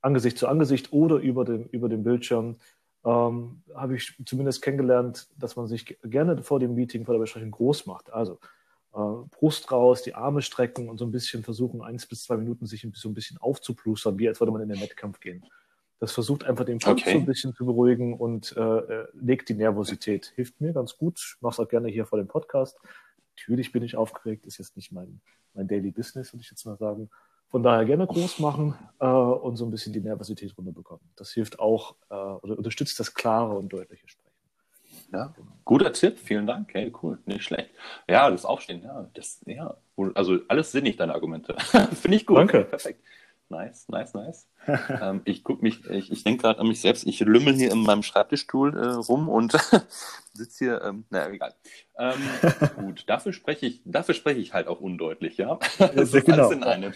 Angesicht 0.00 0.38
zu 0.38 0.48
Angesicht 0.48 0.92
oder 0.92 1.16
über 1.16 1.44
dem, 1.44 1.64
über 1.66 1.88
dem 1.88 2.04
Bildschirm, 2.04 2.56
ähm, 3.04 3.62
habe 3.74 3.96
ich 3.96 4.14
zumindest 4.24 4.62
kennengelernt, 4.62 5.28
dass 5.38 5.56
man 5.56 5.66
sich 5.66 5.98
gerne 6.04 6.42
vor 6.42 6.60
dem 6.60 6.74
Meeting, 6.74 7.04
vor 7.04 7.14
der 7.14 7.20
Besprechung 7.20 7.50
groß 7.50 7.86
macht. 7.86 8.12
Also 8.12 8.38
äh, 8.94 8.98
Brust 9.30 9.70
raus, 9.70 10.02
die 10.02 10.14
Arme 10.14 10.42
strecken 10.42 10.88
und 10.88 10.98
so 10.98 11.04
ein 11.04 11.12
bisschen 11.12 11.42
versuchen, 11.42 11.82
eins 11.82 12.06
bis 12.06 12.24
zwei 12.24 12.36
Minuten 12.36 12.66
sich 12.66 12.86
so 12.94 13.08
ein 13.08 13.14
bisschen 13.14 13.38
aufzuplustern, 13.38 14.18
wie 14.18 14.28
als 14.28 14.40
würde 14.40 14.52
man 14.52 14.62
in 14.62 14.68
den 14.68 14.80
Wettkampf 14.80 15.20
gehen. 15.20 15.44
Das 16.00 16.12
versucht 16.12 16.44
einfach 16.44 16.64
den 16.64 16.78
Puls 16.78 17.02
okay. 17.02 17.12
so 17.12 17.18
ein 17.18 17.26
bisschen 17.26 17.54
zu 17.54 17.66
beruhigen 17.66 18.16
und 18.16 18.54
äh, 18.56 18.60
äh, 18.60 19.08
legt 19.14 19.48
die 19.48 19.54
Nervosität. 19.54 20.32
Hilft 20.36 20.60
mir 20.60 20.72
ganz 20.72 20.96
gut. 20.96 21.18
Es 21.18 21.58
auch 21.58 21.68
gerne 21.68 21.88
hier 21.88 22.06
vor 22.06 22.18
dem 22.18 22.28
Podcast. 22.28 22.78
Natürlich 23.38 23.72
bin 23.72 23.82
ich 23.82 23.96
aufgeregt, 23.96 24.46
ist 24.46 24.58
jetzt 24.58 24.76
nicht 24.76 24.90
mein, 24.92 25.20
mein 25.54 25.68
Daily 25.68 25.90
Business, 25.90 26.32
würde 26.32 26.42
ich 26.42 26.50
jetzt 26.50 26.64
mal 26.66 26.76
sagen. 26.76 27.08
Von 27.50 27.62
daher 27.62 27.84
gerne 27.86 28.06
groß 28.06 28.40
machen 28.40 28.74
äh, 29.00 29.06
und 29.06 29.56
so 29.56 29.64
ein 29.64 29.70
bisschen 29.70 29.92
die 29.92 30.00
Nervosität 30.00 30.56
runterbekommen. 30.58 31.00
Das 31.16 31.32
hilft 31.32 31.58
auch 31.58 31.94
äh, 32.10 32.14
oder 32.14 32.58
unterstützt 32.58 33.00
das 33.00 33.14
klare 33.14 33.56
und 33.56 33.72
deutliche 33.72 34.06
Sprechen. 34.06 34.28
Ja, 35.12 35.32
genau. 35.34 35.48
guter 35.64 35.92
Tipp, 35.92 36.18
vielen 36.18 36.46
Dank. 36.46 36.74
Hey, 36.74 36.92
cool, 37.02 37.18
nicht 37.24 37.44
schlecht. 37.44 37.70
Ja, 38.08 38.30
das 38.30 38.44
Aufstehen, 38.44 38.82
ja, 38.82 39.08
das, 39.14 39.40
ja, 39.46 39.74
also 40.14 40.38
alles 40.48 40.72
sinnig, 40.72 40.96
deine 40.96 41.14
Argumente. 41.14 41.56
Finde 41.92 42.16
ich 42.16 42.26
gut. 42.26 42.36
Danke. 42.36 42.64
Perfekt. 42.64 43.02
Nice, 43.50 43.88
nice, 43.88 44.12
nice. 44.12 44.46
ähm, 45.02 45.22
ich 45.24 45.42
guck 45.42 45.62
mich, 45.62 45.84
ich, 45.86 46.12
ich 46.12 46.22
denke 46.22 46.42
gerade 46.42 46.60
an 46.60 46.68
mich 46.68 46.82
selbst. 46.82 47.06
Ich 47.06 47.20
lümmel 47.20 47.54
hier 47.54 47.72
in 47.72 47.82
meinem 47.82 48.02
Schreibtischstuhl 48.02 48.76
äh, 48.76 48.88
rum 49.08 49.28
und 49.28 49.52
sitze 50.34 50.64
hier, 50.64 50.82
ähm, 50.82 51.04
naja, 51.08 51.30
egal. 51.30 51.54
Ähm, 51.98 52.20
gut, 52.76 53.04
dafür 53.06 53.32
spreche 53.32 53.66
ich, 53.66 53.80
dafür 53.86 54.14
spreche 54.14 54.40
ich 54.40 54.52
halt 54.52 54.68
auch 54.68 54.80
undeutlich, 54.80 55.38
ja. 55.38 55.58
das 55.78 56.12
ist 56.12 56.26
genau. 56.26 56.48
alles 56.48 56.50
in 56.52 56.62
einem. 56.62 56.92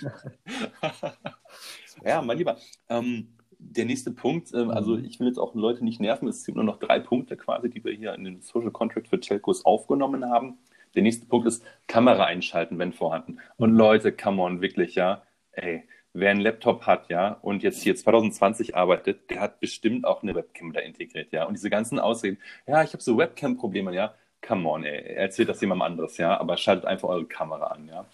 ja, 2.04 2.20
mein 2.20 2.36
Lieber. 2.36 2.58
Ähm, 2.90 3.34
der 3.58 3.86
nächste 3.86 4.10
Punkt, 4.10 4.52
äh, 4.52 4.58
also 4.58 4.98
ich 4.98 5.20
will 5.20 5.28
jetzt 5.28 5.38
auch 5.38 5.54
Leute 5.54 5.84
nicht 5.84 6.00
nerven, 6.00 6.28
es 6.28 6.44
sind 6.44 6.56
nur 6.56 6.64
noch 6.64 6.78
drei 6.78 6.98
Punkte 6.98 7.36
quasi, 7.36 7.70
die 7.70 7.82
wir 7.82 7.92
hier 7.92 8.14
in 8.14 8.24
den 8.24 8.42
Social 8.42 8.70
Contract 8.72 9.08
für 9.08 9.20
Telcos 9.20 9.64
aufgenommen 9.64 10.28
haben. 10.28 10.58
Der 10.94 11.02
nächste 11.02 11.24
Punkt 11.26 11.46
ist 11.46 11.64
Kamera 11.86 12.24
einschalten, 12.24 12.78
wenn 12.78 12.92
vorhanden. 12.92 13.38
Und 13.56 13.74
Leute, 13.74 14.12
come 14.12 14.42
on, 14.42 14.60
wirklich, 14.60 14.94
ja, 14.94 15.22
ey, 15.52 15.88
wer 16.14 16.30
einen 16.30 16.40
Laptop 16.40 16.86
hat, 16.86 17.08
ja, 17.08 17.38
und 17.42 17.62
jetzt 17.62 17.82
hier 17.82 17.96
2020 17.96 18.76
arbeitet, 18.76 19.30
der 19.30 19.40
hat 19.40 19.60
bestimmt 19.60 20.04
auch 20.04 20.22
eine 20.22 20.34
Webcam 20.34 20.72
da 20.72 20.80
integriert, 20.80 21.32
ja. 21.32 21.44
Und 21.44 21.54
diese 21.54 21.70
ganzen 21.70 21.98
Ausreden, 21.98 22.38
ja, 22.66 22.82
ich 22.82 22.92
habe 22.92 23.02
so 23.02 23.16
Webcam-Probleme, 23.16 23.94
ja, 23.94 24.14
come 24.46 24.68
on, 24.68 24.84
ey, 24.84 25.14
erzählt 25.14 25.48
das 25.48 25.60
jemandem 25.60 25.82
anderes, 25.82 26.18
ja, 26.18 26.38
aber 26.38 26.56
schaltet 26.56 26.84
einfach 26.84 27.08
eure 27.08 27.26
Kamera 27.26 27.68
an, 27.68 27.88
ja. 27.88 28.06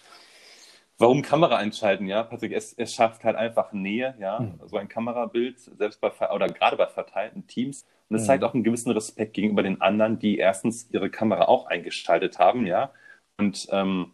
Warum 0.97 1.21
Kamera 1.21 1.55
einschalten, 1.55 2.07
ja, 2.07 2.23
Patrick? 2.23 2.51
Es, 2.51 2.73
es 2.73 2.93
schafft 2.93 3.23
halt 3.23 3.37
einfach 3.37 3.71
Nähe, 3.71 4.15
ja, 4.19 4.41
mhm. 4.41 4.59
so 4.65 4.75
ein 4.77 4.89
Kamerabild, 4.89 5.57
selbst 5.57 6.01
bei, 6.01 6.11
oder 6.31 6.47
gerade 6.47 6.75
bei 6.75 6.87
verteilten 6.87 7.47
Teams. 7.47 7.85
Und 8.09 8.17
es 8.17 8.23
mhm. 8.23 8.27
zeigt 8.27 8.43
auch 8.43 8.53
einen 8.53 8.65
gewissen 8.65 8.91
Respekt 8.91 9.33
gegenüber 9.33 9.63
den 9.63 9.79
anderen, 9.79 10.19
die 10.19 10.37
erstens 10.37 10.89
ihre 10.91 11.09
Kamera 11.09 11.45
auch 11.45 11.67
eingeschaltet 11.67 12.37
haben, 12.37 12.67
ja, 12.67 12.91
und 13.37 13.67
ähm, 13.71 14.11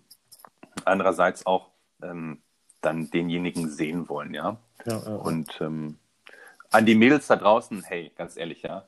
andererseits 0.85 1.47
auch 1.47 1.71
ähm, 2.03 2.41
dann 2.85 3.09
denjenigen 3.09 3.69
sehen 3.69 4.07
wollen, 4.09 4.33
ja. 4.33 4.57
ja, 4.85 5.01
ja. 5.05 5.15
Und 5.15 5.59
ähm, 5.61 5.97
an 6.71 6.85
die 6.85 6.95
Mädels 6.95 7.27
da 7.27 7.35
draußen, 7.35 7.83
hey, 7.83 8.11
ganz 8.15 8.37
ehrlich, 8.37 8.61
ja, 8.61 8.87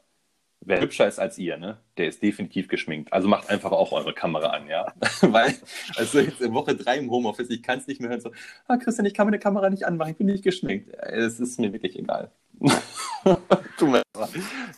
wer 0.61 0.81
hübscher 0.81 1.07
ist 1.07 1.19
als 1.19 1.37
ihr, 1.37 1.57
ne, 1.57 1.77
der 1.97 2.07
ist 2.07 2.21
definitiv 2.21 2.67
geschminkt. 2.67 3.13
Also 3.13 3.27
macht 3.27 3.49
einfach 3.49 3.71
auch 3.71 3.91
eure 3.91 4.13
Kamera 4.13 4.47
an, 4.47 4.67
ja. 4.67 4.93
Weil, 5.21 5.55
also 5.95 6.19
jetzt 6.19 6.41
in 6.41 6.53
Woche 6.53 6.75
drei 6.75 6.97
im 6.97 7.09
Homeoffice, 7.09 7.49
ich 7.49 7.63
kann 7.63 7.79
es 7.79 7.87
nicht 7.87 8.01
mehr 8.01 8.09
hören, 8.09 8.21
so, 8.21 8.31
ah, 8.67 8.77
Christian, 8.77 9.05
ich 9.05 9.13
kann 9.13 9.27
meine 9.27 9.39
Kamera 9.39 9.69
nicht 9.69 9.85
anmachen, 9.85 10.11
ich 10.11 10.17
bin 10.17 10.27
nicht 10.27 10.43
geschminkt. 10.43 10.93
Es 10.93 11.39
ist 11.39 11.59
mir 11.59 11.71
wirklich 11.73 11.97
egal. 11.97 12.31
tu 13.77 13.87
mir 13.87 14.01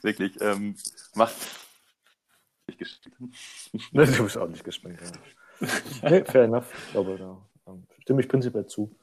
wirklich, 0.01 0.39
ähm, 0.41 0.75
macht 1.15 1.35
nicht 2.67 2.79
geschminkt. 2.79 3.35
Du 4.17 4.23
bist 4.23 4.37
auch 4.37 4.47
nicht 4.47 4.63
geschminkt, 4.63 5.01
ja. 5.01 6.09
nee, 6.09 6.23
fair 6.23 6.43
enough. 6.43 6.67
Glaube, 6.91 7.17
da 7.17 7.37
stimme 8.01 8.21
ich 8.21 8.27
prinzipiell 8.27 8.65
zu. 8.65 8.93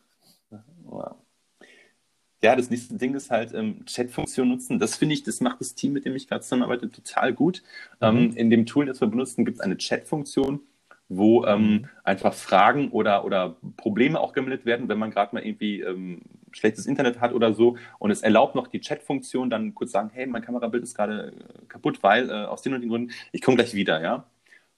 Ja, 2.43 2.55
das 2.55 2.70
nächste 2.70 2.97
Ding 2.97 3.14
ist 3.14 3.30
halt 3.30 3.55
ähm, 3.55 3.84
Chat-Funktion 3.87 4.49
nutzen. 4.49 4.78
Das 4.78 4.97
finde 4.97 5.14
ich, 5.14 5.22
das 5.22 5.41
macht 5.41 5.61
das 5.61 5.74
Team, 5.74 5.93
mit 5.95 6.05
dem 6.05 6.14
ich 6.14 6.28
gerade 6.28 6.43
zusammenarbeite, 6.43 6.91
total 6.91 7.32
gut. 7.32 7.62
Mhm. 8.01 8.07
Ähm, 8.07 8.37
in 8.37 8.51
dem 8.51 8.66
Tool, 8.66 8.87
das 8.87 9.01
wir 9.01 9.09
benutzen, 9.09 9.45
gibt 9.45 9.57
es 9.57 9.61
eine 9.61 9.76
Chat-Funktion, 9.76 10.61
wo 11.09 11.45
ähm, 11.47 11.61
mhm. 11.61 11.89
einfach 12.05 12.34
Fragen 12.34 12.91
oder, 12.91 13.24
oder 13.24 13.57
Probleme 13.76 14.20
auch 14.20 14.32
gemeldet 14.32 14.66
werden, 14.66 14.89
wenn 14.89 14.99
man 14.99 15.11
gerade 15.11 15.34
mal 15.34 15.45
irgendwie 15.45 15.80
ähm, 15.80 16.20
schlechtes 16.53 16.87
Internet 16.87 17.20
hat 17.20 17.32
oder 17.32 17.55
so. 17.55 17.78
Und 17.99 18.11
es 18.11 18.22
erlaubt 18.22 18.55
noch 18.55 18.66
die 18.66 18.80
Chat-Funktion, 18.80 19.49
dann 19.49 19.74
kurz 19.74 19.93
sagen, 19.93 20.11
hey, 20.12 20.26
mein 20.26 20.43
Kamerabild 20.43 20.82
ist 20.84 20.95
gerade 20.95 21.32
äh, 21.32 21.66
kaputt, 21.66 22.03
weil 22.03 22.28
äh, 22.28 22.45
aus 22.45 22.62
den 22.62 22.74
und 22.74 22.82
den 22.82 22.91
Gründen, 22.91 23.12
ich 23.32 23.41
komme 23.41 23.57
gleich 23.57 23.74
wieder, 23.74 24.03
ja. 24.03 24.26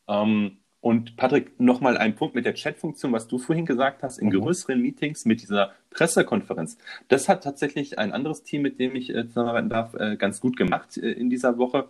Ähm, 0.07 0.59
und 0.81 1.17
Patrick, 1.17 1.59
nochmal 1.59 1.97
ein 1.97 2.15
Punkt 2.15 2.37
mit 2.37 2.45
der 2.45 2.55
Chat-Funktion, 2.55 3.13
was 3.13 3.27
du 3.27 3.39
vorhin 3.39 3.67
gesagt 3.67 4.03
hast, 4.03 4.19
in 4.19 4.29
mhm. 4.29 4.41
größeren 4.41 4.81
Meetings 4.81 5.25
mit 5.25 5.43
dieser 5.43 5.73
Pressekonferenz. 5.91 6.79
Das 7.09 7.29
hat 7.29 7.43
tatsächlich 7.43 7.99
ein 7.99 8.13
anderes 8.13 8.45
Team, 8.45 8.63
mit 8.63 8.79
dem 8.79 8.95
ich 8.95 9.11
äh, 9.11 9.27
zusammenarbeiten 9.27 9.71
darf, 9.71 9.95
äh, 9.95 10.17
ganz 10.17 10.41
gut 10.41 10.57
gemacht 10.57 10.97
äh, 10.97 11.11
in 11.11 11.31
dieser 11.31 11.59
Woche. 11.59 11.89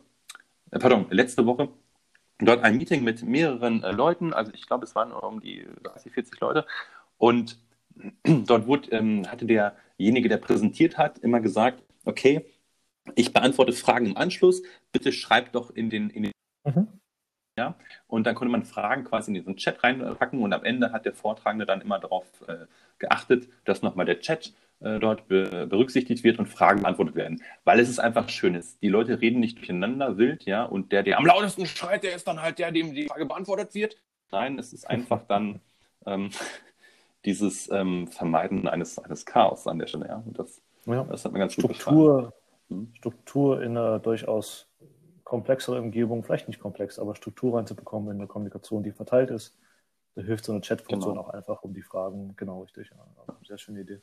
Pardon, 0.70 1.06
letzte 1.10 1.44
Woche. 1.44 1.68
Dort 2.38 2.62
ein 2.62 2.76
Meeting 2.76 3.04
mit 3.04 3.22
mehreren 3.24 3.80
Leuten, 3.80 4.32
also 4.32 4.52
ich 4.54 4.66
glaube, 4.66 4.84
es 4.84 4.94
waren 4.94 5.12
um 5.12 5.40
die 5.40 5.66
30, 5.82 6.12
40 6.12 6.40
Leute. 6.40 6.66
Und 7.18 7.58
dort 8.24 8.66
wurde, 8.66 8.90
ähm, 8.92 9.26
hatte 9.30 9.44
derjenige, 9.44 10.28
der 10.28 10.36
präsentiert 10.38 10.96
hat, 10.96 11.18
immer 11.18 11.40
gesagt, 11.40 11.82
okay, 12.04 12.46
ich 13.16 13.32
beantworte 13.32 13.72
Fragen 13.72 14.06
im 14.06 14.16
Anschluss, 14.16 14.62
bitte 14.92 15.12
schreibt 15.12 15.54
doch 15.54 15.70
in 15.70 15.90
den, 15.90 16.10
in 16.10 16.22
den 16.24 16.32
mhm 16.64 16.88
ja? 17.58 17.74
Und 18.06 18.26
dann 18.26 18.34
konnte 18.34 18.50
man 18.50 18.64
Fragen 18.64 19.04
quasi 19.04 19.30
in 19.30 19.34
diesen 19.34 19.56
Chat 19.56 19.84
reinpacken 19.84 20.40
und 20.40 20.52
am 20.54 20.64
Ende 20.64 20.92
hat 20.92 21.04
der 21.04 21.12
Vortragende 21.12 21.66
dann 21.66 21.82
immer 21.82 21.98
darauf 21.98 22.24
äh, 22.46 22.66
geachtet, 22.98 23.48
dass 23.64 23.82
nochmal 23.82 24.06
der 24.06 24.20
Chat 24.20 24.54
äh, 24.80 24.98
dort 24.98 25.28
be 25.28 25.66
berücksichtigt 25.68 26.24
wird 26.24 26.38
und 26.38 26.46
Fragen 26.46 26.82
beantwortet 26.82 27.16
werden. 27.16 27.42
Weil 27.64 27.80
es 27.80 27.88
ist 27.88 27.98
einfach 27.98 28.28
schön 28.28 28.54
ist. 28.54 28.80
Die 28.80 28.88
Leute 28.88 29.20
reden 29.20 29.40
nicht 29.40 29.58
durcheinander 29.58 30.16
wild, 30.16 30.44
ja, 30.44 30.64
und 30.64 30.92
der, 30.92 31.02
der 31.02 31.18
am 31.18 31.26
lautesten 31.26 31.66
schreit, 31.66 32.04
der 32.04 32.14
ist 32.14 32.26
dann 32.28 32.40
halt 32.40 32.58
der, 32.58 32.70
dem 32.70 32.94
die 32.94 33.08
Frage 33.08 33.26
beantwortet 33.26 33.74
wird. 33.74 33.96
Nein, 34.30 34.58
es 34.58 34.72
ist 34.72 34.88
einfach 34.88 35.22
dann 35.26 35.60
ähm, 36.06 36.30
dieses 37.24 37.70
ähm, 37.70 38.06
Vermeiden 38.06 38.68
eines, 38.68 38.98
eines 38.98 39.26
Chaos 39.26 39.66
an 39.66 39.78
der 39.78 39.88
Stelle, 39.88 40.06
ja. 40.06 40.22
Und 40.24 40.38
das, 40.38 40.62
ja. 40.86 41.04
das 41.04 41.24
hat 41.24 41.32
mir 41.32 41.40
ganz 41.40 41.54
Struktur, 41.54 42.22
gut 42.22 42.32
gefallen. 42.68 42.92
Struktur 42.94 43.62
in 43.62 43.76
einer 43.76 43.98
durchaus 43.98 44.67
komplexere 45.28 45.78
Umgebung, 45.78 46.24
vielleicht 46.24 46.48
nicht 46.48 46.58
komplex, 46.58 46.98
aber 46.98 47.14
Struktur 47.14 47.58
reinzubekommen 47.58 48.10
in 48.10 48.16
eine 48.16 48.26
Kommunikation, 48.26 48.82
die 48.82 48.92
verteilt 48.92 49.30
ist. 49.30 49.54
Da 50.14 50.22
hilft 50.22 50.46
so 50.46 50.52
eine 50.52 50.62
Chat-Funktion 50.62 51.14
genau. 51.14 51.26
auch 51.26 51.34
einfach, 51.34 51.62
um 51.62 51.74
die 51.74 51.82
Fragen 51.82 52.34
genau 52.36 52.62
richtig. 52.62 52.90
Ja, 52.90 53.34
sehr 53.46 53.58
schöne 53.58 53.82
Idee. 53.82 54.00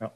Ja. 0.00 0.10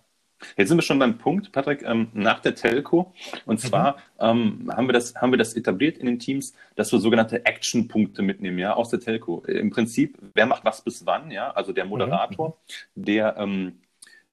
Jetzt 0.57 0.69
sind 0.69 0.79
wir 0.79 0.83
schon 0.83 0.99
beim 0.99 1.19
Punkt, 1.19 1.53
Patrick, 1.53 1.83
ähm, 1.83 2.09
nach 2.15 2.41
der 2.41 2.55
Telco. 2.55 3.13
Und 3.45 3.63
mhm. 3.63 3.69
zwar 3.69 3.93
mhm. 3.93 3.99
ähm, 4.21 4.73
haben, 4.75 4.89
wir 4.89 4.95
das, 4.95 5.15
haben 5.15 5.33
wir 5.33 5.39
das 5.39 5.53
etabliert 5.55 5.99
in 5.99 6.07
den 6.07 6.19
Teams, 6.19 6.55
dass 6.77 6.91
wir 6.93 6.99
sogenannte 6.99 7.45
Action-Punkte 7.45 8.23
mitnehmen, 8.23 8.59
ja, 8.59 8.73
aus 8.73 8.89
der 8.89 9.01
Telco. 9.01 9.43
Im 9.47 9.69
Prinzip, 9.69 10.19
wer 10.33 10.47
macht 10.47 10.65
was 10.65 10.83
bis 10.83 11.05
wann, 11.05 11.31
ja, 11.31 11.51
also 11.51 11.75
der 11.75 11.85
Moderator, 11.85 12.57
mhm. 12.95 13.05
der 13.05 13.37
ähm, 13.37 13.83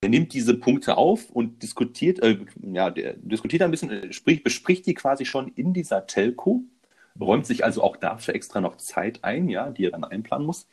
der 0.02 0.10
nimmt 0.10 0.34
diese 0.34 0.56
Punkte 0.56 0.97
auf 0.97 1.30
und 1.30 1.62
diskutiert, 1.62 2.20
äh, 2.20 2.39
ja, 2.62 2.89
der 2.89 3.14
diskutiert 3.14 3.62
ein 3.62 3.72
bisschen, 3.72 3.91
äh, 3.91 4.14
sprich, 4.14 4.43
bespricht 4.43 4.86
die 4.86 4.93
quasi 4.93 5.26
schon 5.26 5.50
in 5.50 5.74
dieser 5.74 6.08
Telco, 6.08 6.64
räumt 7.20 7.45
sich 7.45 7.66
also 7.66 7.84
auch 7.84 7.97
dafür 7.97 8.36
extra 8.36 8.62
noch 8.62 8.78
Zeit 8.78 9.24
ein, 9.24 9.50
ja, 9.50 9.70
die 9.70 9.86
er 9.86 9.91
dann 9.91 10.06
einplanen 10.06 10.45
muss 10.45 10.68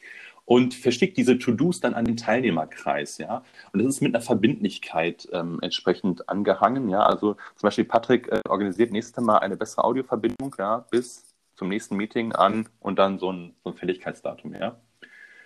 und 0.47 0.75
verschickt 0.75 1.17
diese 1.17 1.39
To-Dos 1.39 1.81
dann 1.81 1.95
an 1.95 2.05
den 2.05 2.17
Teilnehmerkreis, 2.17 3.19
ja. 3.19 3.43
Und 3.73 3.83
das 3.83 3.89
ist 3.97 4.01
mit 4.01 4.15
einer 4.15 4.23
Verbindlichkeit 4.23 5.29
ähm, 5.33 5.59
entsprechend 5.61 6.29
angehangen, 6.29 6.89
ja. 6.89 7.01
Also 7.01 7.35
zum 7.57 7.67
Beispiel 7.67 7.85
Patrick 7.85 8.29
äh, 8.29 8.41
organisiert 8.49 8.93
nächstes 8.93 9.23
Mal 9.23 9.39
eine 9.39 9.57
bessere 9.57 9.85
Audioverbindung, 9.85 10.55
ja, 10.59 10.87
bis 10.91 11.35
zum 11.57 11.69
nächsten 11.69 11.97
Meeting 11.97 12.33
an 12.33 12.69
und 12.79 12.99
dann 12.99 13.19
so 13.19 13.33
ein, 13.33 13.55
so 13.65 13.71
ein 13.71 13.77
Fälligkeitsdatum, 13.77 14.55
ja. 14.55 14.61
ja, 14.61 14.77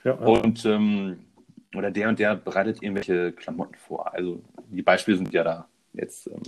ja. 0.05 0.13
Und 0.13 0.67
ähm, 0.67 1.25
oder 1.75 1.91
der 1.91 2.09
und 2.09 2.19
der 2.19 2.37
bereitet 2.37 2.83
irgendwelche 2.83 3.33
Klamotten 3.33 3.75
vor. 3.75 4.13
Also 4.13 4.43
die 4.69 4.83
Beispiele 4.83 5.17
sind 5.17 5.33
ja 5.33 5.45
da 5.45 5.69
jetzt 5.93 6.27
ähm, 6.27 6.43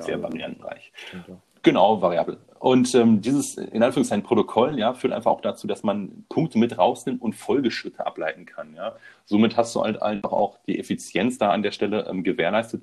sehr 0.00 0.22
variantenreich. 0.22 0.92
Ja. 1.12 1.40
Genau, 1.62 2.00
variabel. 2.00 2.38
Und 2.58 2.94
ähm, 2.94 3.20
dieses, 3.20 3.56
in 3.56 3.82
Anführungszeichen, 3.82 4.24
Protokoll, 4.24 4.78
ja, 4.78 4.94
führt 4.94 5.12
einfach 5.12 5.30
auch 5.30 5.42
dazu, 5.42 5.66
dass 5.66 5.82
man 5.82 6.24
Punkte 6.28 6.58
mit 6.58 6.78
rausnimmt 6.78 7.20
und 7.20 7.34
Folgeschritte 7.34 8.06
ableiten 8.06 8.46
kann, 8.46 8.74
ja. 8.74 8.96
Somit 9.26 9.56
hast 9.56 9.74
du 9.74 9.82
halt 9.82 10.00
einfach 10.00 10.32
auch 10.32 10.58
die 10.66 10.78
Effizienz 10.78 11.38
da 11.38 11.50
an 11.50 11.62
der 11.62 11.72
Stelle 11.72 12.06
ähm, 12.08 12.24
gewährleistet. 12.24 12.82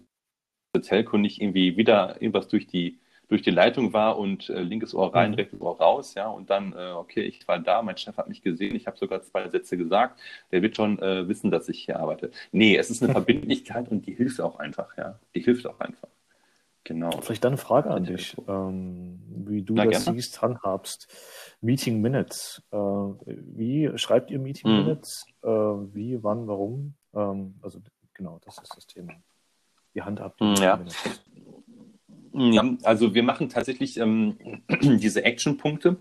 Der 0.76 0.84
Telco 0.84 1.18
nicht 1.18 1.42
irgendwie 1.42 1.76
wieder 1.78 2.22
irgendwas 2.22 2.48
durch 2.50 2.68
die, 2.68 3.00
durch 3.28 3.42
die 3.42 3.52
Leitung 3.52 3.94
war 3.94 4.18
und 4.18 4.50
äh, 4.50 4.62
linkes 4.62 4.94
Ohr 4.94 5.14
rein, 5.14 5.32
Mhm. 5.32 5.36
rechtes 5.36 5.60
Ohr 5.62 5.78
raus, 5.78 6.14
ja, 6.14 6.28
und 6.30 6.50
dann, 6.50 6.74
äh, 6.74 6.92
okay, 6.92 7.22
ich 7.22 7.46
war 7.48 7.60
da, 7.60 7.82
mein 7.82 7.98
Chef 7.98 8.16
hat 8.18 8.30
mich 8.30 8.42
gesehen, 8.42 8.76
ich 8.76 8.88
habe 8.88 8.98
sogar 8.98 9.22
zwei 9.22 9.50
Sätze 9.50 9.78
gesagt, 9.78 10.20
der 10.52 10.62
wird 10.62 10.76
schon 10.76 11.00
äh, 11.00 11.28
wissen, 11.28 11.52
dass 11.52 11.68
ich 11.70 11.84
hier 11.84 12.00
arbeite. 12.00 12.32
Nee, 12.52 12.78
es 12.78 12.90
ist 12.90 13.04
eine 13.04 13.12
Verbindlichkeit 13.14 13.90
und 13.90 14.06
die 14.08 14.14
hilft 14.14 14.40
auch 14.40 14.60
einfach, 14.60 14.96
ja, 14.98 15.20
die 15.36 15.42
hilft 15.42 15.68
auch 15.68 15.80
einfach. 15.80 16.08
Genau. 16.86 17.12
Vielleicht 17.20 17.44
dann 17.44 17.52
eine 17.52 17.58
Frage 17.58 17.90
an 17.92 18.06
dich, 18.06 18.38
ähm, 18.48 19.20
wie 19.46 19.62
du 19.62 19.74
Na, 19.76 19.84
das 19.84 20.06
gerne. 20.06 20.18
siehst, 20.18 20.42
handhabst. 20.42 21.10
Meeting 21.60 22.00
Minutes. 22.00 22.64
Äh, 22.72 22.78
wie 22.78 23.92
schreibt 23.98 24.32
ihr 24.32 24.40
Meeting 24.40 24.72
Mhm. 24.72 24.78
Minutes? 24.78 25.26
Äh, 25.44 25.48
wie, 25.50 26.24
wann, 26.24 26.48
warum? 26.48 26.94
Ähm, 27.14 27.56
also 27.62 27.80
genau, 28.14 28.40
das 28.46 28.58
ist 28.60 28.74
das 28.78 28.88
Thema. 28.88 29.12
Wie 29.92 30.02
handhabt 30.02 30.40
ihr 30.40 30.46
Mhm, 30.48 30.54
Meeting 30.54 30.66
ja. 30.66 30.76
Minutes? 30.78 31.22
Ja, 32.38 32.64
also 32.84 33.14
wir 33.16 33.24
machen 33.24 33.50
tatsächlich 33.50 33.98
ähm, 33.98 34.38
diese 34.82 35.24
Action-Punkte. 35.24 35.98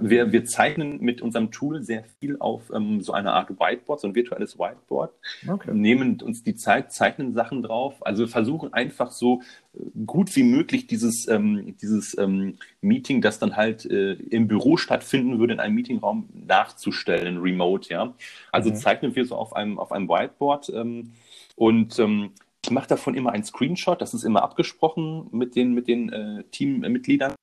Wir, 0.00 0.30
wir 0.30 0.44
zeichnen 0.44 1.00
mit 1.00 1.22
unserem 1.22 1.50
Tool 1.52 1.82
sehr 1.82 2.04
viel 2.04 2.36
auf 2.38 2.70
ähm, 2.74 3.00
so 3.00 3.12
eine 3.12 3.32
Art 3.32 3.48
Whiteboard, 3.48 4.00
so 4.00 4.08
ein 4.08 4.14
virtuelles 4.14 4.58
Whiteboard, 4.58 5.10
Okay. 5.48 5.72
nehmen 5.72 6.20
uns 6.20 6.42
die 6.42 6.54
Zeit, 6.54 6.92
zeichnen 6.92 7.32
Sachen 7.32 7.62
drauf. 7.62 8.04
Also 8.04 8.26
versuchen 8.26 8.74
einfach 8.74 9.10
so 9.10 9.40
äh, 9.72 9.78
gut 10.04 10.36
wie 10.36 10.42
möglich 10.42 10.86
dieses, 10.86 11.26
ähm, 11.28 11.76
dieses 11.80 12.18
ähm, 12.18 12.58
Meeting, 12.82 13.22
das 13.22 13.38
dann 13.38 13.56
halt 13.56 13.86
äh, 13.86 14.12
im 14.14 14.48
Büro 14.48 14.76
stattfinden 14.76 15.38
würde, 15.38 15.54
in 15.54 15.60
einem 15.60 15.76
Meetingraum 15.76 16.28
nachzustellen, 16.46 17.38
remote, 17.38 17.88
ja. 17.88 18.14
Also 18.52 18.70
Mhm. 18.70 18.74
zeichnen 18.74 19.16
wir 19.16 19.24
so 19.24 19.36
auf 19.36 19.56
einem, 19.56 19.78
auf 19.78 19.92
einem 19.92 20.08
Whiteboard 20.10 20.70
ähm, 20.74 21.12
und 21.56 21.98
ähm, 21.98 22.32
ich 22.70 22.74
mache 22.74 22.86
davon 22.86 23.16
immer 23.16 23.32
einen 23.32 23.42
Screenshot, 23.42 24.00
das 24.00 24.14
ist 24.14 24.22
immer 24.22 24.44
abgesprochen 24.44 25.26
mit 25.32 25.56
den, 25.56 25.74
mit 25.74 25.88
den 25.88 26.12
äh, 26.12 26.44
Teammitgliedern. 26.52 27.34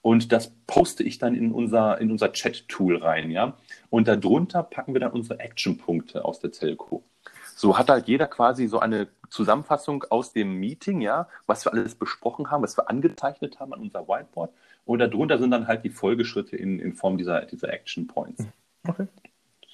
Und 0.00 0.32
das 0.32 0.52
poste 0.66 1.04
ich 1.04 1.18
dann 1.18 1.36
in 1.36 1.52
unser, 1.52 2.00
in 2.00 2.10
unser 2.10 2.32
Chat-Tool 2.32 2.96
rein, 2.96 3.30
ja. 3.30 3.56
Und 3.90 4.08
darunter 4.08 4.64
packen 4.64 4.92
wir 4.92 5.00
dann 5.00 5.12
unsere 5.12 5.38
Action-Punkte 5.38 6.24
aus 6.24 6.40
der 6.40 6.50
Telco. 6.50 7.04
So 7.54 7.78
hat 7.78 7.90
halt 7.90 8.08
jeder 8.08 8.26
quasi 8.26 8.66
so 8.66 8.80
eine 8.80 9.06
Zusammenfassung 9.30 10.02
aus 10.10 10.32
dem 10.32 10.58
Meeting, 10.58 11.00
ja, 11.00 11.28
was 11.46 11.64
wir 11.64 11.72
alles 11.72 11.94
besprochen 11.94 12.50
haben, 12.50 12.64
was 12.64 12.76
wir 12.76 12.90
angezeichnet 12.90 13.60
haben 13.60 13.72
an 13.72 13.82
unser 13.82 14.08
Whiteboard. 14.08 14.50
Und 14.84 14.98
darunter 14.98 15.38
sind 15.38 15.52
dann 15.52 15.68
halt 15.68 15.84
die 15.84 15.90
Folgeschritte 15.90 16.56
in, 16.56 16.80
in 16.80 16.94
Form 16.94 17.18
dieser, 17.18 17.42
dieser 17.42 17.72
Action 17.72 18.08
Points. 18.08 18.44
okay. 18.88 19.06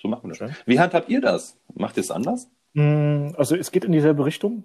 So 0.02 0.08
machen 0.08 0.30
wir 0.30 0.36
das. 0.36 0.54
Wie 0.66 0.78
handhabt 0.78 1.08
ihr 1.08 1.22
das? 1.22 1.56
Macht 1.74 1.96
ihr 1.96 2.02
es 2.02 2.10
anders? 2.10 2.50
Mm, 2.74 3.30
Also 3.38 3.56
es 3.56 3.72
geht 3.72 3.84
in 3.84 3.92
dieselbe 3.92 4.26
Richtung. 4.26 4.64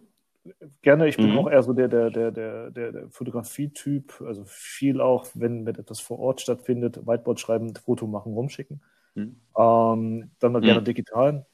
Gerne, 0.81 1.07
ich 1.07 1.15
bin 1.17 1.31
Mhm. 1.31 1.37
auch 1.37 1.49
eher 1.49 1.63
so 1.63 1.71
der, 1.71 1.87
der, 1.87 2.09
der, 2.09 2.31
der, 2.31 2.69
der, 2.71 3.09
Fotografie-Typ, 3.09 4.21
also 4.21 4.43
viel 4.45 4.99
auch, 4.99 5.27
wenn, 5.33 5.65
wenn 5.65 5.75
etwas 5.75 6.01
vor 6.01 6.19
Ort 6.19 6.41
stattfindet, 6.41 7.07
Whiteboard 7.07 7.39
schreiben, 7.39 7.73
Foto 7.75 8.07
machen, 8.07 8.33
rumschicken. 8.33 8.81
Mhm. 9.15 9.39
Ähm, 9.57 10.31
dann 10.39 10.51
mal 10.51 10.61
gerne 10.61 10.81
Mhm. 10.81 10.85
digital. 10.85 11.45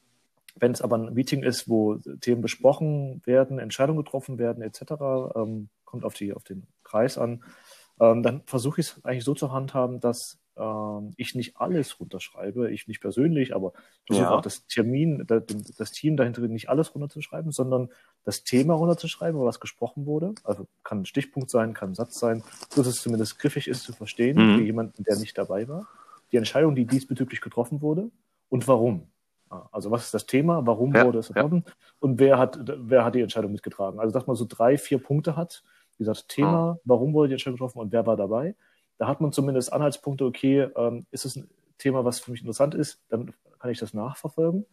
Wenn 0.60 0.72
es 0.72 0.82
aber 0.82 0.98
ein 0.98 1.14
Meeting 1.14 1.44
ist, 1.44 1.70
wo 1.70 1.96
Themen 2.22 2.42
besprochen 2.42 3.22
werden, 3.26 3.60
Entscheidungen 3.60 4.04
getroffen 4.04 4.40
werden, 4.40 4.64
etc., 4.64 5.32
ähm, 5.36 5.70
kommt 5.86 6.04
auf, 6.04 6.16
die, 6.16 6.34
auf 6.34 6.44
den 6.44 6.66
Kreis 6.84 7.20
an, 7.20 7.44
ähm, 8.00 8.24
dann 8.24 8.42
versuche 8.48 8.82
ich 8.82 8.88
es 8.88 9.06
eigentlich 9.06 9.24
so 9.24 9.36
zu 9.36 9.52
handhaben, 9.52 10.00
dass 10.00 10.40
ähm, 10.60 11.14
ich 11.18 11.36
nicht 11.36 11.58
alles 11.58 12.00
runterschreibe, 12.00 12.70
ich 12.72 12.88
nicht 12.88 13.00
persönlich, 13.02 13.56
aber 13.56 13.74
Ja. 14.10 14.36
auch 14.38 14.42
das 14.42 14.68
Termin, 14.68 15.26
das, 15.28 15.92
Team 15.92 16.18
dahinter 16.18 16.42
nicht 16.42 16.70
alles 16.70 16.94
runterzuschreiben, 16.94 17.52
sondern 17.52 17.90
das 18.26 18.44
Thema 18.44 18.74
runterzuschreiben, 18.76 19.40
was 19.42 19.60
gesprochen 19.60 20.06
wurde. 20.06 20.34
Also 20.44 20.68
kann 20.84 21.02
ein 21.02 21.06
Stichpunkt 21.06 21.50
sein, 21.50 21.74
kann 21.74 21.92
ein 21.92 21.96
Satz 21.96 22.20
sein, 22.20 22.44
so 22.70 22.82
dass 22.84 22.88
es 22.96 23.02
zumindest 23.02 23.40
griffig 23.40 23.68
ist 23.68 23.84
zu 23.84 23.94
verstehen 23.94 24.38
Mhm. 24.38 24.56
für 24.58 24.64
jemanden, 24.64 25.04
der 25.04 25.16
nicht 25.18 25.38
dabei 25.38 25.68
war. 25.68 25.88
Die 26.32 26.38
Entscheidung, 26.38 26.76
die 26.76 26.86
diesbezüglich 26.86 27.42
getroffen 27.42 27.82
wurde 27.82 28.12
und 28.50 28.68
warum. 28.68 29.08
Ja, 29.52 29.68
Also 29.72 29.90
was 29.92 30.06
ist 30.06 30.14
das 30.14 30.26
Thema, 30.28 30.66
warum 30.68 30.94
Ja, 30.94 31.06
wurde 31.06 31.20
es 31.20 31.30
ja. 31.30 31.34
getroffen 31.34 31.64
und 32.00 32.20
wer 32.20 32.38
hat, 32.38 32.60
wer 32.68 33.04
hat 33.06 33.16
die 33.16 33.22
Entscheidung 33.22 33.52
mitgetragen. 33.52 34.00
Also 34.00 34.14
dass 34.14 34.28
man 34.28 34.36
so 34.36 34.46
drei, 34.48 34.78
vier 34.78 35.00
Punkte 35.02 35.36
hat, 35.36 35.64
wie 35.98 36.04
gesagt, 36.04 36.30
Thema, 36.30 36.80
warum 36.86 37.14
wurde 37.14 37.30
die 37.30 37.34
Entscheidung 37.34 37.56
getroffen 37.58 37.80
und 37.80 37.92
wer 37.92 38.06
war 38.06 38.16
dabei. 38.16 38.56
Da 39.00 39.08
hat 39.08 39.22
man 39.22 39.32
zumindest 39.32 39.74
Anhaltspunkte, 39.74 40.26
okay, 40.26 40.70
ähm, 40.76 41.08
ist 41.10 41.26
es 41.26 41.36
ein 41.38 41.50
Thema, 41.80 42.06
was 42.06 42.20
für 42.20 42.32
mich 42.32 42.42
interessant 42.42 42.76
ist, 42.76 43.02
dann 43.10 43.34
kann 43.58 43.72
ich 43.72 43.80
das 43.80 43.94
nachverfolgen. 43.94 44.66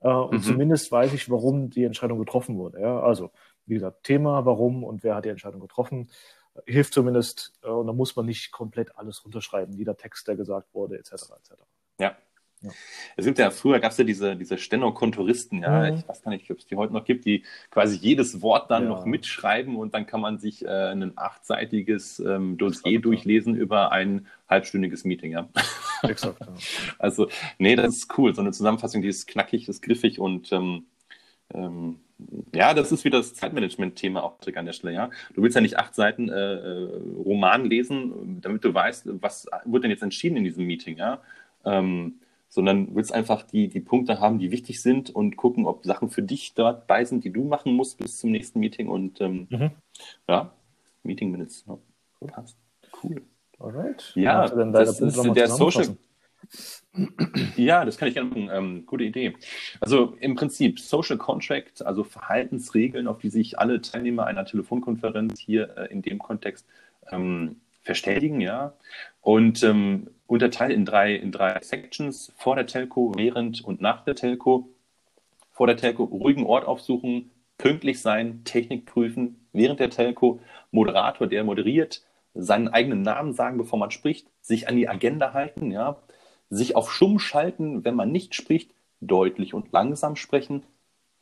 Äh, 0.00 0.08
und 0.08 0.38
Mhm. 0.38 0.42
zumindest 0.42 0.90
weiß 0.90 1.12
ich, 1.12 1.30
warum 1.30 1.70
die 1.70 1.84
Entscheidung 1.84 2.18
getroffen 2.18 2.56
wurde. 2.56 2.80
Ja? 2.80 3.00
Also, 3.00 3.30
wie 3.66 3.74
gesagt, 3.74 4.02
Thema, 4.04 4.44
warum 4.46 4.82
und 4.82 5.04
wer 5.04 5.14
hat 5.14 5.24
die 5.26 5.28
Entscheidung 5.28 5.60
getroffen, 5.60 6.10
äh, 6.54 6.72
hilft 6.72 6.94
zumindest. 6.94 7.52
Äh, 7.62 7.68
und 7.68 7.86
da 7.86 7.92
muss 7.92 8.16
man 8.16 8.26
nicht 8.26 8.50
komplett 8.50 8.96
alles 8.96 9.24
runterschreiben, 9.24 9.74
jeder 9.76 9.96
Text, 9.96 10.26
der 10.26 10.36
gesagt 10.36 10.72
wurde, 10.74 10.98
etc. 10.98 11.12
etc. 11.12 11.52
Ja. 12.00 12.16
Ja. 12.66 12.72
Es 13.16 13.24
gibt 13.24 13.38
ja, 13.38 13.50
früher 13.50 13.80
gab 13.80 13.92
es 13.92 13.98
ja 13.98 14.04
diese, 14.04 14.36
diese 14.36 14.58
Stenokontoristen, 14.58 15.62
ja, 15.62 15.90
Mhm. 15.90 15.98
ich 15.98 16.08
weiß 16.08 16.22
gar 16.22 16.30
nicht, 16.30 16.50
ob 16.50 16.58
es 16.58 16.66
die 16.66 16.76
heute 16.76 16.92
noch 16.92 17.04
gibt, 17.04 17.24
die 17.24 17.44
quasi 17.70 17.96
jedes 17.96 18.42
Wort 18.42 18.70
dann 18.70 18.84
Ja. 18.84 18.88
noch 18.90 19.04
mitschreiben 19.06 19.76
und 19.76 19.94
dann 19.94 20.06
kann 20.06 20.20
man 20.20 20.38
sich 20.38 20.64
äh, 20.64 20.68
ein 20.68 21.12
achtseitiges 21.16 22.20
ähm, 22.20 22.58
Dossier 22.58 23.00
durchlesen 23.00 23.54
über 23.54 23.92
ein 23.92 24.26
halbstündiges 24.48 25.04
Meeting, 25.04 25.32
ja. 25.32 25.48
Exakt. 26.02 26.40
Ja. 26.40 26.46
Also, 26.98 27.28
nee, 27.58 27.76
das 27.76 27.96
ist 27.96 28.18
cool. 28.18 28.34
So 28.34 28.40
eine 28.40 28.52
Zusammenfassung, 28.52 29.02
die 29.02 29.08
ist 29.08 29.26
knackig, 29.26 29.68
ist 29.68 29.82
griffig 29.82 30.18
und 30.18 30.52
ähm, 30.52 30.84
ähm, 31.54 32.00
ja, 32.54 32.72
das 32.74 32.92
ist 32.92 33.04
wieder 33.04 33.18
das 33.18 33.34
Zeitmanagement-Thema 33.34 34.22
auch 34.22 34.38
an 34.54 34.64
der 34.66 34.72
Stelle, 34.72 34.94
ja. 34.94 35.10
Du 35.34 35.42
willst 35.42 35.54
ja 35.54 35.60
nicht 35.60 35.78
acht 35.78 35.94
Seiten 35.94 36.28
äh, 36.30 36.54
äh, 36.54 36.88
Roman 37.24 37.66
lesen, 37.66 38.40
damit 38.40 38.64
du 38.64 38.72
weißt, 38.72 39.04
was 39.20 39.46
wird 39.66 39.84
denn 39.84 39.90
jetzt 39.90 40.02
entschieden 40.02 40.36
in 40.38 40.44
diesem 40.44 40.64
Meeting, 40.66 40.96
ja. 40.96 41.20
Ähm, 41.64 42.14
sondern 42.48 42.94
willst 42.94 43.12
einfach 43.12 43.42
die, 43.42 43.68
die 43.68 43.80
Punkte 43.80 44.20
haben, 44.20 44.38
die 44.38 44.50
wichtig 44.50 44.80
sind 44.80 45.10
und 45.10 45.36
gucken, 45.36 45.66
ob 45.66 45.84
Sachen 45.84 46.10
für 46.10 46.22
dich 46.22 46.54
dort 46.54 46.86
bei 46.86 47.04
sind, 47.04 47.24
die 47.24 47.32
du 47.32 47.44
machen 47.44 47.72
musst 47.74 47.98
bis 47.98 48.18
zum 48.18 48.30
nächsten 48.30 48.60
Meeting 48.60 48.88
und 48.88 49.20
ähm, 49.20 49.46
Mhm. 49.50 49.70
ja, 50.28 50.52
Meeting 51.02 51.30
Minutes. 51.30 51.64
Ja. 51.66 51.78
Passt. 52.28 52.56
Cool. 53.02 53.22
Alright. 53.58 54.12
Ja, 54.14 54.48
deine 54.48 54.72
das 54.72 55.00
ist 55.00 55.22
der 55.34 55.48
Social? 55.48 55.96
Ja, 57.56 57.84
das 57.84 57.98
kann 57.98 58.08
ich 58.08 58.14
gerne 58.14 58.28
machen. 58.28 58.48
Ähm, 58.52 58.86
gute 58.86 59.04
Idee. 59.04 59.34
Also 59.80 60.16
im 60.20 60.34
Prinzip 60.34 60.78
Social 60.78 61.16
Contract, 61.18 61.84
also 61.84 62.04
Verhaltensregeln, 62.04 63.08
auf 63.08 63.18
die 63.18 63.30
sich 63.30 63.58
alle 63.58 63.80
Teilnehmer 63.80 64.26
einer 64.26 64.44
Telefonkonferenz 64.44 65.38
hier 65.38 65.76
äh, 65.76 65.92
in 65.92 66.02
dem 66.02 66.18
Kontext 66.18 66.66
ähm, 67.10 67.60
verständigen, 67.82 68.40
ja. 68.40 68.74
Und 69.20 69.62
ähm, 69.62 70.08
unterteilt 70.26 70.72
in 70.72 70.84
drei, 70.84 71.14
in 71.14 71.32
drei 71.32 71.58
Sections. 71.62 72.32
Vor 72.36 72.56
der 72.56 72.66
Telco, 72.66 73.12
während 73.16 73.64
und 73.64 73.80
nach 73.80 74.04
der 74.04 74.14
Telco. 74.14 74.68
Vor 75.52 75.66
der 75.66 75.76
Telco 75.76 76.04
ruhigen 76.04 76.44
Ort 76.44 76.66
aufsuchen, 76.66 77.30
pünktlich 77.58 78.00
sein, 78.00 78.44
Technik 78.44 78.86
prüfen, 78.86 79.46
während 79.52 79.80
der 79.80 79.90
Telco 79.90 80.40
Moderator, 80.70 81.26
der 81.26 81.44
moderiert, 81.44 82.02
seinen 82.34 82.68
eigenen 82.68 83.02
Namen 83.02 83.32
sagen, 83.32 83.56
bevor 83.56 83.78
man 83.78 83.90
spricht, 83.90 84.28
sich 84.42 84.68
an 84.68 84.76
die 84.76 84.88
Agenda 84.88 85.32
halten, 85.32 85.70
ja, 85.70 85.96
sich 86.50 86.76
auf 86.76 86.92
Stumm 86.92 87.18
schalten, 87.18 87.84
wenn 87.84 87.94
man 87.94 88.12
nicht 88.12 88.34
spricht, 88.34 88.72
deutlich 89.00 89.54
und 89.54 89.72
langsam 89.72 90.16
sprechen. 90.16 90.64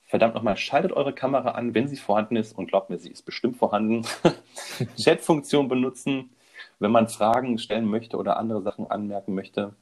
Verdammt 0.03 0.35
nochmal, 0.35 0.57
schaltet 0.57 0.93
eure 0.93 1.15
Kamera 1.15 1.53
an, 1.53 1.75
wenn 1.75 1.89
sie 1.89 1.97
vorhanden 1.97 2.37
ist. 2.37 2.57
Und 2.57 2.67
glaubt 2.67 2.91
mir, 2.91 2.99
sie 2.99 3.11
ist 3.11 3.23
bestimmt 3.23 3.57
vorhanden. 3.57 4.05
Chat-Funktion 4.97 5.69
benutzen, 5.69 6.31
wenn 6.79 6.91
man 6.91 7.09
Fragen 7.09 7.59
stellen 7.59 7.87
möchte 7.87 8.17
oder 8.17 8.37
andere 8.37 8.63
Sachen 8.63 8.91
anmerken 8.91 9.35
möchte. 9.35 9.75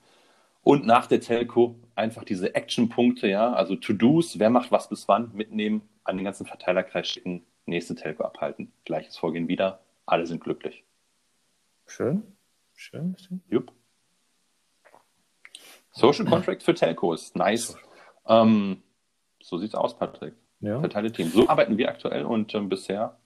Und 0.62 0.86
nach 0.86 1.06
der 1.06 1.20
Telco 1.20 1.76
einfach 1.94 2.24
diese 2.24 2.54
Action-Punkte, 2.54 3.28
ja, 3.28 3.52
also 3.52 3.74
To-Dos, 3.76 4.38
wer 4.38 4.50
macht 4.50 4.70
was 4.70 4.88
bis 4.88 5.08
wann, 5.08 5.32
mitnehmen, 5.34 5.82
an 6.04 6.16
den 6.16 6.24
ganzen 6.24 6.46
Verteilerkreis 6.46 7.08
schicken, 7.08 7.44
nächste 7.66 7.94
Telco 7.94 8.22
abhalten. 8.24 8.72
Gleiches 8.84 9.16
Vorgehen 9.16 9.48
wieder, 9.48 9.80
alle 10.06 10.26
sind 10.26 10.42
glücklich. 10.42 10.84
Schön. 11.86 12.22
Schön. 12.74 13.16
Jupp. 13.48 13.72
Social 15.90 16.24
Contract 16.24 16.62
für 16.62 16.74
Telcos, 16.74 17.34
nice. 17.34 17.76
Ähm, 18.26 18.82
so 19.40 19.58
sieht's 19.58 19.74
aus, 19.74 19.96
Patrick. 19.96 20.34
Ja. 20.60 20.80
Verteilte 20.80 21.12
Team. 21.12 21.28
So 21.28 21.48
arbeiten 21.48 21.76
wir 21.76 21.88
aktuell 21.88 22.24
und 22.24 22.54
ähm, 22.54 22.68
bisher 22.68 23.18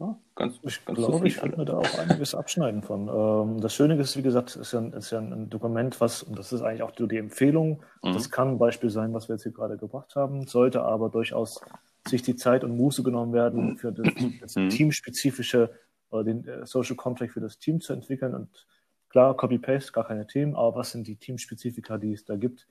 ja, 0.00 0.16
ganz, 0.34 0.58
Ich 0.62 0.84
ganz 0.84 0.98
glaube, 0.98 1.26
ich 1.26 1.42
würde 1.42 1.56
mir 1.56 1.64
da 1.64 1.78
auch 1.78 1.98
einiges 1.98 2.34
abschneiden 2.34 2.82
von. 2.82 3.08
Ähm, 3.08 3.60
das 3.60 3.74
Schöne 3.74 3.96
ist, 3.96 4.16
wie 4.16 4.22
gesagt, 4.22 4.56
ist 4.56 4.72
ja, 4.72 4.80
ist 4.88 5.10
ja 5.10 5.18
ein 5.18 5.50
Dokument, 5.50 6.00
was, 6.00 6.22
und 6.22 6.38
das 6.38 6.52
ist 6.52 6.62
eigentlich 6.62 6.82
auch 6.82 6.92
die 6.92 7.16
Empfehlung, 7.16 7.82
Mhm. 8.02 8.12
das 8.12 8.30
kann 8.30 8.48
ein 8.48 8.58
Beispiel 8.58 8.90
sein, 8.90 9.12
was 9.12 9.28
wir 9.28 9.34
jetzt 9.34 9.42
hier 9.42 9.52
gerade 9.52 9.76
gebracht 9.76 10.14
haben, 10.14 10.46
sollte 10.46 10.82
aber 10.82 11.08
durchaus 11.08 11.60
sich 12.06 12.22
die 12.22 12.36
Zeit 12.36 12.62
und 12.64 12.76
Muße 12.76 13.02
genommen 13.02 13.32
werden, 13.32 13.76
für 13.76 13.92
das, 13.92 14.06
das 14.40 14.56
Mhm. 14.56 14.68
teamspezifische, 14.70 15.70
äh, 16.12 16.24
den 16.24 16.46
äh, 16.46 16.64
Social 16.64 16.96
Contract 16.96 17.32
für 17.32 17.40
das 17.40 17.58
Team 17.58 17.80
zu 17.80 17.92
entwickeln. 17.92 18.34
Und 18.34 18.66
klar, 19.10 19.36
Copy-Paste, 19.36 19.92
gar 19.92 20.06
keine 20.06 20.26
Themen, 20.26 20.54
aber 20.54 20.76
was 20.76 20.92
sind 20.92 21.06
die 21.06 21.16
Teamspezifika, 21.16 21.98
die 21.98 22.12
es 22.12 22.24
da 22.24 22.36
gibt? 22.36 22.66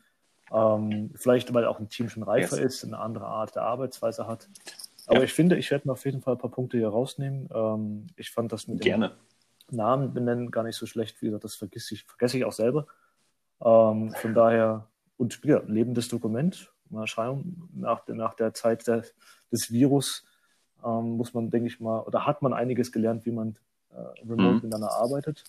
Ähm, 0.51 1.11
vielleicht, 1.15 1.53
weil 1.53 1.65
auch 1.65 1.77
ein 1.79 1.89
Team 1.89 2.07
schon 2.07 2.23
reifer 2.23 2.55
Yes. 2.57 2.75
ist, 2.75 2.85
eine 2.85 2.97
andere 2.99 3.25
Art 3.25 3.55
der 3.55 3.63
Arbeitsweise 3.63 4.27
hat. 4.27 4.47
Aber 5.07 5.19
Ja. 5.19 5.23
ich 5.23 5.33
finde, 5.33 5.57
ich 5.57 5.71
werde 5.71 5.87
mir 5.87 5.93
auf 5.93 6.05
jeden 6.05 6.21
Fall 6.21 6.35
ein 6.35 6.37
paar 6.37 6.51
Punkte 6.51 6.77
hier 6.77 6.89
rausnehmen. 6.89 7.49
Ähm, 7.53 8.07
ich 8.17 8.29
fand 8.29 8.51
das 8.51 8.67
mit 8.67 8.79
dem 8.79 8.83
Gerne. 8.83 9.11
Namen 9.71 10.13
benennen 10.13 10.51
gar 10.51 10.63
nicht 10.63 10.75
so 10.75 10.85
schlecht. 10.85 11.21
Wie 11.21 11.27
gesagt, 11.27 11.45
das 11.45 11.55
vergesse 11.55 11.93
ich, 11.93 12.03
vergesse 12.03 12.37
ich 12.37 12.45
auch 12.45 12.51
selber. 12.51 12.87
Ähm, 13.63 14.13
von 14.13 14.33
daher, 14.33 14.87
und 15.17 15.39
ja, 15.43 15.61
lebendes 15.65 16.09
Dokument. 16.09 16.71
Mal 16.89 17.07
schauen, 17.07 17.69
nach, 17.73 18.05
der, 18.05 18.15
nach 18.15 18.33
der 18.33 18.53
Zeit 18.53 18.87
der, 18.87 19.03
des 19.51 19.71
Virus 19.71 20.25
ähm, 20.85 21.17
muss 21.17 21.33
man, 21.33 21.49
denke 21.49 21.67
ich 21.67 21.79
mal, 21.79 21.99
oder 22.01 22.25
hat 22.25 22.41
man 22.41 22.53
einiges 22.53 22.91
gelernt, 22.91 23.25
wie 23.25 23.31
man 23.31 23.57
äh, 23.89 23.95
remote 24.21 24.41
mhm. 24.41 24.53
miteinander 24.55 24.91
arbeitet. 24.91 25.43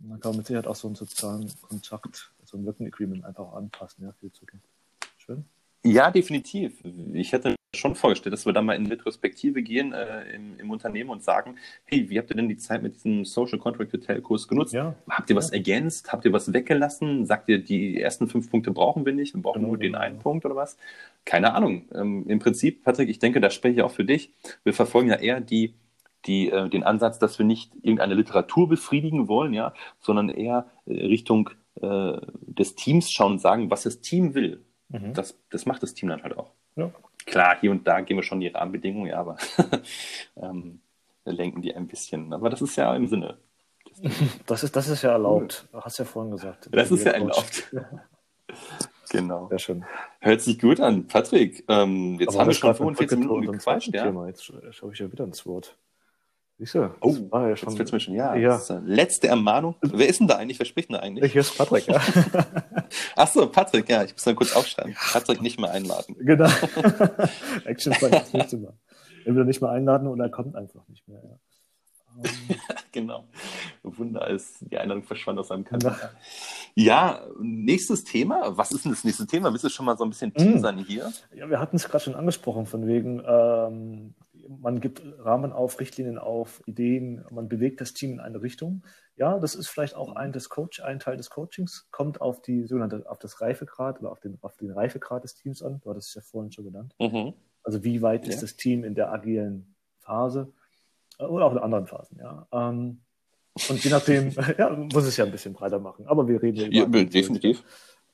Und 0.00 0.10
dann 0.10 0.20
kann 0.20 0.30
man 0.30 0.38
mit 0.38 0.46
Sicherheit 0.46 0.66
auch 0.66 0.76
so 0.76 0.86
einen 0.86 0.94
sozialen 0.94 1.52
Kontakt, 1.60 2.32
so 2.44 2.56
ein 2.56 2.64
Working 2.64 2.86
Agreement 2.86 3.24
einfach 3.24 3.52
anpassen, 3.52 4.04
ja, 4.04 4.12
für 4.12 4.26
die 4.26 4.32
Zukunft. 4.32 4.68
Schön. 5.16 5.44
Ja, 5.84 6.10
definitiv. 6.10 6.82
Ich 7.12 7.32
hätte 7.32 7.57
schon 7.78 7.94
vorgestellt, 7.94 8.32
dass 8.32 8.46
wir 8.46 8.52
da 8.52 8.62
mal 8.62 8.74
in 8.74 8.86
Retrospektive 8.86 9.62
gehen 9.62 9.92
äh, 9.92 10.34
im, 10.34 10.58
im, 10.58 10.70
Unternehmen 10.70 11.10
und 11.10 11.22
sagen, 11.22 11.56
hey, 11.84 12.08
wie 12.10 12.18
habt 12.18 12.30
ihr 12.30 12.36
denn 12.36 12.48
die 12.48 12.56
Zeit 12.56 12.82
mit 12.82 12.96
diesem 12.96 13.24
Social 13.24 13.58
Contract 13.58 13.92
Hotel 13.92 14.20
Kurs 14.20 14.48
genutzt? 14.48 14.74
Ja. 14.74 14.94
Habt 15.08 15.30
ihr 15.30 15.36
was 15.36 15.50
ja. 15.50 15.56
ergänzt? 15.56 16.12
Habt 16.12 16.24
ihr 16.24 16.32
was 16.32 16.52
weggelassen? 16.52 17.26
Sagt 17.26 17.48
ihr, 17.48 17.58
die 17.62 18.00
ersten 18.00 18.28
fünf 18.28 18.50
Punkte 18.50 18.70
brauchen 18.70 19.06
wir 19.06 19.12
nicht, 19.12 19.34
wir 19.34 19.42
brauchen 19.42 19.60
genau, 19.60 19.68
nur 19.68 19.78
den 19.78 19.92
genau. 19.92 20.04
einen 20.04 20.18
Punkt 20.18 20.44
oder 20.44 20.56
was? 20.56 20.76
Keine 21.24 21.54
Ahnung. 21.54 21.86
Ähm, 21.94 22.24
Im 22.28 22.38
Prinzip, 22.38 22.84
Patrick, 22.84 23.08
ich 23.08 23.18
denke, 23.18 23.40
da 23.40 23.50
spreche 23.50 23.76
ich 23.76 23.82
auch 23.82 23.90
für 23.90 24.04
dich. 24.04 24.32
Wir 24.64 24.74
verfolgen 24.74 25.08
ja 25.08 25.16
eher 25.16 25.40
die, 25.40 25.74
die, 26.26 26.50
äh, 26.50 26.68
den 26.68 26.82
Ansatz, 26.82 27.18
dass 27.18 27.38
wir 27.38 27.46
nicht 27.46 27.72
irgendeine 27.82 28.14
Literatur 28.14 28.68
befriedigen 28.68 29.28
wollen, 29.28 29.54
ja, 29.54 29.72
sondern 30.00 30.28
eher 30.28 30.66
äh, 30.86 31.06
Richtung 31.06 31.50
äh, 31.80 32.18
des 32.46 32.74
Teams 32.74 33.10
schauen 33.10 33.32
und 33.32 33.38
sagen, 33.40 33.70
was 33.70 33.84
das 33.84 34.00
Team 34.00 34.34
will. 34.34 34.64
Mhm. 34.88 35.14
Das, 35.14 35.38
das 35.50 35.66
macht 35.66 35.82
das 35.82 35.94
Team 35.94 36.08
dann 36.08 36.22
halt 36.22 36.36
auch. 36.36 36.52
Ja. 36.76 36.90
Klar, 37.28 37.56
hier 37.60 37.70
und 37.70 37.86
da 37.86 38.00
gehen 38.00 38.16
wir 38.16 38.22
schon 38.22 38.40
die 38.40 38.48
Rahmenbedingungen, 38.48 39.10
ja, 39.10 39.20
aber 39.20 39.36
ähm, 40.36 40.80
lenken 41.24 41.62
die 41.62 41.74
ein 41.74 41.86
bisschen. 41.86 42.32
Aber 42.32 42.50
das 42.50 42.62
ist 42.62 42.76
ja 42.76 42.94
im 42.94 43.06
Sinne. 43.06 43.38
Das 44.46 44.62
ist, 44.62 44.76
das 44.76 44.88
ist 44.88 45.02
ja 45.02 45.12
erlaubt. 45.12 45.66
Du 45.72 45.80
hast 45.80 45.98
ja 45.98 46.04
vorhin 46.04 46.32
gesagt. 46.32 46.68
Das 46.70 46.90
ist 46.90 47.04
ja 47.04 47.12
erlaubt. 47.12 47.74
genau. 49.10 49.48
Sehr 49.48 49.58
schön. 49.58 49.84
Hört 50.20 50.40
sich 50.40 50.58
gut 50.58 50.80
an. 50.80 51.06
Patrick, 51.06 51.64
ähm, 51.68 52.18
jetzt 52.20 52.30
aber 52.30 52.40
haben 52.40 52.48
wir 52.48 52.54
schon 52.54 52.74
45 52.74 53.18
Minuten 53.18 53.52
gequatscht. 53.52 53.94
Ja? 53.94 54.26
Jetzt 54.26 54.52
schaue 54.70 54.92
ich 54.92 54.98
ja 54.98 55.10
wieder 55.10 55.24
ins 55.24 55.44
Wort. 55.46 55.76
Siehst 56.58 56.74
du? 56.74 56.90
Oh, 57.00 57.16
war 57.30 57.48
ja 57.48 57.56
schon. 57.56 57.74
Jetzt 57.76 57.92
mir 57.92 58.00
schon, 58.00 58.14
ja. 58.14 58.34
ja. 58.34 58.60
letzte 58.84 59.28
Ermahnung. 59.28 59.76
Wer 59.80 60.08
ist 60.08 60.18
denn 60.18 60.26
da 60.26 60.36
eigentlich? 60.36 60.58
Wer 60.58 60.66
spricht 60.66 60.88
denn 60.88 60.94
da 60.94 61.00
eigentlich? 61.00 61.30
Hier 61.30 61.42
ist 61.42 61.56
Patrick, 61.56 61.86
ja. 61.86 62.00
Ach 63.16 63.28
so, 63.28 63.48
Patrick, 63.48 63.88
ja. 63.88 64.02
Ich 64.02 64.12
muss 64.12 64.24
dann 64.24 64.34
kurz 64.34 64.56
aufschreiben. 64.56 64.96
Patrick 65.12 65.40
nicht 65.40 65.60
mehr 65.60 65.70
einladen. 65.70 66.16
Genau. 66.18 66.48
Action 67.64 67.94
das 68.00 68.32
nächste 68.32 68.56
Mal. 68.56 68.72
Entweder 69.24 69.44
nicht 69.44 69.60
mehr 69.60 69.70
einladen 69.70 70.08
oder 70.08 70.24
er 70.24 70.30
kommt 70.30 70.56
einfach 70.56 70.86
nicht 70.88 71.06
mehr, 71.06 71.22
ja. 71.22 71.38
genau. 72.92 73.24
Wunder, 73.82 74.22
als 74.22 74.58
die 74.60 74.76
Einladung 74.78 75.04
verschwand 75.04 75.38
aus 75.38 75.48
seinem 75.48 75.64
Kanal. 75.64 76.10
Ja, 76.74 77.22
nächstes 77.40 78.02
Thema. 78.02 78.56
Was 78.56 78.72
ist 78.72 78.84
denn 78.84 78.92
das 78.92 79.04
nächste 79.04 79.26
Thema? 79.26 79.52
Willst 79.52 79.64
du 79.64 79.68
schon 79.68 79.86
mal 79.86 79.96
so 79.96 80.04
ein 80.04 80.10
bisschen 80.10 80.30
mm. 80.30 80.38
teasern 80.38 80.78
hier? 80.78 81.12
Ja, 81.34 81.48
wir 81.48 81.60
hatten 81.60 81.76
es 81.76 81.88
gerade 81.88 82.02
schon 82.02 82.14
angesprochen, 82.14 82.66
von 82.66 82.86
wegen, 82.86 83.22
ähm, 83.26 84.14
man 84.48 84.80
gibt 84.80 85.02
Rahmen 85.18 85.52
auf, 85.52 85.80
Richtlinien 85.80 86.18
auf, 86.18 86.62
Ideen, 86.66 87.24
man 87.30 87.48
bewegt 87.48 87.80
das 87.80 87.92
Team 87.92 88.12
in 88.12 88.20
eine 88.20 88.42
Richtung. 88.42 88.82
Ja, 89.16 89.38
das 89.38 89.54
ist 89.54 89.68
vielleicht 89.68 89.94
auch 89.94 90.14
ein, 90.14 90.32
des 90.32 90.48
Coach, 90.48 90.80
ein 90.80 91.00
Teil 91.00 91.16
des 91.16 91.30
Coachings, 91.30 91.88
kommt 91.90 92.20
auf 92.20 92.40
die 92.40 92.66
sogenannte, 92.66 93.04
auf 93.08 93.18
das 93.18 93.40
Reifegrad 93.40 94.00
oder 94.00 94.10
auf 94.10 94.20
den, 94.20 94.38
auf 94.42 94.56
den 94.56 94.70
Reifegrad 94.70 95.24
des 95.24 95.34
Teams 95.34 95.62
an. 95.62 95.80
Du 95.82 95.90
hattest 95.90 96.08
es 96.08 96.14
ja 96.14 96.22
vorhin 96.22 96.52
schon 96.52 96.64
genannt. 96.64 96.94
Mhm. 96.98 97.34
Also 97.62 97.84
wie 97.84 98.00
weit 98.02 98.26
ja. 98.26 98.32
ist 98.32 98.42
das 98.42 98.56
Team 98.56 98.84
in 98.84 98.94
der 98.94 99.12
agilen 99.12 99.74
Phase 99.98 100.52
äh, 101.18 101.24
oder 101.24 101.46
auch 101.46 101.52
in 101.52 101.58
anderen 101.58 101.86
Phasen, 101.86 102.18
ja. 102.18 102.46
Ähm, 102.52 103.00
und 103.68 103.82
je 103.82 103.90
nachdem, 103.90 104.30
ja, 104.58 104.70
muss 104.70 105.04
es 105.04 105.16
ja 105.16 105.24
ein 105.24 105.32
bisschen 105.32 105.52
breiter 105.52 105.80
machen. 105.80 106.06
Aber 106.06 106.28
wir 106.28 106.40
reden 106.40 106.56
ja 106.56 106.66
über. 106.66 106.98
Ja, 106.98 107.04
definitiv. 107.04 107.64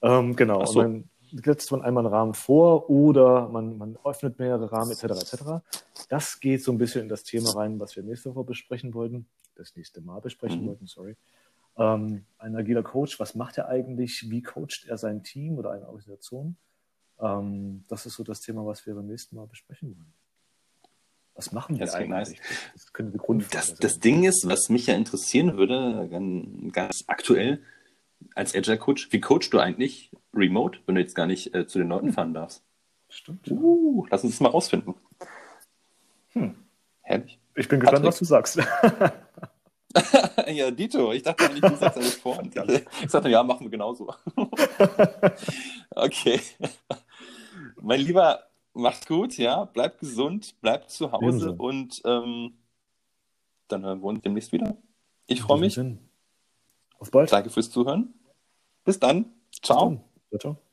Ähm, 0.01 0.35
genau. 0.37 0.65
So. 0.65 0.81
Und 0.81 0.85
dann 0.85 1.11
setzt 1.43 1.73
man 1.73 1.83
einmal 1.83 2.05
einen 2.05 2.15
Rahmen 2.15 2.35
vor 2.35 2.89
oder 2.91 3.49
man, 3.49 3.77
man 3.79 3.99
öffnet 4.05 4.39
mehrere 4.39 4.71
Rahmen 4.71 4.93
etc. 4.93 5.05
etc. 5.05 5.43
Das 6.09 6.41
geht 6.41 6.63
so 6.63 6.73
ein 6.73 6.79
bisschen 6.79 7.03
in 7.03 7.09
das 7.09 7.25
Thema 7.25 7.51
rein, 7.51 7.81
was 7.81 7.97
wir 7.97 8.03
nächste 8.03 8.35
Woche 8.35 8.45
besprechen 8.45 8.95
wollten, 8.95 9.27
das 9.57 9.75
nächste 9.77 10.01
Mal 10.01 10.21
besprechen 10.21 10.63
mhm. 10.63 10.67
wollten, 10.69 10.87
sorry. 10.87 11.17
Ähm, 11.77 12.25
ein 12.39 12.55
agiler 12.55 12.85
Coach, 12.85 13.19
was 13.19 13.35
macht 13.35 13.59
er 13.59 13.69
eigentlich? 13.69 14.31
Wie 14.31 14.43
coacht 14.43 14.87
er 14.87 14.97
sein 14.97 15.25
Team 15.25 15.59
oder 15.59 15.73
eine 15.73 15.87
Organisation? 15.89 16.57
Ähm, 17.21 17.85
das 17.89 18.07
ist 18.07 18.15
so 18.15 18.23
das 18.23 18.41
Thema, 18.41 18.65
was 18.65 18.87
wir 18.87 18.95
beim 18.95 19.07
nächsten 19.07 19.35
Mal 19.35 19.47
besprechen 19.47 19.97
wollen. 19.97 20.13
Was 21.35 21.51
machen 21.51 21.79
wir 21.79 21.87
das 21.87 21.97
eigentlich? 21.97 22.39
Nice. 22.39 22.93
Das, 23.51 23.71
das, 23.71 23.75
das 23.75 23.99
Ding 23.99 24.23
ist, 24.23 24.49
was 24.49 24.69
mich 24.69 24.87
ja 24.87 24.95
interessieren 24.95 25.57
würde, 25.57 26.09
ganz 26.71 27.03
aktuell, 27.09 27.61
als 28.35 28.55
Agile 28.55 28.79
Coach, 28.79 29.09
wie 29.13 29.21
coachst 29.21 29.53
du 29.53 29.59
eigentlich 29.59 30.11
remote, 30.35 30.79
wenn 30.87 30.95
du 30.95 31.01
jetzt 31.01 31.15
gar 31.15 31.27
nicht 31.27 31.55
äh, 31.55 31.67
zu 31.67 31.79
den 31.79 31.89
Leuten 31.89 32.13
fahren 32.13 32.35
darfst? 32.35 32.65
Stimmt. 33.09 33.51
Uh, 33.51 34.07
lass 34.11 34.25
uns 34.25 34.35
das 34.35 34.41
mal 34.41 34.49
rausfinden. 34.49 34.95
Hm. 36.31 36.55
Herrlich. 37.03 37.39
Ich 37.55 37.69
bin 37.69 37.81
gespannt, 37.81 38.05
was 38.05 38.19
du 38.19 38.25
sagst. 38.25 38.57
ja, 40.49 40.71
Dito, 40.71 41.13
ich 41.13 41.23
dachte 41.23 41.45
eigentlich, 41.45 41.61
du 41.61 41.77
sagst 41.77 41.99
alles 41.99 42.15
vor. 42.17 42.43
Ich 43.03 43.11
sagte, 43.11 43.29
ja, 43.29 43.43
machen 43.43 43.67
wir 43.67 43.71
genauso. 43.71 44.13
okay. 45.91 46.41
Mein 47.81 48.01
Lieber, 48.01 48.45
macht's 48.73 49.07
gut, 49.07 49.37
ja, 49.37 49.65
bleib 49.65 50.01
gesund, 50.01 50.57
bleib 50.61 50.91
zu 50.91 51.13
Hause 51.13 51.27
Ebenso. 51.27 51.53
und 51.53 52.03
ähm, 52.05 52.55
dann 53.69 53.85
hören 53.85 54.01
wir 54.01 54.07
uns 54.07 54.23
demnächst 54.23 54.53
wieder. 54.53 54.77
Ich 55.27 55.43
freue 55.43 55.61
mich. 55.61 55.75
Sinn. 55.75 55.99
Auf 57.05 57.11
bald. 57.11 57.31
Danke 57.31 57.51
fürs 57.51 57.71
Zuhören. 57.71 58.15
Bis 58.85 58.99
dann. 58.99 59.27
Ciao. 59.61 59.91
Bis 59.91 59.99
dann. 59.99 60.05
Ciao, 60.31 60.55
ciao. 60.55 60.64